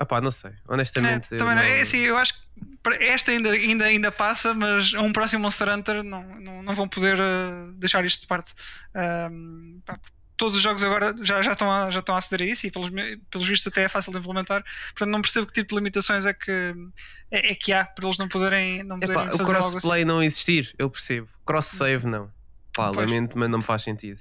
Epá, 0.00 0.20
não 0.20 0.30
sei, 0.30 0.52
honestamente. 0.66 1.28
É, 1.32 1.34
eu 1.34 1.38
também 1.38 1.54
não- 1.56 1.62
é 1.62 1.80
assim, 1.82 1.98
eu 1.98 2.16
acho 2.16 2.32
que 2.34 2.40
esta 3.00 3.30
ainda, 3.30 3.50
ainda, 3.50 3.84
ainda 3.84 4.10
passa, 4.10 4.54
mas 4.54 4.94
um 4.94 5.12
próximo 5.12 5.42
Monster 5.42 5.68
Hunter 5.68 6.02
não, 6.02 6.22
não, 6.40 6.62
não 6.62 6.74
vão 6.74 6.88
poder 6.88 7.20
ah, 7.20 7.70
deixar 7.74 8.04
isto 8.04 8.22
de 8.22 8.26
parte. 8.26 8.54
Pá, 9.84 9.98
todos 10.38 10.56
os 10.56 10.62
jogos 10.62 10.82
agora 10.82 11.14
já, 11.20 11.42
já, 11.42 11.52
estão 11.52 11.70
a, 11.70 11.90
já 11.90 12.00
estão 12.00 12.14
a 12.14 12.18
aceder 12.18 12.48
a 12.48 12.50
isso 12.50 12.66
e 12.66 12.70
pelos, 12.70 12.88
pelos 13.30 13.46
vistos 13.46 13.70
até 13.70 13.82
é 13.82 13.88
fácil 13.90 14.10
de 14.10 14.18
implementar. 14.18 14.64
Portanto, 14.94 15.10
não 15.10 15.20
percebo 15.20 15.46
que 15.46 15.52
tipo 15.52 15.68
de 15.68 15.74
limitações 15.74 16.24
é 16.24 16.32
que, 16.32 16.74
é, 17.30 17.52
é 17.52 17.54
que 17.54 17.70
há 17.74 17.84
para 17.84 18.06
eles 18.06 18.16
não 18.16 18.26
poderem, 18.26 18.82
não 18.82 18.98
poderem 18.98 19.22
Epá, 19.22 19.34
o 19.34 19.36
fazer 19.38 19.56
assim. 19.58 19.70
crossplay 19.72 20.04
não 20.06 20.22
existir, 20.22 20.74
eu 20.78 20.88
percebo. 20.88 21.28
Cross-save 21.44 22.06
não. 22.06 22.32
Pá, 22.74 22.90
Pois. 22.90 23.06
lamento, 23.06 23.36
mas 23.36 23.50
não 23.50 23.58
me 23.58 23.64
faz 23.64 23.82
sentido. 23.82 24.18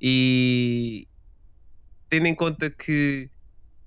E 0.00 1.06
tendo 2.08 2.26
em 2.26 2.34
conta 2.34 2.68
que 2.68 3.30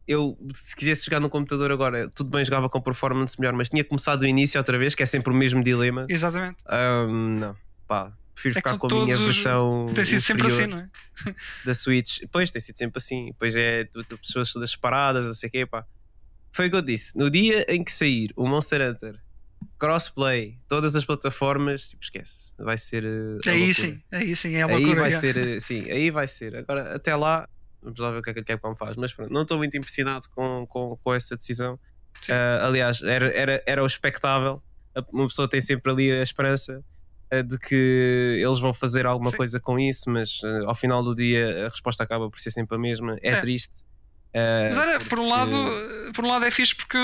eu, 0.08 0.38
se 0.54 0.76
quisesse 0.76 1.06
jogar 1.06 1.20
no 1.20 1.30
computador 1.30 1.72
agora, 1.72 2.10
tudo 2.10 2.30
bem, 2.30 2.44
jogava 2.44 2.70
com 2.70 2.82
performance 2.82 3.40
melhor, 3.40 3.54
mas 3.54 3.70
tinha 3.70 3.84
começado 3.84 4.20
do 4.20 4.28
início 4.28 4.58
outra 4.60 4.78
vez, 4.78 4.96
que 4.96 5.04
é 5.04 5.06
sempre 5.06 5.32
o 5.32 5.36
mesmo 5.36 5.64
dilema. 5.64 6.06
Exatamente. 6.10 6.58
Ahm, 6.68 7.40
não, 7.40 7.56
pá, 7.88 8.12
prefiro 8.34 8.54
É 8.54 8.60
ficar 8.60 8.78
com 8.78 8.88
a 8.88 9.04
minha 9.06 9.18
versão 9.18 9.88
Tem 9.94 10.06
sido 10.06 10.22
sempre 10.22 10.48
assim, 10.48 10.68
não 10.68 10.80
é? 10.80 10.90
da 11.66 11.74
Switch. 11.74 12.20
Pois, 12.32 12.52
tem 12.52 12.62
sido 12.62 12.78
sempre 12.78 12.98
assim. 12.98 13.28
Depois 13.28 13.56
é 13.56 13.86
pessoas 14.22 14.52
todas 14.52 14.76
paradas, 14.76 15.26
não 15.26 15.34
sei 15.34 15.50
o 15.50 15.52
quê, 15.52 15.66
pá. 15.66 15.86
Foi 16.52 16.68
o 16.68 16.70
que 16.70 16.76
eu 16.76 16.82
disse. 16.82 17.18
No 17.18 17.30
dia 17.30 17.66
em 17.68 17.84
que 17.84 17.92
sair 17.92 18.32
o 18.36 18.48
Monster 18.48 18.82
Hunter 18.82 19.20
crossplay, 19.80 20.58
todas 20.68 20.96
as 20.96 21.06
plataformas, 21.06 21.90
tipo, 21.90 22.04
esquece. 22.04 22.54
Vai 22.58 22.78
ser. 22.78 23.06
a 23.06 23.50
Aí 23.50 23.74
sim, 23.74 24.02
aí 24.12 24.36
sim, 24.36 24.56
é 24.56 24.62
a 24.64 24.68
Aí 24.68 24.76
loucura. 24.76 25.02
vai 25.02 25.12
já. 25.12 25.20
ser, 25.20 25.38
eh, 25.38 25.60
sim, 25.60 25.90
aí 25.90 26.10
vai 26.10 26.28
ser. 26.28 26.56
Agora, 26.56 26.96
até 26.96 27.16
lá, 27.16 27.48
vamos 27.84 28.00
lá 28.00 28.12
ver 28.12 28.20
o 28.20 28.22
que 28.22 28.30
é 28.30 28.34
que 28.34 28.40
a 28.40 28.44
Capcom 28.44 28.76
faz. 28.76 28.96
Mas 28.96 29.14
pronto, 29.14 29.32
não 29.32 29.42
estou 29.44 29.58
muito 29.58 29.76
impressionado 29.78 30.28
com, 30.36 30.66
com, 30.68 30.98
com 31.04 31.14
essa 31.14 31.36
decisão. 31.36 31.80
Ah, 32.30 32.66
aliás, 32.68 33.02
era, 33.02 33.32
era, 33.34 33.64
era 33.66 33.84
o 33.84 33.86
expectável. 33.88 34.62
Uma 35.12 35.28
pessoa 35.28 35.48
tem 35.48 35.60
sempre 35.62 35.92
ali 35.92 36.12
a 36.12 36.22
esperança 36.24 36.84
ah, 37.32 37.42
de 37.42 37.58
que 37.58 38.40
eles 38.44 38.60
vão 38.60 38.74
fazer 38.74 39.06
alguma 39.06 39.32
Sim. 39.32 39.38
coisa 39.38 39.60
com 39.60 39.78
isso, 39.80 40.10
mas 40.10 40.40
ah, 40.44 40.64
ao 40.68 40.76
final 40.76 41.04
do 41.04 41.14
dia 41.16 41.66
a 41.66 41.70
resposta 41.70 42.04
acaba 42.04 42.30
por 42.30 42.40
ser 42.40 42.52
sempre 42.52 42.76
a 42.76 42.80
mesma. 42.80 43.18
É, 43.22 43.32
É. 43.32 43.40
triste. 43.40 43.84
Ah, 44.36 44.66
Mas 44.70 44.78
olha, 44.80 45.00
por 45.00 45.20
um, 45.20 45.24
porque- 45.24 45.30
lado, 45.30 46.12
por 46.14 46.26
um 46.26 46.28
lado 46.28 46.46
é 46.46 46.50
fixe 46.52 46.76
porque 46.76 46.98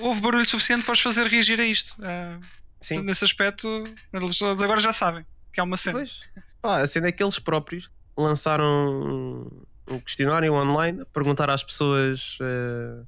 houve 0.00 0.20
barulho 0.20 0.44
suficiente 0.46 0.84
para 0.84 0.92
os 0.92 1.00
fazer 1.00 1.26
reagir 1.26 1.58
a 1.60 1.64
isto. 1.64 1.94
Ah, 2.02 2.38
Sim. 2.82 3.02
Nesse 3.02 3.24
aspecto, 3.24 3.84
eles 4.12 4.40
agora 4.42 4.80
já 4.80 4.92
sabem 4.92 5.24
que 5.52 5.60
é 5.60 5.62
uma 5.62 5.76
cena. 5.76 5.98
Pois. 5.98 6.20
Pá, 6.62 6.80
a 6.80 6.86
cena 6.86 7.08
é 7.08 7.12
que 7.12 7.22
eles 7.22 7.38
próprios 7.38 7.90
lançaram 8.16 9.50
um 9.90 9.98
questionário 10.00 10.52
online 10.54 11.04
perguntar 11.12 11.50
às 11.50 11.62
pessoas 11.62 12.38
eh, 12.40 13.02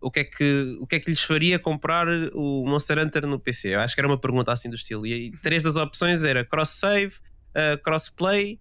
o, 0.00 0.10
que 0.10 0.20
é 0.20 0.24
que, 0.24 0.78
o 0.80 0.86
que 0.86 0.96
é 0.96 1.00
que 1.00 1.10
lhes 1.10 1.22
faria 1.22 1.58
comprar 1.58 2.06
o 2.32 2.64
Monster 2.66 2.98
Hunter 2.98 3.26
no 3.26 3.38
PC. 3.38 3.74
Eu 3.74 3.80
acho 3.80 3.94
que 3.94 4.00
era 4.00 4.08
uma 4.08 4.18
pergunta 4.18 4.52
assim 4.52 4.68
do 4.68 4.76
estilo. 4.76 5.06
E 5.06 5.12
aí, 5.12 5.30
três 5.42 5.62
das 5.62 5.76
opções 5.76 6.24
era 6.24 6.44
cross-save, 6.44 7.14
eh, 7.54 7.76
crossplay 7.76 8.58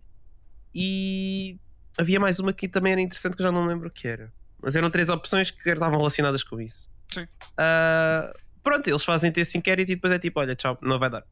e 0.74 1.58
havia 1.98 2.20
mais 2.20 2.40
uma 2.40 2.54
que 2.54 2.68
também 2.68 2.94
era 2.94 3.02
interessante 3.02 3.36
que 3.36 3.42
eu 3.42 3.46
já 3.46 3.52
não 3.52 3.66
lembro 3.66 3.88
o 3.88 3.92
que 3.92 4.08
era. 4.08 4.32
Mas 4.62 4.76
eram 4.76 4.90
três 4.90 5.10
opções 5.10 5.52
que 5.52 5.70
estavam 5.70 5.98
relacionadas 5.98 6.44
com 6.44 6.62
isso. 6.62 6.90
Sim. 7.12 7.28
Ah, 7.58 8.32
pronto, 8.64 8.88
eles 8.88 9.04
fazem 9.04 9.32
esse 9.36 9.58
inquérito 9.58 9.92
e 9.92 9.96
depois 9.96 10.14
é 10.14 10.20
tipo: 10.20 10.40
olha, 10.40 10.56
tchau, 10.56 10.78
não 10.82 11.00
vai 11.00 11.10
dar. 11.10 11.24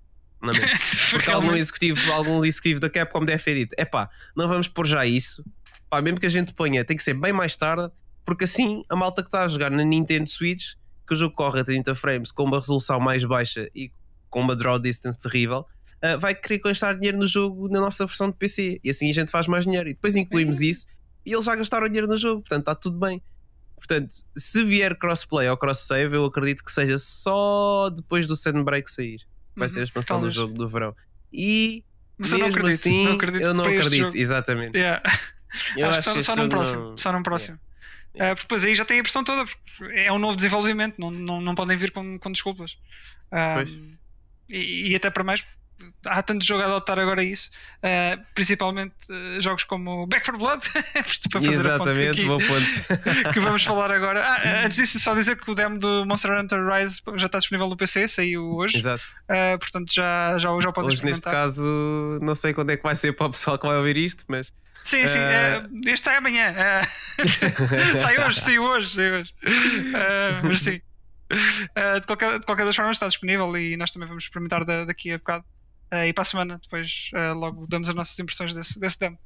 Não 0.41 0.53
mesmo. 0.53 0.67
Porque 1.11 1.31
algum 1.31 1.55
executivo, 1.55 2.11
algum 2.11 2.43
executivo 2.43 2.79
da 2.79 2.89
Capcom 2.89 3.23
deve 3.23 3.43
ter 3.43 3.55
dito: 3.55 3.75
é 3.77 3.85
pá, 3.85 4.09
não 4.35 4.47
vamos 4.47 4.67
pôr 4.67 4.85
já 4.85 5.05
isso. 5.05 5.43
Pá, 5.89 6.01
mesmo 6.01 6.19
que 6.19 6.25
a 6.25 6.29
gente 6.29 6.53
ponha, 6.53 6.85
tem 6.85 6.95
que 6.95 7.03
ser 7.03 7.13
bem 7.13 7.33
mais 7.33 7.57
tarde, 7.57 7.91
porque 8.25 8.43
assim 8.43 8.83
a 8.89 8.95
malta 8.95 9.21
que 9.23 9.27
está 9.27 9.43
a 9.43 9.47
jogar 9.47 9.71
na 9.71 9.83
Nintendo 9.83 10.29
Switch 10.29 10.73
que 11.07 11.15
o 11.15 11.17
jogo 11.17 11.33
corre 11.33 11.61
a 11.61 11.65
30 11.65 11.95
frames 11.95 12.31
com 12.31 12.43
uma 12.43 12.59
resolução 12.59 12.99
mais 12.99 13.25
baixa 13.25 13.67
e 13.73 13.91
com 14.29 14.41
uma 14.41 14.55
draw 14.55 14.77
distance 14.77 15.17
terrível, 15.17 15.65
uh, 16.03 16.19
vai 16.19 16.35
querer 16.35 16.59
gastar 16.59 16.93
dinheiro 16.93 17.17
no 17.17 17.25
jogo 17.25 17.67
na 17.67 17.79
nossa 17.79 18.05
versão 18.05 18.29
de 18.29 18.37
PC. 18.37 18.79
E 18.83 18.91
assim 18.91 19.09
a 19.09 19.13
gente 19.13 19.31
faz 19.31 19.47
mais 19.47 19.65
dinheiro. 19.65 19.89
E 19.89 19.93
depois 19.93 20.15
incluímos 20.15 20.61
isso 20.61 20.85
e 21.25 21.33
eles 21.33 21.45
já 21.45 21.55
gastaram 21.55 21.87
dinheiro 21.87 22.07
no 22.07 22.15
jogo, 22.15 22.41
portanto 22.41 22.61
está 22.61 22.75
tudo 22.75 22.99
bem. 22.99 23.21
Portanto, 23.75 24.13
se 24.35 24.63
vier 24.63 24.95
crossplay 24.97 25.49
ou 25.49 25.57
cross-save, 25.57 26.13
eu 26.15 26.25
acredito 26.25 26.63
que 26.63 26.71
seja 26.71 26.97
só 26.97 27.89
depois 27.89 28.27
do 28.27 28.35
Sandbreak 28.35 28.91
sair. 28.91 29.21
Vai 29.55 29.67
uhum, 29.67 29.73
ser 29.73 29.79
a 29.79 29.83
expansão 29.83 30.21
do 30.21 30.29
jogo 30.29 30.53
do 30.53 30.67
verão. 30.67 30.95
E 31.31 31.83
mas 32.17 32.33
eu 32.33 32.39
não 32.39 32.47
acredito, 32.47 32.75
assim, 32.75 33.03
não 33.05 33.13
acredito 33.13 33.41
eu 33.41 33.53
não 33.53 33.63
acredito, 33.63 34.15
exatamente. 34.15 34.77
Yeah. 34.77 35.01
Eu 35.75 35.89
acho, 35.89 35.99
acho 36.09 36.21
só, 36.21 36.21
só 36.21 36.35
num 36.35 36.49
próximo. 36.49 36.89
Não... 36.89 36.97
Só 36.97 37.11
num 37.11 37.23
próximo. 37.23 37.59
Yeah. 38.15 38.33
Uh, 38.33 38.35
porque 38.35 38.47
depois 38.47 38.63
aí 38.63 38.75
já 38.75 38.85
tem 38.85 38.99
a 38.99 39.03
pressão 39.03 39.23
toda, 39.23 39.49
é 39.93 40.11
um 40.11 40.19
novo 40.19 40.35
desenvolvimento, 40.35 40.95
não, 40.97 41.11
não, 41.11 41.41
não 41.41 41.55
podem 41.55 41.77
vir 41.77 41.91
com, 41.91 42.17
com 42.17 42.31
desculpas. 42.31 42.71
Uh, 43.31 43.97
e, 44.49 44.89
e, 44.89 44.95
até 44.95 45.11
para 45.11 45.23
mais, 45.23 45.45
há 46.05 46.21
tanto 46.21 46.45
jogo 46.45 46.63
a 46.63 46.65
adotar 46.65 46.99
agora 46.99 47.23
isso, 47.23 47.49
uh, 47.77 48.21
principalmente 48.33 48.93
uh, 49.09 49.41
jogos 49.41 49.63
como 49.63 50.07
Back 50.07 50.25
4 50.25 50.39
Blood, 50.39 50.67
para 51.31 51.41
fazer 51.41 51.53
Exatamente, 51.53 52.25
bom 52.25 52.39
ponto. 52.39 53.31
que 53.33 53.39
vamos 53.39 53.63
falar 53.63 53.91
agora. 53.91 54.21
Ah, 54.21 54.65
antes 54.65 54.77
disso, 54.77 54.99
só 54.99 55.13
dizer 55.13 55.39
que 55.39 55.49
o 55.49 55.55
demo 55.55 55.77
do 55.77 56.05
Monster 56.05 56.31
Hunter 56.31 56.65
Rise 56.65 57.01
já 57.15 57.27
está 57.27 57.37
disponível 57.37 57.69
no 57.69 57.77
PC, 57.77 58.07
saiu 58.07 58.55
hoje. 58.55 58.77
Exato. 58.77 59.03
Uh, 59.25 59.57
portanto, 59.59 59.93
já, 59.93 60.37
já, 60.37 60.49
já 60.59 60.71
pode 60.71 60.87
Hoje, 60.87 61.05
neste 61.05 61.23
caso, 61.23 62.19
não 62.21 62.35
sei 62.35 62.53
quando 62.53 62.71
é 62.71 62.77
que 62.77 62.83
vai 62.83 62.95
ser 62.95 63.13
para 63.13 63.27
o 63.27 63.31
pessoal 63.31 63.57
que 63.57 63.67
vai 63.67 63.77
ouvir 63.77 63.97
isto, 63.97 64.25
mas. 64.27 64.51
Sim, 64.89 65.07
sim, 65.07 65.19
uh... 65.19 65.89
este 65.89 66.05
sai 66.05 66.17
amanhã. 66.17 66.53
Uh... 66.53 67.99
sai 68.01 68.25
hoje, 68.25 68.41
sai 68.41 68.59
hoje, 68.59 68.89
sai 68.89 69.11
hoje. 69.11 69.33
Uh, 69.43 70.47
mas 70.47 70.61
sim. 70.61 70.81
de, 71.99 72.07
qualquer, 72.07 72.39
de 72.39 72.45
qualquer 72.45 72.65
das 72.65 72.75
formas 72.75 72.95
está 72.95 73.07
disponível 73.07 73.55
e 73.57 73.77
nós 73.77 73.91
também 73.91 74.07
vamos 74.07 74.23
experimentar 74.23 74.65
daqui 74.65 75.11
a 75.11 75.17
bocado. 75.17 75.45
Uh, 75.91 76.05
e 76.05 76.13
para 76.13 76.21
a 76.21 76.25
semana 76.25 76.59
depois 76.61 77.09
uh, 77.13 77.33
logo 77.33 77.65
damos 77.67 77.89
as 77.89 77.95
nossas 77.95 78.17
impressões 78.19 78.53
desse, 78.53 78.79
desse 78.79 78.99
demo. 78.99 79.17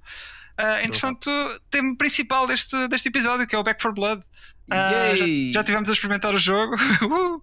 Uh, 0.59 0.85
entretanto, 0.85 1.29
tema 1.69 1.95
principal 1.97 2.45
deste, 2.45 2.87
deste 2.87 3.09
episódio 3.09 3.47
que 3.47 3.55
é 3.55 3.59
o 3.59 3.63
Back 3.63 3.81
4 3.81 3.93
Blood. 3.93 4.23
Uh, 4.71 5.17
já, 5.17 5.25
já 5.51 5.63
tivemos 5.63 5.89
a 5.89 5.91
experimentar 5.91 6.33
o 6.33 6.37
jogo. 6.37 6.75
uh, 7.03 7.41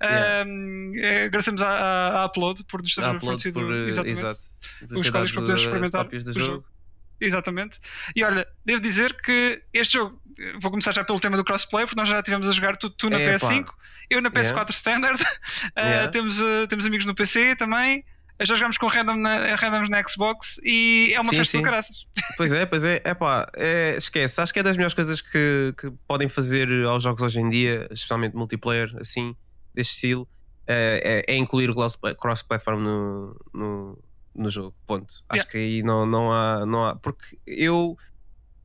yeah. 0.00 1.26
agradecemos 1.26 1.60
à, 1.60 2.24
Upload 2.26 2.64
por 2.64 2.80
nos 2.80 2.94
ter 2.94 3.20
fornecido 3.20 3.60
exatamente, 3.88 4.20
exato. 4.20 4.40
os 4.90 5.10
códigos 5.10 5.32
para 5.32 5.40
podermos 5.42 5.62
experimentar 5.62 6.06
o 6.06 6.20
jogo. 6.20 6.40
jogo. 6.40 6.64
Exatamente. 7.20 7.78
E 8.14 8.22
olha, 8.24 8.46
devo 8.64 8.80
dizer 8.80 9.20
que 9.22 9.62
este 9.72 9.94
jogo, 9.94 10.20
vou 10.60 10.70
começar 10.70 10.92
já 10.92 11.04
pelo 11.04 11.18
tema 11.20 11.36
do 11.36 11.44
crossplay, 11.44 11.86
porque 11.86 11.98
nós 11.98 12.08
já 12.08 12.22
tivemos 12.22 12.48
a 12.48 12.52
jogar 12.52 12.76
tu, 12.76 12.90
tu 12.90 13.08
na 13.08 13.18
é, 13.18 13.34
PS5, 13.34 13.64
pá. 13.64 13.74
eu 14.10 14.20
na 14.20 14.30
PS4 14.30 14.50
yeah. 14.50 14.70
Standard, 14.70 15.24
yeah. 15.78 16.08
temos, 16.10 16.36
temos 16.68 16.86
amigos 16.86 17.06
no 17.06 17.14
PC 17.14 17.56
também 17.56 18.04
já 18.44 18.54
jogamos 18.54 18.76
com 18.76 18.86
random 18.86 19.16
na, 19.16 19.54
randoms 19.54 19.88
na 19.88 20.02
Xbox 20.06 20.60
e 20.62 21.12
é 21.14 21.20
uma 21.20 21.30
sim, 21.30 21.36
festa 21.36 21.52
sim. 21.52 21.58
do 21.58 21.64
caraças. 21.64 22.06
Pois 22.36 22.52
é, 22.52 22.66
pois 22.66 22.84
é, 22.84 23.02
é, 23.56 23.96
esquece. 23.96 24.40
Acho 24.40 24.52
que 24.52 24.58
é 24.58 24.62
das 24.62 24.76
melhores 24.76 24.94
coisas 24.94 25.22
que, 25.22 25.74
que 25.78 25.90
podem 26.06 26.28
fazer 26.28 26.68
aos 26.84 27.02
jogos 27.02 27.22
hoje 27.22 27.40
em 27.40 27.48
dia, 27.48 27.88
especialmente 27.90 28.36
multiplayer, 28.36 28.94
assim, 29.00 29.34
deste 29.74 29.94
estilo, 29.94 30.28
é, 30.66 31.24
é, 31.28 31.34
é 31.34 31.36
incluir 31.36 31.70
o 31.70 31.74
cross-platform 31.74 32.80
no, 32.80 33.40
no, 33.54 33.98
no, 34.36 34.50
jogo. 34.50 34.74
Ponto. 34.86 35.22
Acho 35.28 35.38
yeah. 35.38 35.50
que 35.50 35.58
aí 35.58 35.82
não, 35.82 36.06
não, 36.06 36.32
há, 36.32 36.66
não 36.66 36.86
há. 36.86 36.96
Porque 36.96 37.38
eu. 37.46 37.96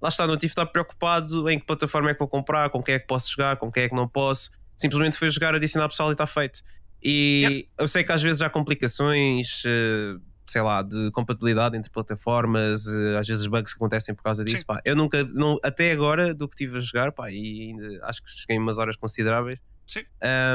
Lá 0.01 0.09
está, 0.09 0.25
não 0.25 0.35
tive 0.35 0.47
de 0.47 0.51
estar 0.53 0.65
preocupado 0.65 1.47
em 1.49 1.59
que 1.59 1.65
plataforma 1.65 2.09
é 2.09 2.13
que 2.13 2.19
vou 2.19 2.27
comprar, 2.27 2.71
com 2.71 2.81
quem 2.81 2.95
é 2.95 2.99
que 2.99 3.05
posso 3.05 3.29
jogar, 3.29 3.57
com 3.57 3.71
quem 3.71 3.83
é 3.83 3.89
que 3.89 3.95
não 3.95 4.07
posso. 4.07 4.49
Simplesmente 4.75 5.15
foi 5.15 5.29
jogar, 5.29 5.53
adicionar 5.53 5.87
pessoal 5.89 6.09
e 6.09 6.13
está 6.13 6.25
feito. 6.25 6.63
E 7.03 7.43
yep. 7.43 7.69
eu 7.77 7.87
sei 7.87 8.03
que 8.03 8.11
às 8.11 8.21
vezes 8.21 8.41
há 8.41 8.49
complicações, 8.49 9.61
eh, 9.63 10.15
sei 10.47 10.61
lá, 10.61 10.81
de 10.81 11.11
compatibilidade 11.11 11.77
entre 11.77 11.91
plataformas, 11.91 12.87
eh, 12.87 13.17
às 13.17 13.27
vezes 13.27 13.45
bugs 13.45 13.73
que 13.73 13.77
acontecem 13.77 14.15
por 14.15 14.23
causa 14.23 14.43
disso. 14.43 14.65
Pá. 14.65 14.81
Eu 14.83 14.95
nunca, 14.95 15.23
não, 15.23 15.59
até 15.63 15.91
agora, 15.91 16.33
do 16.33 16.47
que 16.47 16.55
estive 16.55 16.77
a 16.77 16.81
jogar, 16.81 17.11
pá, 17.11 17.31
e 17.31 17.69
ainda 17.69 18.05
acho 18.05 18.23
que 18.23 18.29
cheguei 18.31 18.57
umas 18.57 18.79
horas 18.79 18.95
consideráveis. 18.95 19.59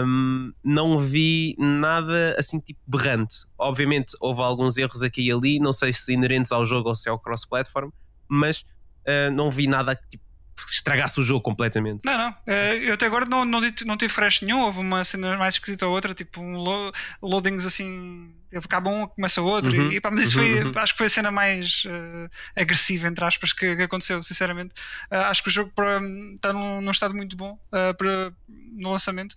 Um, 0.05 0.53
não 0.65 0.99
vi 0.99 1.55
nada 1.59 2.37
assim 2.39 2.59
tipo 2.59 2.81
berrante. 2.87 3.37
Obviamente 3.59 4.17
houve 4.21 4.41
alguns 4.41 4.77
erros 4.77 5.03
aqui 5.03 5.23
e 5.23 5.33
ali, 5.33 5.59
não 5.59 5.73
sei 5.73 5.93
se 5.93 6.13
inerentes 6.13 6.53
ao 6.53 6.65
jogo 6.65 6.89
ou 6.89 6.95
se 6.95 7.09
é 7.09 7.13
ao 7.13 7.19
cross-platform, 7.19 7.91
mas 8.29 8.61
uh, 8.61 9.31
não 9.33 9.51
vi 9.51 9.67
nada 9.67 9.95
tipo 9.95 10.25
estragasse 10.69 11.21
o 11.21 11.23
jogo 11.23 11.43
completamente. 11.43 12.05
Não, 12.05 12.17
não. 12.17 12.35
Eh, 12.47 12.89
eu 12.89 12.95
até 12.95 13.07
agora 13.07 13.27
não, 13.27 13.45
não, 13.45 13.61
não 13.61 13.97
tive 13.97 14.13
fresh 14.13 14.41
nenhum. 14.41 14.63
Houve 14.63 14.81
uma 14.81 15.05
cena 15.05 15.37
mais 15.37 15.55
esquisita 15.55 15.87
ou 15.87 15.95
outra, 15.95 16.15
tipo 16.15 16.41
um 16.41 16.57
lo 16.57 16.93
loadings 17.23 17.67
assim. 17.67 18.33
Acaba 18.65 18.91
um, 18.91 19.07
começa 19.07 19.41
outro. 19.43 19.77
Uhum. 19.77 19.93
E, 19.93 20.01
pá, 20.01 20.11
mas 20.11 20.25
isso 20.25 20.35
foi, 20.35 20.63
uhum. 20.63 20.73
acho 20.77 20.93
que 20.93 20.99
foi 20.99 21.07
a 21.07 21.11
cena 21.11 21.31
mais 21.31 21.85
uh, 21.87 22.31
agressiva, 22.61 23.09
entre 23.09 23.25
aspas, 23.25 23.53
que, 23.53 23.77
que 23.77 23.83
aconteceu, 23.83 24.23
sinceramente. 24.23 24.75
Uh, 25.11 25.17
acho 25.27 25.43
que 25.43 25.49
o 25.49 25.53
jogo 25.53 25.73
para, 25.75 26.01
está 26.35 26.53
num, 26.53 26.81
num, 26.81 26.91
estado 26.91 27.15
muito 27.15 27.37
bom 27.37 27.53
uh, 27.53 27.95
para, 27.97 28.33
no 28.49 28.91
lançamento, 28.91 29.35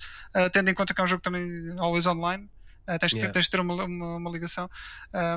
tendo 0.52 0.70
em 0.70 0.74
conta 0.74 0.94
que 0.94 1.02
é 1.02 1.04
um 1.04 1.08
jogo 1.08 1.22
também 1.22 1.74
always 1.78 2.06
online. 2.06 2.50
Tens, 3.00 3.12
yeah. 3.12 3.32
tens 3.32 3.46
de 3.46 3.52
ter 3.52 3.60
uma, 3.60 3.86
uma, 3.86 4.16
uma 4.18 4.32
ligação 4.32 4.68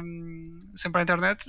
um, 0.03 0.59
sempre 0.75 1.01
à 1.01 1.03
internet. 1.03 1.45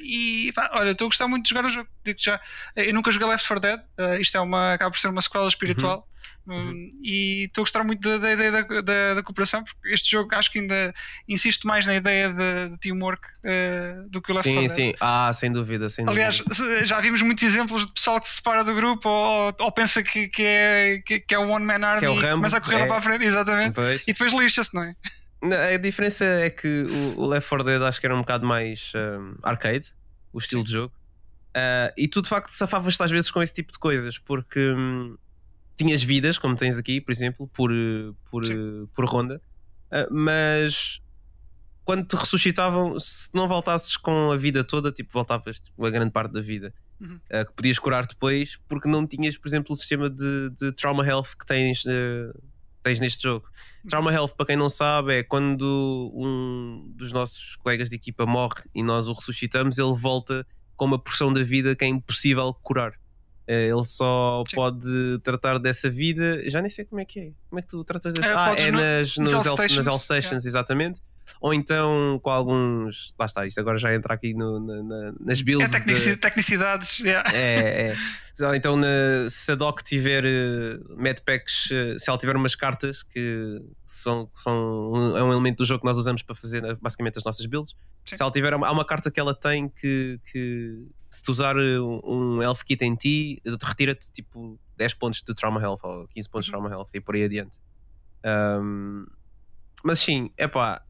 E 0.00 0.50
pá, 0.54 0.70
olha, 0.72 0.92
estou 0.92 1.04
a 1.04 1.08
gostar 1.08 1.28
muito 1.28 1.44
de 1.44 1.50
jogar 1.50 1.66
o 1.66 1.68
jogo. 1.68 1.90
Digo 2.02 2.18
já, 2.18 2.40
eu 2.74 2.94
nunca 2.94 3.12
joguei 3.12 3.28
Left 3.28 3.46
4 3.46 3.60
Dead. 3.60 3.80
Isto 4.18 4.38
é 4.38 4.40
uma, 4.40 4.72
acaba 4.72 4.90
por 4.90 4.98
ser 4.98 5.08
uma 5.08 5.20
sequela 5.20 5.46
espiritual. 5.46 5.98
Uhum. 5.98 6.16
Uhum. 6.46 6.90
E 7.02 7.44
estou 7.44 7.62
a 7.62 7.64
gostar 7.64 7.82
muito 7.82 8.18
da, 8.20 8.32
ideia 8.32 8.52
da, 8.52 8.62
da, 8.62 9.14
da, 9.14 9.22
cooperação, 9.22 9.64
porque 9.64 9.92
este 9.92 10.10
jogo 10.10 10.32
acho 10.34 10.52
que 10.52 10.60
ainda 10.60 10.94
insiste 11.28 11.66
mais 11.66 11.84
na 11.86 11.96
ideia 11.96 12.32
de, 12.32 12.70
de 12.70 12.78
teamwork 12.78 13.26
uh, 13.26 14.08
do 14.08 14.22
que 14.22 14.30
o 14.30 14.34
Left 14.34 14.48
4 14.48 14.60
Dead. 14.60 14.70
Sim, 14.70 14.90
sim, 14.90 14.94
ah, 15.00 15.32
sem 15.34 15.50
dúvida. 15.50 15.88
Sem 15.88 16.08
Aliás, 16.08 16.38
dúvida. 16.38 16.86
já 16.86 17.00
vimos 17.00 17.20
muitos 17.22 17.42
exemplos 17.42 17.86
de 17.86 17.92
pessoal 17.92 18.20
que 18.20 18.28
se 18.28 18.36
separa 18.36 18.62
do 18.62 18.74
grupo 18.74 19.08
ou, 19.08 19.52
ou 19.58 19.72
pensa 19.72 20.02
que, 20.02 20.28
que, 20.28 20.42
é, 20.44 21.02
que, 21.04 21.20
que 21.20 21.34
é 21.34 21.38
o 21.38 21.48
One 21.48 21.64
Man 21.64 21.84
Army 21.84 22.06
é 22.06 22.14
e 22.14 22.30
começa 22.32 22.58
a 22.58 22.60
correr 22.60 22.76
é. 22.76 22.78
lá 22.80 22.86
para 22.86 22.96
a 22.98 23.02
frente, 23.02 23.24
exatamente, 23.24 23.74
pois. 23.74 24.02
e 24.02 24.12
depois 24.12 24.32
lixa-se, 24.32 24.72
não 24.72 24.84
é? 24.84 24.94
A 25.74 25.76
diferença 25.76 26.24
é 26.24 26.48
que 26.48 26.86
o, 27.16 27.26
Left 27.26 27.48
4 27.48 27.64
Dead 27.64 27.82
acho 27.82 28.00
que 28.00 28.06
era 28.06 28.14
um 28.14 28.20
bocado 28.20 28.46
mais 28.46 28.92
um, 28.94 29.34
arcade, 29.42 29.92
o 30.32 30.38
estilo 30.38 30.62
de 30.62 30.72
jogo. 30.72 30.94
Uh, 31.56 31.90
e 31.96 32.06
tu 32.06 32.20
de 32.20 32.28
facto 32.28 32.50
safavas-te 32.50 33.02
às 33.02 33.10
vezes 33.10 33.30
com 33.30 33.42
esse 33.42 33.52
tipo 33.52 33.72
de 33.72 33.78
coisas, 33.78 34.18
porque 34.18 34.60
hum, 34.72 35.16
tinhas 35.76 36.02
vidas, 36.02 36.38
como 36.38 36.56
tens 36.56 36.78
aqui, 36.78 37.00
por 37.00 37.12
exemplo, 37.12 37.48
por, 37.48 37.70
por, 38.30 38.42
por 38.94 39.04
ronda, 39.04 39.40
uh, 39.92 40.14
mas 40.14 41.00
quando 41.84 42.04
te 42.04 42.16
ressuscitavam, 42.16 42.98
se 42.98 43.28
não 43.32 43.46
voltasses 43.46 43.96
com 43.96 44.32
a 44.32 44.36
vida 44.36 44.64
toda, 44.64 44.90
tipo, 44.90 45.12
voltavas 45.12 45.60
tipo, 45.60 45.86
a 45.86 45.90
grande 45.90 46.10
parte 46.10 46.32
da 46.32 46.40
vida. 46.40 46.74
Uhum. 47.00 47.20
Uh, 47.30 47.46
que 47.46 47.52
podias 47.52 47.78
curar 47.78 48.06
depois, 48.06 48.58
porque 48.68 48.88
não 48.88 49.06
tinhas, 49.06 49.36
por 49.36 49.48
exemplo, 49.48 49.72
o 49.72 49.76
sistema 49.76 50.08
de, 50.08 50.50
de 50.50 50.72
trauma 50.72 51.06
health 51.06 51.36
que 51.38 51.46
tens 51.46 51.84
tens 52.86 53.00
neste 53.00 53.24
jogo. 53.24 53.48
Trauma 53.88 54.12
Health, 54.12 54.34
para 54.36 54.46
quem 54.46 54.56
não 54.56 54.68
sabe, 54.68 55.18
é 55.18 55.22
quando 55.24 56.12
um 56.14 56.92
dos 56.94 57.12
nossos 57.12 57.56
colegas 57.56 57.88
de 57.88 57.96
equipa 57.96 58.24
morre 58.24 58.62
e 58.72 58.82
nós 58.82 59.08
o 59.08 59.12
ressuscitamos, 59.12 59.76
ele 59.76 59.92
volta 59.92 60.46
com 60.76 60.84
uma 60.84 60.98
porção 60.98 61.32
da 61.32 61.42
vida 61.42 61.74
que 61.74 61.84
é 61.84 61.88
impossível 61.88 62.54
curar. 62.62 62.92
Eh, 63.46 63.68
ele 63.68 63.84
só 63.84 64.42
Sim. 64.48 64.56
pode 64.56 65.18
tratar 65.22 65.58
dessa 65.58 65.88
vida. 65.88 66.48
Já 66.50 66.60
nem 66.60 66.70
sei 66.70 66.84
como 66.84 67.00
é 67.00 67.04
que 67.04 67.20
é. 67.20 67.32
Como 67.48 67.58
é 67.58 67.62
que 67.62 67.68
tu 67.68 67.84
tratas 67.84 68.14
dessa? 68.14 68.28
É, 68.28 68.34
ah, 68.34 68.54
é 68.56 68.70
nas, 68.70 69.16
nos, 69.16 69.32
nas, 69.32 69.46
L, 69.46 69.56
nas 69.76 69.86
L 69.86 69.98
Stations, 69.98 70.44
yeah. 70.44 70.48
exatamente 70.48 71.00
ou 71.40 71.52
então 71.52 72.18
com 72.22 72.30
alguns. 72.30 73.14
Lá 73.18 73.26
está, 73.26 73.46
isto 73.46 73.58
agora 73.58 73.78
já 73.78 73.94
entra 73.94 74.14
aqui 74.14 74.34
no, 74.34 74.60
na, 74.60 74.82
na, 74.82 75.12
nas 75.20 75.40
builds. 75.40 75.74
É 75.74 75.78
tecnici, 75.78 76.10
de... 76.10 76.16
tecnicidades. 76.16 76.98
Yeah. 76.98 77.30
É, 77.34 77.92
é. 77.92 77.96
Então, 78.54 78.76
na, 78.76 79.28
se 79.30 79.52
a 79.52 79.54
doc 79.54 79.80
tiver 79.82 80.24
uh, 80.24 80.96
medpacks, 80.96 81.70
uh, 81.70 81.98
se 81.98 82.08
ela 82.08 82.18
tiver 82.18 82.36
umas 82.36 82.54
cartas 82.54 83.02
que 83.02 83.62
são, 83.84 84.30
são 84.36 84.92
um, 84.92 85.16
é 85.16 85.22
um 85.22 85.32
elemento 85.32 85.58
do 85.58 85.64
jogo 85.64 85.80
que 85.80 85.86
nós 85.86 85.96
usamos 85.96 86.22
para 86.22 86.34
fazer 86.34 86.62
basicamente 86.76 87.18
as 87.18 87.24
nossas 87.24 87.46
builds. 87.46 87.74
Sim. 88.04 88.16
Se 88.16 88.22
ela 88.22 88.30
tiver, 88.30 88.52
há 88.52 88.72
uma 88.72 88.84
carta 88.84 89.10
que 89.10 89.18
ela 89.18 89.34
tem 89.34 89.68
que, 89.68 90.20
que 90.30 90.86
se 91.16 91.22
tu 91.22 91.32
usar 91.32 91.56
um, 91.56 92.00
um 92.04 92.42
Elf 92.42 92.62
Kit 92.62 92.84
em 92.84 92.94
ti, 92.94 93.42
retira-te 93.62 94.12
tipo 94.12 94.60
10 94.76 94.94
pontos 94.94 95.22
de 95.22 95.34
Trauma 95.34 95.60
Health 95.60 95.78
ou 95.82 96.06
15 96.08 96.28
pontos 96.28 96.44
de 96.44 96.52
uhum. 96.52 96.60
Trauma 96.60 96.74
Health 96.74 96.90
e 96.92 97.00
por 97.00 97.14
aí 97.14 97.24
adiante. 97.24 97.58
Um, 98.62 99.06
mas 99.82 99.98
sim, 99.98 100.30
é 100.36 100.46
pá, 100.46 100.82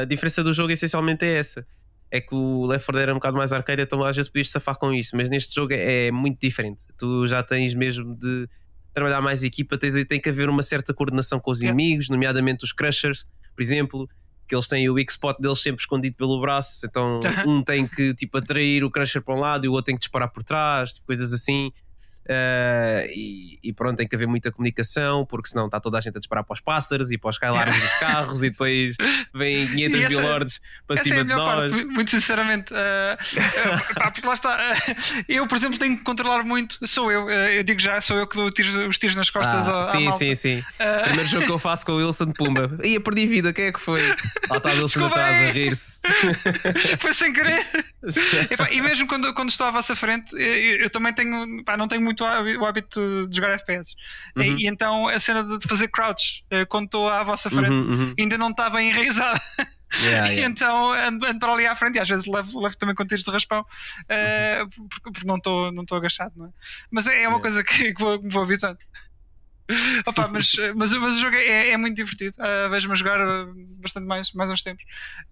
a 0.00 0.04
diferença 0.04 0.44
do 0.44 0.52
jogo 0.52 0.72
essencialmente 0.72 1.24
é 1.24 1.38
essa. 1.38 1.66
É 2.10 2.20
que 2.20 2.34
o 2.34 2.66
Left 2.66 2.84
4 2.84 2.92
Dead 2.92 3.02
era 3.04 3.12
um 3.12 3.14
bocado 3.14 3.38
mais 3.38 3.50
arcade, 3.54 3.80
então 3.80 4.04
às 4.04 4.14
vezes 4.14 4.30
podias 4.30 4.50
safar 4.50 4.76
com 4.76 4.92
isso, 4.92 5.16
mas 5.16 5.30
neste 5.30 5.54
jogo 5.54 5.72
é, 5.72 6.08
é 6.08 6.10
muito 6.12 6.38
diferente. 6.38 6.84
Tu 6.98 7.26
já 7.26 7.42
tens 7.42 7.72
mesmo 7.72 8.14
de 8.14 8.46
trabalhar 8.92 9.22
mais 9.22 9.42
equipa, 9.42 9.78
tens, 9.78 10.04
tem 10.04 10.20
que 10.20 10.28
haver 10.28 10.50
uma 10.50 10.62
certa 10.62 10.92
coordenação 10.92 11.40
com 11.40 11.50
os 11.50 11.62
inimigos, 11.62 12.10
nomeadamente 12.10 12.62
os 12.62 12.74
Crushers, 12.74 13.26
por 13.56 13.62
exemplo, 13.62 14.06
que 14.52 14.56
eles 14.56 14.68
têm 14.68 14.86
o 14.90 14.92
weak 14.92 15.10
spot 15.10 15.38
deles 15.40 15.62
sempre 15.62 15.80
escondido 15.80 16.14
pelo 16.14 16.38
braço, 16.38 16.84
então 16.84 17.20
um 17.48 17.62
tem 17.62 17.88
que 17.88 18.14
tipo 18.14 18.36
atrair 18.36 18.84
o 18.84 18.90
Crusher 18.90 19.22
para 19.22 19.34
um 19.34 19.38
lado 19.38 19.64
e 19.64 19.68
o 19.68 19.72
outro 19.72 19.86
tem 19.86 19.94
que 19.94 20.00
disparar 20.00 20.30
por 20.30 20.42
trás, 20.42 20.92
tipo, 20.92 21.06
coisas 21.06 21.32
assim. 21.32 21.72
Uh, 22.22 23.10
e, 23.10 23.58
e, 23.62 23.72
pronto, 23.72 23.96
tem 23.96 24.06
que 24.06 24.14
haver 24.14 24.28
muita 24.28 24.52
comunicação, 24.52 25.26
porque 25.26 25.48
senão 25.48 25.66
está 25.66 25.80
toda 25.80 25.98
a 25.98 26.00
gente 26.00 26.16
a 26.16 26.20
disparar 26.20 26.44
para 26.44 26.54
os 26.54 26.60
pássaros 26.60 27.10
e 27.10 27.18
para 27.18 27.30
os 27.30 27.36
Skylarms 27.36 27.80
dos 27.80 27.92
carros, 27.98 28.44
e 28.44 28.50
depois 28.50 28.96
vêm 29.34 29.66
500 29.90 30.08
mil 30.08 30.20
lords 30.22 30.60
para 30.86 31.02
cima 31.02 31.20
é 31.20 31.24
de 31.24 31.34
nós. 31.34 31.72
Parte, 31.72 31.84
muito 31.84 32.10
sinceramente, 32.10 32.72
uh, 32.72 32.76
uh, 32.76 33.94
pá, 33.94 34.10
porque 34.10 34.26
lá 34.26 34.34
está, 34.34 34.74
eu, 35.28 35.46
por 35.48 35.56
exemplo, 35.56 35.78
tenho 35.78 35.96
que 35.96 36.04
controlar 36.04 36.44
muito. 36.44 36.78
Sou 36.86 37.10
eu, 37.10 37.28
eu 37.28 37.62
digo 37.64 37.80
já, 37.80 38.00
sou 38.00 38.16
eu 38.16 38.26
que 38.26 38.36
dou 38.36 38.46
os 38.46 38.98
tiros 38.98 39.16
nas 39.16 39.30
costas 39.30 39.68
ah, 39.68 39.72
ao, 39.72 39.82
Sim, 39.82 40.12
sim, 40.12 40.34
sim. 40.34 40.64
Primeiro 41.04 41.28
jogo 41.28 41.46
que 41.46 41.52
eu 41.52 41.58
faço 41.58 41.84
com 41.84 41.92
o 41.92 41.96
Wilson 41.96 42.32
Pumba. 42.32 42.78
Ia 42.84 43.00
perdi 43.00 43.26
vida, 43.26 43.52
quem 43.52 43.66
é 43.66 43.72
que 43.72 43.80
foi? 43.80 44.00
Lá 44.48 44.58
está 44.58 44.70
o 44.70 44.80
Wilson 44.80 45.06
atrás 45.06 45.48
a 45.48 45.52
rir-se. 45.52 46.00
foi 46.98 47.12
sem 47.12 47.32
querer. 47.32 47.66
e, 48.50 48.56
pá, 48.56 48.70
e 48.70 48.80
mesmo 48.80 49.06
quando, 49.06 49.32
quando 49.34 49.50
estou 49.50 49.66
à 49.66 49.70
vossa 49.70 49.96
frente, 49.96 50.34
eu, 50.34 50.82
eu 50.82 50.90
também 50.90 51.12
tenho, 51.12 51.64
pá, 51.64 51.76
não 51.76 51.88
tenho 51.88 52.02
muito 52.02 52.11
o 52.20 52.64
hábito 52.64 53.28
de 53.28 53.36
jogar 53.36 53.52
FPS. 53.52 53.94
Uhum. 54.36 54.42
E, 54.42 54.64
e, 54.64 54.66
então 54.66 55.08
a 55.08 55.18
cena 55.18 55.42
de 55.42 55.66
fazer 55.68 55.88
crouch 55.88 56.44
eh, 56.50 56.64
quando 56.64 56.86
estou 56.86 57.08
à 57.08 57.22
vossa 57.22 57.48
frente 57.48 57.70
uhum, 57.70 57.92
uhum. 57.92 58.14
ainda 58.18 58.38
não 58.38 58.50
está 58.50 58.68
bem 58.70 58.90
enraizada. 58.90 59.40
Yeah, 60.00 60.28
yeah. 60.28 60.48
então 60.50 60.90
ando, 60.90 61.26
ando, 61.26 61.38
para 61.38 61.52
ali 61.52 61.66
à 61.66 61.74
frente 61.74 61.96
e 61.96 62.00
às 62.00 62.08
vezes 62.08 62.24
levo, 62.26 62.62
levo 62.62 62.74
também 62.78 62.94
com 62.94 63.06
tiros 63.06 63.22
de 63.24 63.30
raspão 63.30 63.60
uh, 63.60 64.88
porque, 64.88 65.12
porque, 65.12 65.26
não 65.26 65.36
estou 65.36 65.70
não 65.70 65.84
agachado, 65.92 66.32
não 66.34 66.46
é? 66.46 66.48
Mas 66.90 67.06
é, 67.06 67.24
é 67.24 67.28
uma 67.28 67.36
yeah. 67.36 67.40
coisa 67.42 67.62
que, 67.62 67.92
que 67.92 68.02
vou, 68.02 68.22
me 68.22 68.30
vou 68.30 68.42
habituando. 68.42 68.78
Opa, 70.06 70.28
mas, 70.28 70.52
mas, 70.74 70.92
mas 70.92 71.16
o 71.16 71.20
jogo 71.20 71.36
é, 71.36 71.70
é 71.70 71.76
muito 71.76 71.96
divertido. 71.96 72.36
Uh, 72.38 72.70
Vejo-me 72.70 72.96
jogar 72.96 73.18
bastante 73.80 74.06
mais, 74.06 74.32
mais 74.32 74.50
uns 74.50 74.62
tempos. 74.62 74.84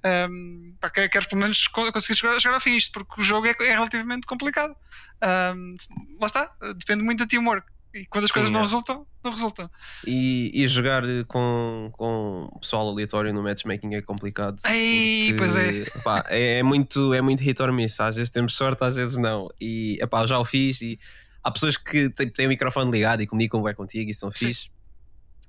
Um, 0.05 0.75
pá, 0.81 0.91
quero 0.91 1.29
pelo 1.29 1.41
menos 1.41 1.67
conseguir 1.69 2.17
chegar, 2.17 2.41
chegar 2.41 2.55
ao 2.55 2.61
fim 2.61 2.77
isto, 2.77 2.93
porque 2.93 3.21
o 3.21 3.25
jogo 3.25 3.47
é, 3.47 3.55
é 3.61 3.73
relativamente 3.73 4.27
complicado. 4.27 4.75
Um, 5.23 5.77
lá 6.21 6.27
está, 6.27 6.53
depende 6.77 7.03
muito 7.03 7.21
da 7.21 7.27
teamwork. 7.27 7.67
E 7.93 8.07
quando 8.07 8.25
as 8.25 8.31
Sim, 8.31 8.35
coisas 8.35 8.51
não 8.51 8.61
é. 8.61 8.63
resultam, 8.63 9.07
não 9.23 9.33
resultam. 9.33 9.69
E, 10.07 10.53
e 10.55 10.67
jogar 10.69 11.03
com, 11.27 11.91
com 11.93 12.49
pessoal 12.61 12.89
aleatório 12.89 13.35
no 13.35 13.43
matchmaking 13.43 13.95
é 13.95 14.03
complicado. 14.03 14.61
Ei, 14.67 15.35
porque, 15.35 15.39
pois 15.39 15.57
é. 15.57 16.01
Pá, 16.05 16.25
é. 16.29 16.59
é. 16.59 16.63
muito, 16.63 17.13
é 17.13 17.21
muito 17.21 17.43
hit 17.43 17.61
or 17.61 17.73
miss. 17.73 17.99
Às 17.99 18.15
vezes 18.15 18.31
temos 18.31 18.55
sorte, 18.55 18.85
às 18.85 18.95
vezes 18.95 19.17
não. 19.19 19.49
E 19.61 19.99
epá, 20.01 20.25
já 20.25 20.39
o 20.39 20.45
fiz 20.45 20.81
e 20.83 21.01
há 21.43 21.51
pessoas 21.51 21.77
que 21.77 22.11
têm, 22.11 22.29
têm 22.29 22.47
o 22.47 22.49
microfone 22.49 22.91
ligado 22.91 23.23
e 23.23 23.27
comunicam 23.27 23.63
bem 23.63 23.75
contigo 23.75 24.11
e 24.11 24.15
são 24.15 24.31
fixe, 24.31 24.69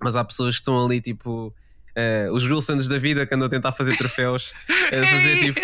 mas 0.02 0.16
há 0.16 0.24
pessoas 0.24 0.56
que 0.56 0.62
estão 0.62 0.84
ali 0.84 1.02
tipo. 1.02 1.54
Uh, 1.92 2.32
os 2.32 2.46
Wilsons 2.46 2.88
da 2.88 2.98
vida 2.98 3.28
que 3.28 3.36
andam 3.36 3.48
a 3.48 3.50
tentar 3.50 3.74
fazer 3.74 3.98
troféus, 3.98 4.54
a 4.70 5.06
fazer 5.06 5.40
tipo, 5.40 5.60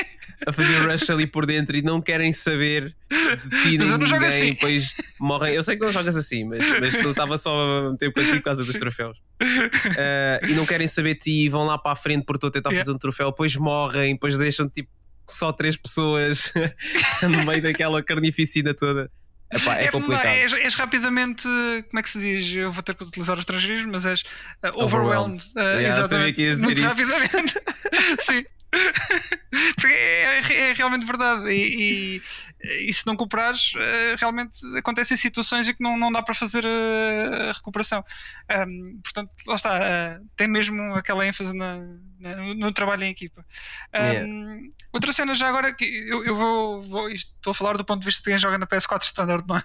a 0.46 0.52
fazer 0.52 0.78
rush 0.80 1.10
ali 1.10 1.26
por 1.26 1.46
dentro 1.46 1.78
e 1.78 1.82
não 1.82 2.02
querem 2.02 2.34
saber 2.34 2.94
de 3.10 3.62
ti 3.62 3.78
nem 3.78 3.98
ninguém, 3.98 4.26
assim. 4.26 4.54
depois 4.54 4.94
morrem. 5.20 5.56
Eu 5.56 5.64
sei 5.64 5.78
que 5.78 5.86
não 5.86 5.92
jogas 5.92 6.18
assim, 6.18 6.44
mas, 6.44 6.68
mas 6.82 6.98
tu 6.98 7.10
estava 7.10 7.38
só 7.38 7.88
a 7.88 7.92
meter 7.92 8.12
para 8.12 8.24
ti 8.24 8.32
por 8.32 8.42
causa 8.42 8.66
dos 8.66 8.78
troféus. 8.78 9.18
Uh, 9.42 10.46
e 10.50 10.54
não 10.54 10.66
querem 10.66 10.88
saber 10.88 11.14
de 11.14 11.22
ti 11.22 11.46
e 11.46 11.50
vão 11.50 11.64
lá 11.64 11.78
para 11.78 11.94
a 11.94 11.96
frente 11.96 12.26
porque 12.26 12.38
estou 12.38 12.50
a 12.50 12.52
tentar 12.52 12.70
yeah. 12.72 12.84
fazer 12.84 12.96
um 12.96 13.00
troféu, 13.00 13.30
depois 13.30 13.56
morrem, 13.56 14.14
depois 14.14 14.38
deixam 14.38 14.68
tipo 14.68 14.90
só 15.26 15.52
três 15.52 15.76
pessoas 15.76 16.52
no 17.24 17.46
meio 17.46 17.62
daquela 17.62 18.04
carnificina 18.04 18.74
toda. 18.74 19.10
Epá, 19.52 19.78
é, 19.78 19.86
é 19.86 19.92
complicado. 19.92 20.26
És, 20.26 20.54
és, 20.54 20.76
rapidamente, 20.76 21.44
como 21.44 22.00
é 22.00 22.04
que 22.04 22.10
se 22.10 22.20
diz? 22.20 22.56
Eu 22.56 22.72
vou 22.72 22.84
ter 22.84 22.96
que 22.96 23.04
utilizar 23.04 23.36
os 23.36 23.42
estrangeiros, 23.42 23.86
mas 23.86 24.06
és 24.06 24.22
uh, 24.22 24.84
overwhelmed. 24.84 25.44
Uh, 25.56 25.60
yeah, 25.60 25.88
exatamente. 25.88 26.56
Muito 26.58 26.82
rapidamente. 26.82 27.54
Sim. 28.20 28.46
Porque 29.76 29.94
é, 29.94 30.40
é, 30.40 30.70
é, 30.70 30.74
realmente 30.74 31.06
verdade. 31.06 31.50
E, 31.50 32.18
e, 32.18 32.22
e, 32.62 32.92
se 32.92 33.06
não 33.06 33.16
cooperares, 33.16 33.74
eh, 33.78 34.16
realmente 34.18 34.58
acontecem 34.78 35.16
situações 35.16 35.68
em 35.68 35.76
que 35.76 35.84
não, 35.84 35.98
não 35.98 36.12
dá 36.12 36.24
para 36.24 36.34
fazer 36.34 36.66
a, 36.66 37.50
a 37.50 37.52
recuperação. 37.54 38.04
Um, 38.68 39.00
portanto, 39.04 39.32
lá 39.46 39.56
está. 39.56 39.80
Uh, 39.80 40.28
tem 40.36 40.48
mesmo 40.48 40.96
aquela 40.96 41.26
ênfase 41.26 41.56
na, 41.56 41.78
na, 42.20 42.36
no 42.56 42.72
trabalho 42.72 43.04
em 43.04 43.12
equipa. 43.12 43.46
Um, 43.94 44.00
yeah. 44.00 44.70
Outra 44.92 45.14
cena 45.14 45.36
já 45.36 45.48
agora 45.48 45.72
que 45.72 45.86
eu, 45.86 46.26
eu 46.26 46.36
vou, 46.36 46.82
vou, 46.82 47.10
estou 47.10 47.52
a 47.52 47.54
falar 47.54 47.78
do 47.78 47.86
ponto 47.86 48.00
de 48.00 48.06
vista 48.06 48.22
de 48.22 48.30
quem 48.30 48.38
joga 48.40 48.58
na 48.58 48.66
PS4 48.66 49.04
Standard, 49.04 49.46
não 49.48 49.58
é? 49.58 49.64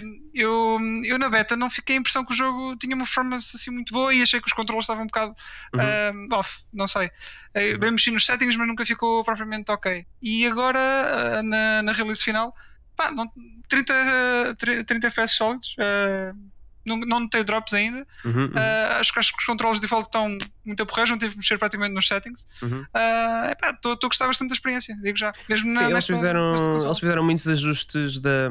Uhum. 0.00 0.08
Uh, 0.08 0.30
eu, 0.34 0.78
eu 1.04 1.18
na 1.18 1.30
beta 1.30 1.54
não 1.56 1.70
fiquei 1.70 1.96
a 1.96 1.98
impressão 2.00 2.24
que 2.24 2.32
o 2.32 2.36
jogo 2.36 2.76
tinha 2.76 2.96
uma 2.96 3.04
performance 3.04 3.56
assim 3.56 3.70
muito 3.70 3.92
boa 3.92 4.12
e 4.12 4.22
achei 4.22 4.40
que 4.40 4.46
os 4.46 4.52
controles 4.52 4.84
estavam 4.84 5.04
um 5.04 5.06
bocado 5.06 5.34
uhum. 5.72 6.28
uh, 6.30 6.34
off, 6.34 6.64
não 6.72 6.88
sei. 6.88 7.10
Uh, 7.54 7.78
bem 7.78 7.90
mexi 7.90 8.10
nos 8.10 8.24
settings, 8.24 8.56
mas 8.56 8.66
nunca 8.66 8.84
ficou 8.84 9.22
propriamente 9.24 9.70
ok. 9.70 10.06
E 10.22 10.46
agora, 10.46 10.78
uh, 10.78 11.42
na, 11.42 11.82
na 11.82 11.92
release 11.92 12.22
final, 12.22 12.54
pá, 12.96 13.10
não, 13.10 13.30
30, 13.68 14.56
30 14.86 15.06
FPS 15.06 15.34
sólidos. 15.34 15.76
Uh, 15.78 16.36
não, 16.84 16.98
não 16.98 17.20
notei 17.20 17.44
drops 17.44 17.72
ainda. 17.74 18.06
Uhum, 18.24 18.32
uhum. 18.32 18.46
Uh, 18.46 18.98
acho, 19.00 19.12
acho, 19.16 19.32
que 19.32 19.38
os 19.38 19.46
controles 19.46 19.78
de 19.78 19.82
default 19.82 20.06
estão 20.06 20.36
muito 20.64 20.86
porreiros, 20.86 21.10
não 21.10 21.18
tive 21.18 21.32
que 21.32 21.38
mexer 21.38 21.58
praticamente 21.58 21.94
nos 21.94 22.06
settings. 22.06 22.46
Estou 22.54 22.68
uhum. 22.68 22.82
uh, 22.82 24.04
a 24.04 24.06
gostar 24.06 24.26
bastante 24.26 24.48
da 24.50 24.54
experiência, 24.54 24.96
digo 25.00 25.16
já. 25.16 25.32
Mesmo 25.48 25.68
Sim, 25.68 25.74
na, 25.74 25.90
eles, 25.90 26.06
fizeram, 26.06 26.82
eles 26.82 26.98
fizeram 26.98 27.24
muitos 27.24 27.46
ajustes 27.46 28.20
da, 28.20 28.48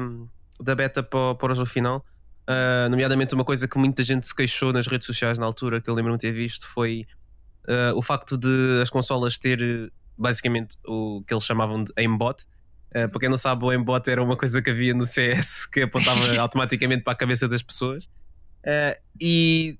da 0.60 0.74
beta 0.74 1.02
para, 1.02 1.34
para 1.34 1.52
o 1.52 1.66
final. 1.66 2.04
Uh, 2.42 2.88
nomeadamente, 2.88 3.34
uma 3.34 3.44
coisa 3.44 3.68
que 3.68 3.78
muita 3.78 4.02
gente 4.02 4.26
se 4.26 4.34
queixou 4.34 4.72
nas 4.72 4.86
redes 4.86 5.06
sociais 5.06 5.38
na 5.38 5.46
altura, 5.46 5.80
que 5.80 5.88
eu 5.88 5.94
lembro-me 5.94 6.18
ter 6.18 6.32
visto, 6.32 6.66
foi 6.66 7.06
uh, 7.68 7.96
o 7.96 8.02
facto 8.02 8.36
de 8.36 8.80
as 8.82 8.90
consolas 8.90 9.38
ter 9.38 9.92
basicamente 10.16 10.76
o 10.86 11.22
que 11.26 11.34
eles 11.34 11.44
chamavam 11.44 11.84
de 11.84 11.92
aimbot. 11.96 12.42
Uh, 12.90 13.08
para 13.08 13.20
quem 13.20 13.28
não 13.28 13.36
sabe, 13.36 13.64
o 13.64 13.70
aimbot 13.70 14.08
era 14.08 14.22
uma 14.22 14.36
coisa 14.36 14.60
que 14.60 14.70
havia 14.70 14.94
no 14.94 15.06
CS 15.06 15.66
que 15.66 15.82
apontava 15.82 16.20
automaticamente 16.38 17.02
para 17.02 17.12
a 17.12 17.16
cabeça 17.16 17.48
das 17.48 17.62
pessoas. 17.62 18.04
Uh, 18.64 18.94
e 19.20 19.78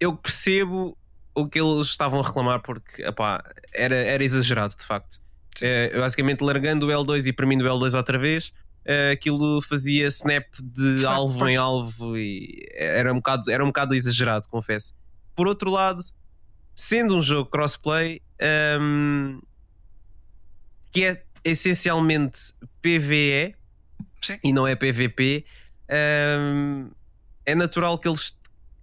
eu 0.00 0.16
percebo 0.16 0.96
o 1.34 1.46
que 1.46 1.60
eles 1.60 1.88
estavam 1.88 2.20
a 2.20 2.22
reclamar 2.22 2.62
porque 2.62 3.02
epá, 3.02 3.44
era, 3.74 3.94
era 3.94 4.24
exagerado 4.24 4.74
de 4.76 4.84
facto. 4.84 5.20
Uh, 5.58 5.98
basicamente, 5.98 6.42
largando 6.42 6.86
o 6.86 6.90
L2 6.90 7.26
e 7.26 7.32
premindo 7.32 7.64
o 7.64 7.68
L2 7.68 7.96
outra 7.96 8.18
vez, 8.18 8.48
uh, 8.86 9.12
aquilo 9.12 9.60
fazia 9.62 10.06
snap 10.08 10.46
de 10.60 11.06
alvo 11.06 11.48
em 11.48 11.56
alvo 11.56 12.16
e 12.16 12.66
era 12.74 13.12
um, 13.12 13.16
bocado, 13.16 13.50
era 13.50 13.62
um 13.62 13.68
bocado 13.68 13.94
exagerado, 13.94 14.48
confesso. 14.48 14.94
Por 15.34 15.46
outro 15.46 15.70
lado, 15.70 16.02
sendo 16.76 17.16
um 17.16 17.22
jogo 17.22 17.50
crossplay 17.50 18.20
um, 18.78 19.40
que 20.92 21.04
é 21.04 21.22
essencialmente 21.42 22.52
PVE 22.82 23.56
Sim. 24.20 24.34
e 24.44 24.52
não 24.52 24.66
é 24.66 24.76
PVP. 24.76 25.46
Um, 26.38 26.90
é 27.46 27.54
natural 27.54 27.98
que 27.98 28.06
eles 28.06 28.36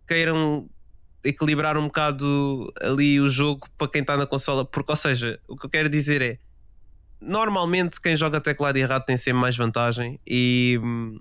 queiram 0.07 0.67
equilibrar 1.23 1.77
um 1.77 1.85
bocado 1.85 2.73
ali 2.81 3.19
o 3.19 3.29
jogo 3.29 3.69
para 3.77 3.87
quem 3.87 4.01
está 4.01 4.17
na 4.17 4.25
consola, 4.25 4.65
porque, 4.65 4.91
ou 4.91 4.95
seja, 4.95 5.39
o 5.47 5.55
que 5.55 5.67
eu 5.67 5.69
quero 5.69 5.87
dizer 5.87 6.21
é 6.21 6.39
normalmente 7.21 8.01
quem 8.01 8.15
joga 8.15 8.41
teclado 8.41 8.77
e 8.77 8.83
rato 8.83 9.05
tem 9.05 9.15
sempre 9.15 9.39
mais 9.39 9.55
vantagem 9.55 10.19
e 10.27 10.77
hum, 10.83 11.17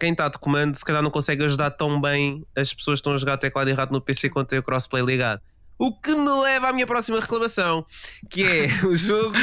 quem 0.00 0.12
está 0.12 0.28
de 0.28 0.38
comando 0.38 0.74
se 0.76 0.84
calhar 0.84 1.02
não 1.02 1.10
consegue 1.10 1.44
ajudar 1.44 1.70
tão 1.72 2.00
bem 2.00 2.46
as 2.56 2.72
pessoas 2.72 2.98
que 2.98 3.00
estão 3.00 3.12
a 3.12 3.18
jogar 3.18 3.36
teclado 3.36 3.68
e 3.68 3.72
rato 3.74 3.92
no 3.92 4.00
PC 4.00 4.30
quando 4.30 4.46
tem 4.46 4.58
o 4.58 4.62
crossplay 4.62 5.04
ligado. 5.04 5.42
O 5.78 5.92
que 5.92 6.14
me 6.14 6.30
leva 6.42 6.68
à 6.68 6.72
minha 6.72 6.86
próxima 6.86 7.20
reclamação, 7.20 7.86
que 8.28 8.42
é 8.42 8.66
o 8.84 8.96
jogo 8.96 9.36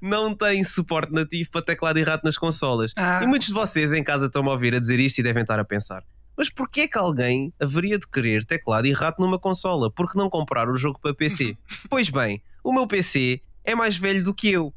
não 0.00 0.34
tem 0.34 0.64
suporte 0.64 1.12
nativo 1.12 1.50
para 1.50 1.62
teclado 1.62 1.98
e 1.98 2.02
rato 2.02 2.24
nas 2.24 2.38
consolas. 2.38 2.92
Ah. 2.96 3.20
E 3.22 3.26
muitos 3.26 3.48
de 3.48 3.54
vocês 3.54 3.92
em 3.92 4.02
casa 4.02 4.26
estão 4.26 4.48
a 4.48 4.52
ouvir 4.52 4.74
a 4.74 4.80
dizer 4.80 4.98
isto 4.98 5.18
e 5.18 5.22
devem 5.22 5.42
estar 5.42 5.60
a 5.60 5.64
pensar: 5.64 6.02
mas 6.36 6.48
porquê 6.48 6.88
que 6.88 6.96
alguém 6.96 7.52
haveria 7.60 7.98
de 7.98 8.08
querer 8.08 8.44
teclado 8.44 8.86
e 8.86 8.92
rato 8.92 9.20
numa 9.20 9.38
consola? 9.38 9.90
Por 9.90 10.10
que 10.10 10.16
não 10.16 10.30
comprar 10.30 10.68
o 10.68 10.76
jogo 10.78 10.98
para 10.98 11.14
PC? 11.14 11.56
pois 11.90 12.08
bem, 12.08 12.42
o 12.64 12.72
meu 12.72 12.86
PC 12.86 13.40
é 13.64 13.74
mais 13.74 13.96
velho 13.96 14.24
do 14.24 14.34
que 14.34 14.48
eu. 14.48 14.72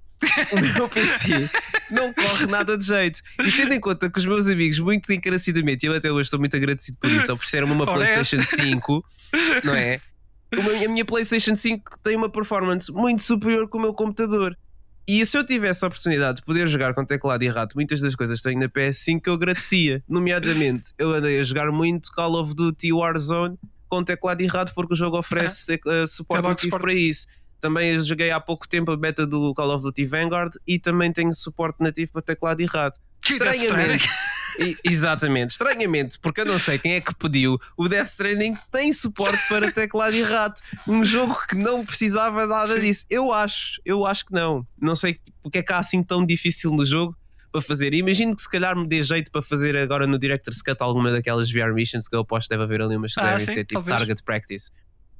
O 0.51 0.59
meu 0.59 0.89
PC 0.89 1.49
não 1.91 2.13
corre 2.13 2.45
nada 2.47 2.77
de 2.77 2.85
jeito. 2.85 3.21
E 3.43 3.51
tendo 3.51 3.73
em 3.73 3.79
conta 3.79 4.09
que 4.09 4.17
os 4.17 4.25
meus 4.25 4.47
amigos, 4.47 4.79
muito 4.79 5.11
encarecidamente, 5.11 5.85
e 5.85 5.89
eu 5.89 5.95
até 5.95 6.11
hoje 6.11 6.23
estou 6.23 6.39
muito 6.39 6.55
agradecido 6.55 6.97
por 6.99 7.09
isso, 7.09 7.31
ofereceram-me 7.31 7.73
uma 7.73 7.85
PlayStation 7.85 8.41
5, 8.41 9.05
não 9.63 9.75
é? 9.75 9.99
A 10.61 10.89
minha 10.89 11.05
PlayStation 11.05 11.55
5 11.55 11.99
tem 12.03 12.15
uma 12.15 12.29
performance 12.29 12.91
muito 12.91 13.21
superior 13.21 13.69
que 13.69 13.77
o 13.77 13.79
meu 13.79 13.93
computador. 13.93 14.57
E 15.07 15.23
se 15.23 15.37
eu 15.37 15.45
tivesse 15.45 15.85
a 15.85 15.87
oportunidade 15.87 16.37
de 16.37 16.41
poder 16.41 16.67
jogar 16.67 16.93
com 16.95 17.05
teclado 17.05 17.43
e 17.43 17.47
rato 17.47 17.75
muitas 17.75 18.01
das 18.01 18.15
coisas 18.15 18.41
que 18.41 18.49
tenho 18.49 18.59
na 18.59 18.67
PS5 18.67 19.21
eu 19.25 19.33
agradecia. 19.33 20.03
Nomeadamente, 20.09 20.93
eu 20.97 21.13
andei 21.13 21.39
a 21.39 21.43
jogar 21.43 21.71
muito 21.71 22.11
Call 22.11 22.33
of 22.41 22.55
Duty 22.55 22.91
Warzone 22.91 23.57
com 23.87 24.03
teclado 24.03 24.41
e 24.41 24.47
rato 24.47 24.73
porque 24.73 24.93
o 24.93 24.97
jogo 24.97 25.17
oferece 25.17 25.79
uh, 25.85 26.07
suporte 26.07 26.47
nativo 26.47 26.79
para 26.79 26.93
isso. 26.93 27.27
Também 27.61 27.99
joguei 27.99 28.31
há 28.31 28.39
pouco 28.39 28.67
tempo 28.67 28.91
a 28.91 28.97
beta 28.97 29.27
do 29.27 29.53
Call 29.53 29.75
of 29.75 29.83
Duty 29.83 30.05
Vanguard 30.05 30.55
e 30.67 30.79
também 30.79 31.11
tenho 31.11 31.33
suporte 31.33 31.81
nativo 31.81 32.11
para 32.11 32.21
teclado 32.23 32.61
e 32.61 32.65
rato. 32.65 32.99
Estranhamente. 33.23 34.09
E, 34.59 34.77
exatamente, 34.83 35.51
estranhamente, 35.51 36.17
porque 36.19 36.41
eu 36.41 36.45
não 36.45 36.57
sei 36.59 36.77
quem 36.79 36.93
é 36.93 37.01
que 37.01 37.13
pediu. 37.15 37.59
O 37.77 37.87
Death 37.87 38.07
Stranding 38.09 38.55
tem 38.71 38.93
suporte 38.93 39.39
para 39.49 39.71
teclado 39.71 40.15
e 40.15 40.21
rato. 40.23 40.61
Um 40.87 41.03
jogo 41.03 41.37
que 41.47 41.55
não 41.55 41.85
precisava 41.85 42.45
nada 42.45 42.79
disso. 42.79 43.05
Eu 43.09 43.33
acho, 43.33 43.81
eu 43.85 44.05
acho 44.05 44.25
que 44.25 44.33
não. 44.33 44.65
Não 44.81 44.95
sei 44.95 45.17
o 45.43 45.49
que 45.49 45.59
é 45.59 45.63
que 45.63 45.73
há 45.73 45.79
assim 45.79 46.01
tão 46.03 46.25
difícil 46.25 46.71
no 46.71 46.85
jogo 46.85 47.15
para 47.51 47.61
fazer. 47.61 47.93
Imagino 47.93 48.35
que 48.35 48.41
se 48.41 48.49
calhar 48.49 48.75
me 48.75 48.87
dê 48.87 49.01
jeito 49.01 49.31
para 49.31 49.41
fazer 49.41 49.77
agora 49.77 50.05
no 50.07 50.17
Director's 50.19 50.61
Cut 50.61 50.77
alguma 50.81 51.11
daquelas 51.11 51.51
VR 51.51 51.73
missions 51.73 52.07
que 52.07 52.15
eu 52.15 52.19
aposto 52.21 52.49
deve 52.49 52.63
haver 52.63 52.81
ali 52.81 52.95
umas 52.97 53.13
que 53.13 53.19
Ah, 53.19 53.31
devem 53.31 53.47
sim, 53.47 53.53
ser 53.53 53.63
tipo 53.65 53.75
talvez. 53.75 53.97
target 53.97 54.23
practice. 54.23 54.69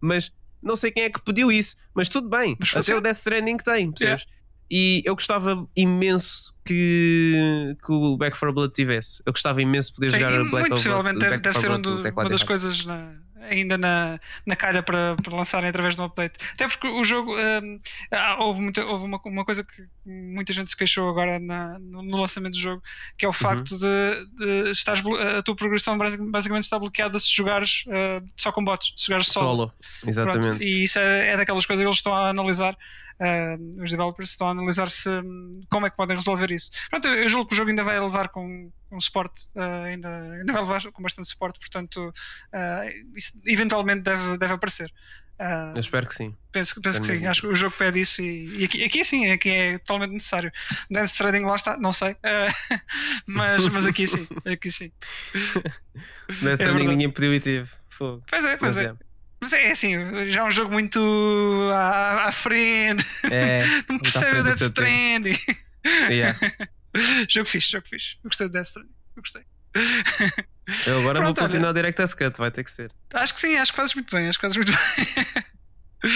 Mas 0.01 0.31
não 0.61 0.75
sei 0.75 0.91
quem 0.91 1.03
é 1.03 1.09
que 1.09 1.21
pediu 1.21 1.51
isso, 1.51 1.75
mas 1.93 2.09
tudo 2.09 2.27
bem. 2.29 2.55
Mas 2.59 2.75
Até 2.75 2.95
o 2.95 3.01
Death 3.01 3.17
Stranding 3.17 3.57
tem, 3.57 3.91
percebes? 3.91 4.25
E 4.69 5.03
eu 5.05 5.13
gostava 5.15 5.67
imenso 5.75 6.53
que, 6.65 7.75
que 7.85 7.91
o 7.91 8.17
Back 8.17 8.37
4 8.37 8.53
Blood 8.53 8.73
tivesse. 8.73 9.21
Eu 9.25 9.31
gostava 9.33 9.61
imenso 9.61 9.89
de 9.89 9.95
poder 9.95 10.11
Sim, 10.11 10.17
jogar 10.19 10.31
Black 10.39 10.51
muito 10.51 10.69
possivelmente 10.69 11.19
deve, 11.19 11.37
deve 11.37 11.59
ser 11.59 11.71
um 11.71 11.79
do- 11.79 12.01
uma 12.09 12.29
das 12.29 12.41
coisas. 12.43 12.83
coisas 12.83 12.85
na- 12.85 13.13
ainda 13.47 13.77
na, 13.77 14.19
na 14.43 14.55
calha 14.55 14.81
para, 14.81 15.15
para 15.17 15.35
lançarem 15.35 15.69
através 15.69 15.95
de 15.95 16.01
um 16.01 16.05
update. 16.05 16.33
Até 16.53 16.67
porque 16.67 16.87
o 16.87 17.03
jogo 17.03 17.35
hum, 17.37 17.77
ah, 18.11 18.37
houve, 18.43 18.59
muita, 18.59 18.83
houve 18.83 19.05
uma, 19.05 19.21
uma 19.23 19.45
coisa 19.45 19.63
que 19.63 19.83
muita 20.03 20.51
gente 20.51 20.71
se 20.71 20.75
queixou 20.75 21.07
agora 21.07 21.39
na- 21.39 21.77
no, 21.77 22.01
no 22.01 22.17
lançamento 22.21 22.53
do 22.53 22.59
jogo, 22.59 22.81
que 23.15 23.23
é 23.23 23.29
o 23.29 23.33
facto 23.33 23.77
de, 23.77 24.25
de 24.65 24.71
estares 24.71 25.01
blo- 25.01 25.15
a 25.21 25.43
tua 25.43 25.55
progressão 25.55 25.95
basic- 25.95 26.23
basicamente 26.23 26.63
está 26.63 26.79
bloqueada 26.79 27.19
se 27.19 27.31
jogares 27.35 27.83
ah, 27.87 28.23
só 28.35 28.51
com 28.51 28.63
bots, 28.63 28.93
se 28.97 29.05
jogares 29.05 29.27
solo. 29.27 29.45
Solo, 29.45 29.67
Pronto, 29.67 30.09
exatamente. 30.09 30.63
e 30.63 30.83
isso 30.85 30.97
é, 30.97 31.33
é 31.33 31.37
daquelas 31.37 31.67
coisas 31.67 31.83
que 31.83 31.87
eles 31.87 31.97
estão 31.97 32.15
a 32.15 32.29
analisar. 32.29 32.75
Ah, 33.19 33.57
os 33.81 33.91
developers 33.91 34.31
estão 34.31 34.47
a 34.47 34.51
analisar 34.51 34.89
se, 34.89 35.09
hum, 35.09 35.61
como 35.69 35.85
é 35.85 35.89
que 35.89 35.95
podem 35.95 36.15
resolver 36.15 36.51
isso. 36.51 36.71
Pronto, 36.89 37.07
eu, 37.07 37.23
eu 37.23 37.29
julgo 37.29 37.47
que 37.47 37.53
o 37.53 37.57
jogo 37.57 37.69
ainda 37.69 37.83
vai 37.83 37.99
levar 37.99 38.29
com, 38.29 38.71
com 38.89 38.99
suporte, 38.99 39.49
ah, 39.55 39.83
ainda, 39.83 40.33
ainda 40.33 40.53
vai 40.53 40.61
levar 40.61 40.91
com 40.91 41.01
bastante 41.01 41.29
suporte, 41.29 41.59
portanto, 41.59 42.13
ah, 42.53 42.85
isso 43.15 43.39
eventualmente 43.45 44.01
deve, 44.01 44.37
deve 44.37 44.53
aparecer. 44.53 44.91
Eu 45.73 45.81
espero 45.81 46.07
que 46.07 46.15
sim. 46.15 46.33
penso, 46.49 46.81
penso 46.81 47.01
que 47.01 47.07
sim, 47.07 47.25
acho 47.25 47.41
que 47.41 47.47
o 47.47 47.55
jogo 47.55 47.75
pede 47.77 47.99
isso 47.99 48.21
e, 48.21 48.61
e 48.61 48.63
aqui, 48.63 48.81
aqui 48.85 49.03
sim, 49.03 49.29
aqui 49.31 49.49
é 49.49 49.77
totalmente 49.79 50.13
necessário. 50.13 50.49
Dance 50.89 51.17
Trading 51.17 51.43
lá 51.43 51.55
está, 51.55 51.77
não 51.77 51.91
sei, 51.91 52.15
mas, 53.27 53.67
mas 53.67 53.85
aqui 53.85 54.07
sim, 54.07 54.25
aqui 54.49 54.71
sim. 54.71 54.93
Nesse 56.41 56.63
É 56.63 56.65
verdade. 56.67 56.87
ninguém 56.87 57.09
pediu 57.09 57.33
e 57.33 57.41
teve. 57.41 57.69
Fogo. 57.89 58.23
Pois 58.29 58.43
é, 58.43 58.57
pois 58.57 58.75
Mas 58.75 58.85
é. 58.85 58.89
é. 58.89 58.95
Mas 59.45 59.53
é 59.53 59.69
assim, 59.69 59.91
já 60.31 60.41
é 60.41 60.43
um 60.43 60.49
jogo 60.49 60.73
muito 60.73 60.99
à, 61.71 62.25
à 62.25 62.31
frente. 62.31 63.05
É, 63.31 63.61
Não 63.87 63.99
percebe 63.99 64.39
o 64.39 64.43
Death. 64.43 64.59
Stranding. 64.59 65.37
Yeah. 66.09 66.39
jogo 67.29 67.47
fixe, 67.47 67.71
jogo 67.71 67.87
fixe. 67.87 68.15
Eu 68.23 68.29
gostei 68.29 68.47
do 68.47 68.53
Death 68.53 68.65
Stranding. 68.65 68.93
Eu 69.15 69.21
gostei. 69.21 69.43
Eu 70.87 70.99
agora 70.99 71.19
Pronto, 71.19 71.35
vou 71.35 71.43
olha. 71.43 71.53
continuar 71.53 71.73
direto 71.73 71.99
a 71.99 72.07
Cut, 72.07 72.37
vai 72.39 72.49
ter 72.49 72.63
que 72.63 72.71
ser. 72.71 72.91
Acho 73.13 73.35
que 73.35 73.41
sim, 73.41 73.55
acho 73.55 73.71
que 73.71 73.75
fazes 73.77 73.93
muito 73.93 74.15
bem. 74.15 74.27
Acho 74.27 74.39
que 74.39 74.41
fazes 74.41 74.57
muito 74.57 74.71
bem. 74.71 75.25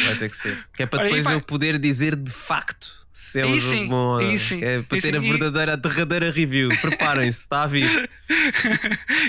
Vai 0.06 0.16
ter 0.16 0.30
que 0.30 0.36
ser. 0.36 0.68
Que 0.74 0.82
é 0.82 0.86
para 0.88 1.02
Olha, 1.02 1.10
depois 1.10 1.32
eu 1.32 1.40
poder 1.40 1.78
dizer 1.78 2.16
de 2.16 2.34
facto 2.34 3.08
se 3.20 3.40
é 3.42 3.46
um 3.46 3.60
jogo 3.60 3.76
sim, 3.76 3.88
bom 3.88 4.38
sim, 4.38 4.64
É 4.64 4.82
para 4.82 5.02
ter 5.02 5.16
a 5.16 5.22
sim. 5.22 5.30
Verdadeira, 5.30 5.74
a 5.74 5.76
derradeira 5.76 6.32
review. 6.32 6.70
Preparem-se, 6.82 7.40
está 7.40 7.64
a 7.64 7.68
vir. 7.68 8.10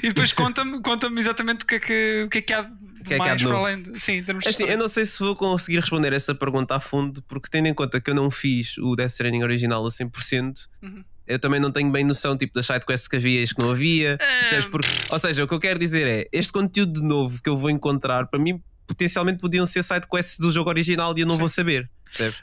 e 0.02 0.08
depois 0.08 0.32
conta-me 0.32 0.80
conta 0.82 1.08
exatamente 1.18 1.64
o 1.64 1.66
que 1.66 1.74
é 1.74 1.80
que, 1.80 2.22
o 2.26 2.28
que, 2.30 2.38
é 2.38 2.42
que 2.42 2.52
há 2.52 2.62
de 2.62 2.70
que 3.04 3.14
é 3.14 3.16
que 3.16 3.22
há 3.22 3.26
mais 3.26 3.40
de 3.40 3.46
para 3.46 3.56
além 3.56 3.82
de. 3.82 3.98
Sim, 3.98 4.12
em 4.14 4.22
de 4.22 4.32
Assim, 4.46 4.64
eu 4.64 4.78
não 4.78 4.88
sei 4.88 5.04
se 5.04 5.18
vou 5.18 5.34
conseguir 5.34 5.80
responder 5.80 6.12
essa 6.12 6.34
pergunta 6.34 6.76
a 6.76 6.80
fundo, 6.80 7.22
porque 7.22 7.48
tendo 7.50 7.66
em 7.66 7.74
conta 7.74 8.00
que 8.00 8.10
eu 8.10 8.14
não 8.14 8.30
fiz 8.30 8.76
o 8.78 8.94
Death 8.94 9.12
Stranding 9.12 9.42
original 9.42 9.84
a 9.84 9.88
100%, 9.90 10.54
Uhum. 10.82 11.02
eu 11.26 11.38
também 11.38 11.58
não 11.60 11.70
tenho 11.72 11.90
bem 11.90 12.04
noção 12.04 12.36
tipo, 12.36 12.54
das 12.54 12.66
sidequests 12.66 13.08
que 13.08 13.16
havia 13.16 13.40
e 13.40 13.42
as 13.42 13.52
que 13.52 13.62
não 13.62 13.70
havia. 13.70 14.18
Percebes? 14.18 14.66
Porque, 14.66 14.88
ou 15.08 15.18
seja, 15.18 15.44
o 15.44 15.48
que 15.48 15.54
eu 15.54 15.60
quero 15.60 15.78
dizer 15.78 16.06
é 16.06 16.28
este 16.32 16.52
conteúdo 16.52 17.00
de 17.00 17.02
novo 17.06 17.40
que 17.42 17.48
eu 17.48 17.56
vou 17.58 17.70
encontrar, 17.70 18.26
para 18.26 18.38
mim, 18.38 18.62
potencialmente 18.86 19.38
podiam 19.40 19.64
ser 19.64 19.82
sidequests 19.82 20.38
do 20.38 20.50
jogo 20.50 20.68
original 20.68 21.16
e 21.16 21.20
eu 21.22 21.26
não 21.26 21.38
vou 21.38 21.48
saber. 21.48 21.88
Percebes? 22.04 22.42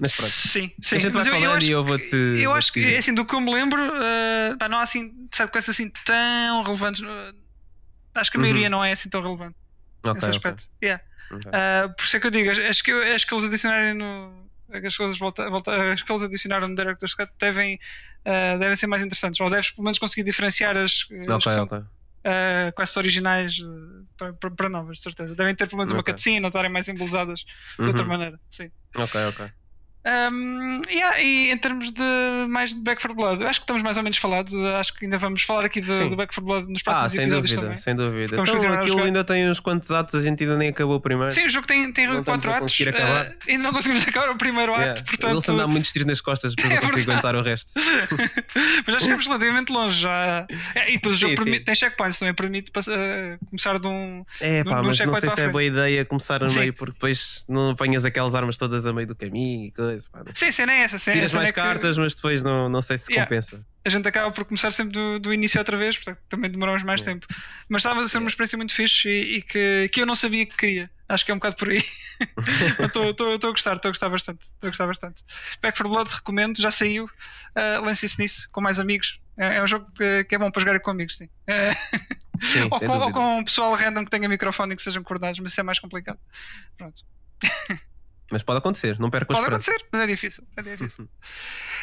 Mas 0.00 0.14
pronto. 0.16 0.30
Sim, 0.32 0.70
sim. 0.80 0.96
A 0.96 0.98
gente 0.98 1.12
vai 1.12 1.24
Mas 1.24 1.26
eu, 1.26 1.34
eu 1.34 1.40
falando 1.40 1.56
acho 1.58 1.66
e 1.66 1.70
eu 1.70 1.82
que- 1.82 1.88
vou-te- 1.88 2.16
Eu 2.42 2.52
acho 2.54 2.72
que, 2.72 2.94
assim, 2.96 3.14
do 3.14 3.24
que 3.26 3.34
eu 3.34 3.40
me 3.40 3.52
lembro, 3.52 3.80
uh, 3.82 4.56
pá, 4.58 4.68
não 4.68 4.78
há 4.78 4.82
assim 4.82 5.12
sidequests 5.32 5.70
assim 5.74 5.90
tão 6.04 6.62
relevantes. 6.62 7.00
uh, 7.02 7.34
acho 8.14 8.30
que 8.30 8.36
a 8.36 8.40
Uhum. 8.40 8.42
maioria 8.46 8.70
não 8.70 8.84
é 8.84 8.92
assim 8.92 9.08
tão 9.08 9.20
relevante 9.22 9.56
Ok, 10.04 10.14
nesse 10.14 10.30
aspecto. 10.30 10.64
Yeah. 10.82 11.02
Ok. 11.30 11.50
Uh, 11.50 11.94
por 11.96 12.04
isso 12.04 12.16
é 12.16 12.20
que 12.20 12.26
eu 12.26 12.30
digo, 12.30 12.50
acho- 12.50 12.84
que, 12.84 12.92
acho 12.92 13.26
que 13.26 13.34
eles 13.34 13.44
adicionarem 13.44 13.94
no. 13.94 14.48
As 14.70 14.96
coisas 14.96 15.18
volta, 15.18 15.48
volta, 15.48 15.92
as 15.92 16.02
que 16.02 16.12
eles 16.12 16.22
adicionaram 16.22 16.68
no 16.68 16.74
Director's 16.74 17.14
Cut 17.14 17.32
devem, 17.40 17.78
devem 18.58 18.76
ser 18.76 18.86
mais 18.86 19.02
interessantes, 19.02 19.40
ou 19.40 19.48
deves 19.48 19.70
pelo 19.70 19.84
menos 19.84 19.98
conseguir 19.98 20.24
diferenciar 20.24 20.76
as, 20.76 21.06
as 21.26 21.44
que 21.44 21.50
são 21.50 21.64
uh, 21.64 22.72
quest 22.76 22.96
originais 22.98 23.56
uh, 23.60 24.06
para, 24.54 24.68
novas, 24.68 24.98
de 24.98 25.02
certeza. 25.04 25.34
Devem 25.34 25.54
ter 25.54 25.66
pelo 25.68 25.78
menos 25.78 25.90
uma 25.92 26.00
Ok. 26.00 26.12
cutscene 26.12 26.42
ou 26.42 26.48
estarem 26.48 26.70
mais 26.70 26.86
embelezadas 26.86 27.44
de 27.78 27.86
outra 27.86 28.02
Uhum. 28.02 28.08
maneira. 28.10 28.38
Sim. 28.50 28.70
Ok, 28.94 29.18
ok. 29.28 29.50
Um, 30.08 30.80
yeah, 30.90 31.20
e 31.20 31.50
em 31.50 31.58
termos 31.58 31.90
de 31.90 32.02
mais 32.48 32.72
de 32.72 32.80
Back 32.80 33.02
4 33.02 33.14
Blood, 33.14 33.44
acho 33.44 33.60
que 33.60 33.64
estamos 33.64 33.82
mais 33.82 33.96
ou 33.98 34.02
menos 34.02 34.16
falados. 34.16 34.54
Acho 34.54 34.94
que 34.94 35.04
ainda 35.04 35.18
vamos 35.18 35.42
falar 35.42 35.66
aqui 35.66 35.80
de- 35.82 36.08
do 36.08 36.16
Back 36.16 36.34
4 36.34 36.40
Blood 36.42 36.66
nos 36.72 36.80
Ah, 36.80 36.84
próximos 36.84 37.12
sem 37.12 37.22
episódios 37.24 37.50
dúvida, 37.50 37.62
também. 37.62 37.76
sem 37.78 37.94
dúvida. 37.96 38.36
Vamos 38.36 38.48
Então 38.48 38.54
continuar 38.54 38.78
a 38.78 38.80
aquilo 38.82 39.02
ainda 39.02 39.24
tem 39.24 39.50
uns 39.50 39.60
quantos 39.60 39.90
atos, 39.90 40.14
a 40.14 40.20
gente 40.20 40.42
ainda 40.42 40.56
nem 40.56 40.70
acabou 40.70 40.96
o 40.96 41.00
primeiro. 41.00 41.30
Sim, 41.34 41.44
o 41.46 41.50
jogo 41.50 41.66
tem, 41.66 41.92
tem 41.92 42.06
Não 42.06 42.24
quatro 42.24 42.50
atos. 42.52 42.80
eh, 42.80 43.34
ainda 43.48 43.64
não 43.64 43.72
conseguimos 43.72 44.06
acabar 44.08 44.30
o 44.30 44.36
primeiro 44.38 44.72
Yeah. 44.72 44.92
ato, 44.92 45.04
portanto. 45.04 45.30
Ele 45.32 45.40
se 45.42 45.50
anda 45.50 45.66
muitos 45.66 45.92
tiros 45.92 46.06
nas 46.06 46.20
costas, 46.20 46.54
depois 46.54 46.72
É 46.72 46.80
não 46.80 46.88
consigo 46.88 47.10
aguentar 47.10 47.34
o 47.36 47.42
resto. 47.42 47.72
Mas 48.86 48.94
já 48.94 49.00
chegamos 49.00 49.26
relativamente 49.26 49.70
longe. 49.72 50.00
Já... 50.00 50.46
É, 50.74 50.90
e 50.90 50.94
depois 50.94 51.16
o 51.16 51.18
Sim, 51.18 51.20
jogo 51.20 51.36
sim. 51.36 51.42
permite- 51.44 51.64
tem 51.64 51.74
checkpoints, 51.74 52.18
também 52.18 52.34
permite 52.34 52.70
eh, 52.88 53.38
começar 53.50 53.78
de 53.78 53.86
um. 53.86 54.24
É 54.40 54.64
pá, 54.64 54.76
num 54.76 54.84
mas 54.88 54.98
não 55.00 55.14
sei 55.14 55.28
se 55.30 55.40
é 55.42 55.48
boa 55.48 55.62
ideia 55.64 56.04
começar 56.04 56.42
a 56.42 56.46
meio, 56.50 56.72
porque 56.72 56.92
depois 56.94 57.44
não 57.48 57.70
apanhas 57.70 58.04
aquelas 58.04 58.34
armas 58.34 58.56
todas 58.56 58.86
a 58.86 58.92
meio 58.92 59.06
do 59.06 59.14
caminho 59.14 59.66
e 59.66 59.70
coisa. 59.72 59.97
Pá, 60.06 60.22
não 60.24 60.32
sei. 60.32 60.52
Sim, 60.52 60.56
sim, 60.62 60.66
nem 60.66 60.80
é 60.80 60.82
essa. 60.84 60.98
Sim, 60.98 61.12
Tiras 61.12 61.34
mais 61.34 61.48
é 61.48 61.52
que 61.52 61.60
cartas, 61.60 61.98
mas 61.98 62.14
depois 62.14 62.42
não, 62.42 62.68
não 62.68 62.80
sei 62.82 62.98
se 62.98 63.10
Yeah. 63.12 63.26
compensa. 63.26 63.66
A 63.84 63.88
gente 63.88 64.06
acaba 64.06 64.30
por 64.30 64.44
começar 64.44 64.70
sempre 64.70 64.92
do, 64.92 65.18
do 65.18 65.32
início 65.32 65.58
outra 65.58 65.76
vez, 65.76 65.96
portanto 65.96 66.20
também 66.28 66.50
demoramos 66.50 66.82
mais 66.82 67.00
Yeah. 67.00 67.20
tempo. 67.20 67.34
Mas 67.68 67.80
estava 67.80 68.02
a 68.02 68.08
ser 68.08 68.18
uma 68.18 68.28
experiência 68.28 68.56
muito 68.56 68.74
fixe 68.74 69.08
e, 69.08 69.36
e 69.38 69.42
que, 69.42 69.88
que 69.92 70.02
eu 70.02 70.06
não 70.06 70.14
sabia 70.14 70.44
que 70.46 70.56
queria. 70.56 70.90
Acho 71.08 71.24
que 71.24 71.30
é 71.30 71.34
um 71.34 71.38
bocado 71.38 71.56
por 71.56 71.70
aí. 71.70 71.82
Estou 72.78 73.50
a 73.50 73.52
gostar, 73.52 73.76
estou 73.76 73.88
a 73.88 73.92
gostar 73.92 74.08
bastante. 74.10 74.42
Estou 74.42 74.66
a 74.66 74.70
gostar 74.70 74.86
bastante. 74.86 75.24
Back 75.62 75.78
for 75.78 75.88
Blood 75.88 76.10
recomendo, 76.12 76.60
já 76.60 76.70
saiu. 76.70 77.06
Uh, 77.06 77.82
Lancem-se 77.84 78.20
nisso 78.20 78.48
com 78.52 78.60
mais 78.60 78.78
amigos. 78.78 79.18
É, 79.38 79.56
é 79.56 79.62
um 79.62 79.66
jogo 79.66 79.90
que, 79.96 80.24
que 80.24 80.34
é 80.34 80.38
bom 80.38 80.50
para 80.50 80.60
jogar 80.60 80.78
com 80.80 80.90
amigos, 80.90 81.16
sim. 81.16 81.28
É, 81.46 81.70
Sim, 82.42 82.68
ou, 82.70 82.78
com, 82.78 82.98
ou 82.98 83.12
com 83.12 83.38
um 83.38 83.44
pessoal 83.44 83.74
random 83.74 84.04
que 84.04 84.10
tenha 84.10 84.28
microfone 84.28 84.72
e 84.74 84.76
que 84.76 84.82
sejam 84.82 85.02
coordenados, 85.02 85.40
mas 85.40 85.50
isso 85.52 85.60
é 85.60 85.64
mais 85.64 85.78
complicado. 85.80 86.18
Pronto. 86.76 87.02
Mas 88.30 88.42
pode 88.42 88.58
acontecer, 88.58 88.98
não 88.98 89.08
perco 89.08 89.32
a 89.32 89.36
Pode 89.36 89.44
esperança. 89.46 89.70
acontecer, 89.70 89.88
mas 89.90 90.02
é 90.02 90.06
difícil. 90.06 90.44
É 90.56 90.62
difícil. 90.62 91.08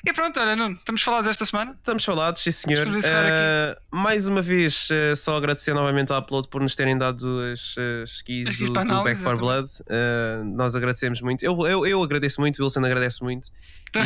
e 0.05 0.13
pronto, 0.13 0.39
olha, 0.39 0.55
Nuno, 0.55 0.75
estamos 0.75 1.01
falados 1.01 1.27
esta 1.27 1.43
semana. 1.43 1.71
Estamos 1.75 2.05
falados, 2.05 2.43
sim 2.43 2.51
senhor. 2.51 2.87
Eh, 3.03 3.77
mais 3.91 4.27
uma 4.27 4.43
vez, 4.43 4.87
eh, 4.91 5.15
só 5.15 5.37
agradecer 5.37 5.73
novamente 5.73 6.13
ao 6.13 6.19
Upload 6.19 6.47
por 6.49 6.61
nos 6.61 6.75
terem 6.75 6.95
dado 6.97 7.39
as, 7.51 7.75
as 8.03 8.21
keys 8.21 8.55
do, 8.59 8.65
do 8.67 9.03
Back 9.03 9.15
for 9.21 9.37
Blood. 9.37 9.67
Eh, 9.89 10.43
nós 10.45 10.75
agradecemos 10.75 11.19
muito. 11.21 11.43
Eu, 11.43 11.65
eu, 11.65 11.87
eu 11.87 12.03
agradeço 12.03 12.39
muito, 12.39 12.59
o 12.59 12.63
Wilson 12.63 12.85
agradece 12.85 13.23
muito. 13.23 13.49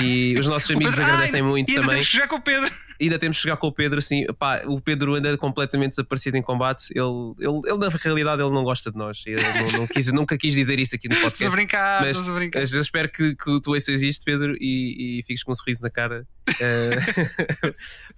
E 0.01 0.37
os 0.37 0.45
nossos 0.47 0.69
amigos 0.71 0.95
Pedro- 0.95 1.09
agradecem 1.11 1.41
Ah, 1.41 1.43
muito 1.43 1.69
ainda 1.69 1.81
também. 1.81 1.95
temos 1.95 2.07
que 2.07 2.13
jogar 2.15 2.27
com 2.27 2.35
o 2.35 2.41
Pedro. 2.41 2.71
ainda 3.01 3.17
temos 3.17 3.37
que 3.37 3.43
jogar 3.43 3.57
com 3.57 3.67
o 3.67 3.71
Pedro 3.71 3.99
assim, 3.99 4.25
pá, 4.37 4.61
o 4.65 4.81
Pedro 4.81 5.15
anda 5.15 5.37
completamente 5.37 5.91
desaparecido 5.91 6.35
em 6.37 6.41
combate. 6.41 6.87
Ele, 6.93 7.33
ele, 7.39 7.61
ele 7.65 7.77
na 7.77 7.87
realidade 7.89 8.41
ele 8.41 8.51
não 8.51 8.63
gosta 8.63 8.91
de 8.91 8.97
nós. 8.97 9.23
Ele 9.25 9.41
não, 9.41 9.79
não 9.79 9.87
quis, 9.87 10.11
nunca 10.13 10.37
quis 10.37 10.53
dizer 10.53 10.79
isto 10.79 10.95
aqui 10.95 11.07
no 11.07 11.15
Estamos 11.15 11.27
a 11.27 11.31
podcast. 11.31 11.55
brincar, 11.55 12.01
Mas- 12.01 12.17
a 12.29 12.33
brincar. 12.33 12.59
mas 12.59 12.73
eu 12.73 12.81
espero 12.81 13.09
que, 13.09 13.35
que 13.35 13.61
tu 13.61 13.71
ouças 13.71 14.01
isto 14.01 14.25
Pedro 14.25 14.55
e, 14.59 15.19
e 15.19 15.23
fiques 15.23 15.43
com 15.43 15.51
um 15.51 15.55
sorriso 15.55 15.81
na 15.81 15.89
cara 15.89 16.27
Eh, 16.59 16.97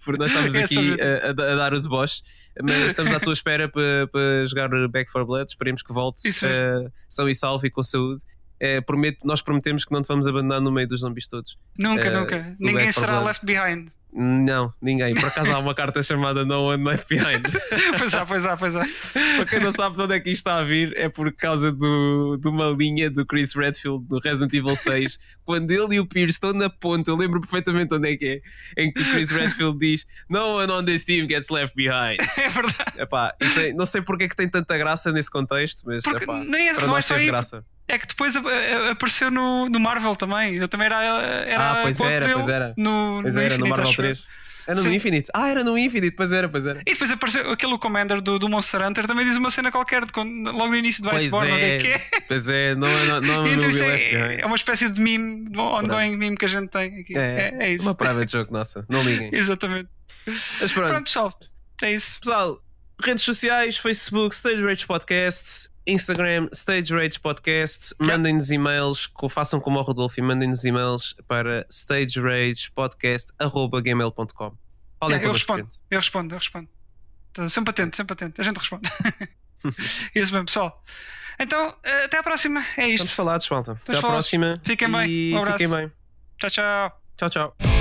porque 0.04 0.18
nós 0.20 0.32
estamos 0.32 0.56
É 0.56 0.64
aqui 0.64 0.96
a, 1.02 1.28
a- 1.28 1.52
a 1.54 1.56
dar 1.56 1.74
o 1.74 1.80
deboche. 1.82 2.22
Mas 2.62 2.78
estamos 2.88 3.12
à 3.14 3.20
tua 3.20 3.34
espera 3.34 3.70
para, 3.70 4.08
para 4.12 4.46
jogar 4.48 4.70
Back 4.90 5.12
for 5.12 5.26
Blood. 5.26 5.50
Esperemos 5.52 5.82
que 5.84 5.94
voltes 5.94 6.42
eh, 6.44 6.86
são 7.10 7.30
e 7.30 7.36
salve 7.36 7.68
e 7.68 7.72
com 7.72 7.84
saúde 7.84 8.24
Eh, 8.64 8.80
prometo, 8.80 9.26
nós 9.26 9.42
prometemos 9.42 9.84
que 9.84 9.92
não 9.92 10.04
te 10.04 10.08
vamos 10.08 10.28
abandonar 10.28 10.62
no 10.62 10.72
meio 10.72 10.88
dos 10.88 11.00
zombies 11.00 11.26
todos 11.26 11.58
Nunca, 11.76 12.08
eh, 12.08 12.12
nunca. 12.12 12.56
Ninguém 12.60 12.86
Back 12.86 12.94
4 12.94 13.02
será 13.02 13.20
left 13.24 13.44
behind. 13.44 13.90
não, 14.14 14.72
ninguém. 14.80 15.16
Por 15.16 15.26
acaso 15.26 15.52
há 15.52 15.58
uma 15.58 15.74
carta 15.74 16.04
chamada 16.04 16.46
No 16.46 16.66
One 16.66 16.84
Left 16.84 17.08
Behind. 17.10 17.42
pois 17.98 18.14
há, 18.14 18.24
pois 18.24 18.46
há, 18.46 18.56
pois 18.56 18.76
há. 18.76 18.86
Para 19.38 19.46
quem 19.46 19.60
não 19.62 19.72
sabe 19.72 19.96
de 19.96 20.02
onde 20.04 20.14
é 20.14 20.20
que 20.20 20.30
isto 20.30 20.42
está 20.48 20.60
a 20.60 20.64
vir, 20.64 20.94
é 20.96 21.10
por 21.10 21.32
causa 21.34 21.72
do, 21.72 22.38
de 22.38 22.48
uma 22.50 22.68
linha 22.68 23.10
do 23.10 23.26
Chris 23.26 23.56
Redfield 23.56 24.06
do 24.08 24.20
Resident 24.20 24.54
Evil 24.54 24.76
6. 24.76 25.18
quando 25.44 25.72
ele 25.72 25.96
e 25.96 26.00
o 26.00 26.06
Pierce 26.06 26.34
estão 26.34 26.54
na 26.54 26.70
ponta, 26.70 27.10
eu 27.10 27.16
lembro 27.16 27.42
perfeitamente 27.42 27.92
onde 27.96 28.12
é 28.12 28.16
que 28.16 28.44
é, 28.78 28.84
em 28.84 28.94
que 28.94 29.02
o 29.02 29.12
Chris 29.12 29.32
Redfield 29.32 29.80
diz: 29.80 30.06
No 30.30 30.58
one 30.58 30.72
on 30.72 30.86
this 30.86 31.04
team 31.04 31.28
gets 31.28 31.50
left 31.50 31.76
behind. 31.76 32.20
É 32.38 32.50
verdade. 32.50 33.02
Epá, 33.02 33.34
tem- 33.56 33.74
não 33.74 33.88
sei 33.88 34.02
porque 34.02 34.26
é 34.26 34.28
que 34.28 34.36
tem 34.36 34.48
tanta 34.48 34.78
graça 34.78 35.12
nesse 35.12 35.32
contexto, 35.32 35.84
mas 35.86 36.06
epá, 36.06 36.44
nem 36.44 36.70
é, 36.70 36.74
para 36.76 36.84
é 36.84 36.88
nós 36.88 37.06
só 37.06 37.16
teve 37.16 37.28
graça. 37.28 37.66
É 37.94 37.98
que 37.98 38.08
depois 38.08 38.36
a- 38.36 38.40
a- 38.40 38.92
apareceu 38.92 39.30
no, 39.30 39.68
no 39.70 39.80
Marvel 39.80 40.16
também. 40.16 40.56
Eu 40.56 40.68
também 40.68 40.86
era, 40.88 41.04
era 41.48 41.72
Ah, 41.72 41.80
pois 41.84 42.00
era, 42.00 42.30
pois 42.30 42.48
era. 42.50 42.74
No, 42.78 43.20
Pois 43.22 43.36
no 43.36 43.42
era, 43.42 43.50
no 43.58 43.66
Infinito, 43.66 43.70
Marvel 43.70 43.90
acho 43.92 44.02
eu. 44.02 44.06
3. 44.06 44.24
Era 44.68 44.76
no 44.78 44.84
Sim. 44.84 44.94
Infinite. 44.96 45.30
Ah, 45.34 45.50
era 45.50 45.64
no 45.64 45.76
Infinite, 45.78 46.16
pois 46.16 46.32
era, 46.32 46.48
pois 46.48 46.66
era. 46.68 46.82
E 46.86 46.92
depois 46.94 47.12
apareceu 47.12 47.52
aquele 47.52 47.78
Commander 47.80 48.22
do, 48.22 48.38
do 48.38 48.48
Monster 48.48 48.82
Hunter 48.88 49.08
também 49.08 49.26
diz 49.26 49.36
uma 49.36 49.50
cena 49.50 49.72
qualquer 49.72 50.06
de, 50.06 50.12
logo 50.16 50.68
no 50.68 50.76
início 50.76 51.02
do 51.04 51.10
Pois 51.10 51.24
Iceborne, 51.24 51.52
onde 51.52 51.64
é 51.64 51.78
que 51.80 51.88
é, 51.88 51.96
é. 51.96 52.22
pois 52.28 52.48
é, 52.48 52.76
não, 52.76 52.88
é- 52.88 53.06
não, 53.06 53.22
não 53.22 53.46
é 53.48 53.54
Então 53.54 53.70
no 53.70 53.74
Will 53.76 53.84
é, 53.84 54.42
é 54.42 54.46
uma 54.46 54.56
espécie 54.56 54.88
de 54.90 55.02
meme, 55.02 55.50
de 55.50 55.58
ongoing 55.58 56.16
meme 56.16 56.38
que 56.38 56.46
a 56.46 56.48
gente 56.48 56.70
tem 56.70 57.00
aqui. 57.02 57.18
É, 57.18 57.56
é 57.60 57.74
isso. 57.74 57.84
Uma 57.84 57.96
private 57.96 58.32
joke 58.32 58.54
nossa, 58.54 58.86
não 58.88 59.02
liguem. 59.02 59.32
Exatamente. 59.34 59.90
Mas 60.28 60.72
pronto, 60.72 60.90
Pronto, 60.90 61.04
pessoal. 61.06 61.34
É 61.82 61.92
isso. 61.94 62.20
pessoal, 62.20 62.62
redes 63.04 63.24
sociais, 63.24 63.78
Facebook, 63.78 64.36
Stage 64.36 64.64
Rage 64.64 64.86
Podcast, 64.86 65.71
Instagram, 65.88 66.48
Stage 66.54 66.94
Rage 66.94 67.20
Podcast, 67.20 67.96
mandem-nos 68.00 68.52
e-mails, 68.52 69.10
façam 69.30 69.60
como 69.60 69.80
o 69.80 69.82
Rodolfo 69.82 70.20
e 70.20 70.24
mandem-nos 70.24 70.64
e-mails 70.64 71.16
para 71.28 71.66
stageragepodcast.gmail.com 71.70 74.54
É, 75.10 75.26
eu 75.26 75.32
respondo, 75.32 75.68
eu 75.90 76.00
respondo, 76.00 76.36
eu 76.36 76.40
respondo. 76.40 76.70
Então, 77.32 77.50
sempre 77.50 77.72
atento, 77.72 77.98
sempre 77.98 78.14
atento. 78.14 78.40
A 78.40 78.44
gente 78.44 78.58
responde. 78.58 78.88
isso 80.14 80.32
mesmo, 80.34 80.46
pessoal. 80.46 80.84
Então, 81.40 81.74
eh, 81.84 82.04
até 82.06 82.20
à 82.20 82.24
próxima. 82.24 82.60
É 82.78 82.90
Estamos 82.90 83.02
isto. 83.02 83.16
falados, 83.16 83.50
malta. 83.50 83.82
Até 83.88 83.98
à 83.98 84.02
próxima. 84.02 84.62
Fiquem 84.64 84.92
bem. 84.92 85.34
Um 85.34 85.40
abraço. 85.40 85.58
fiquem 85.58 85.76
bem. 85.76 85.92
Tchau, 86.38 86.50
tchau. 86.50 87.02
Tchau, 87.18 87.30
tchau. 87.30 87.81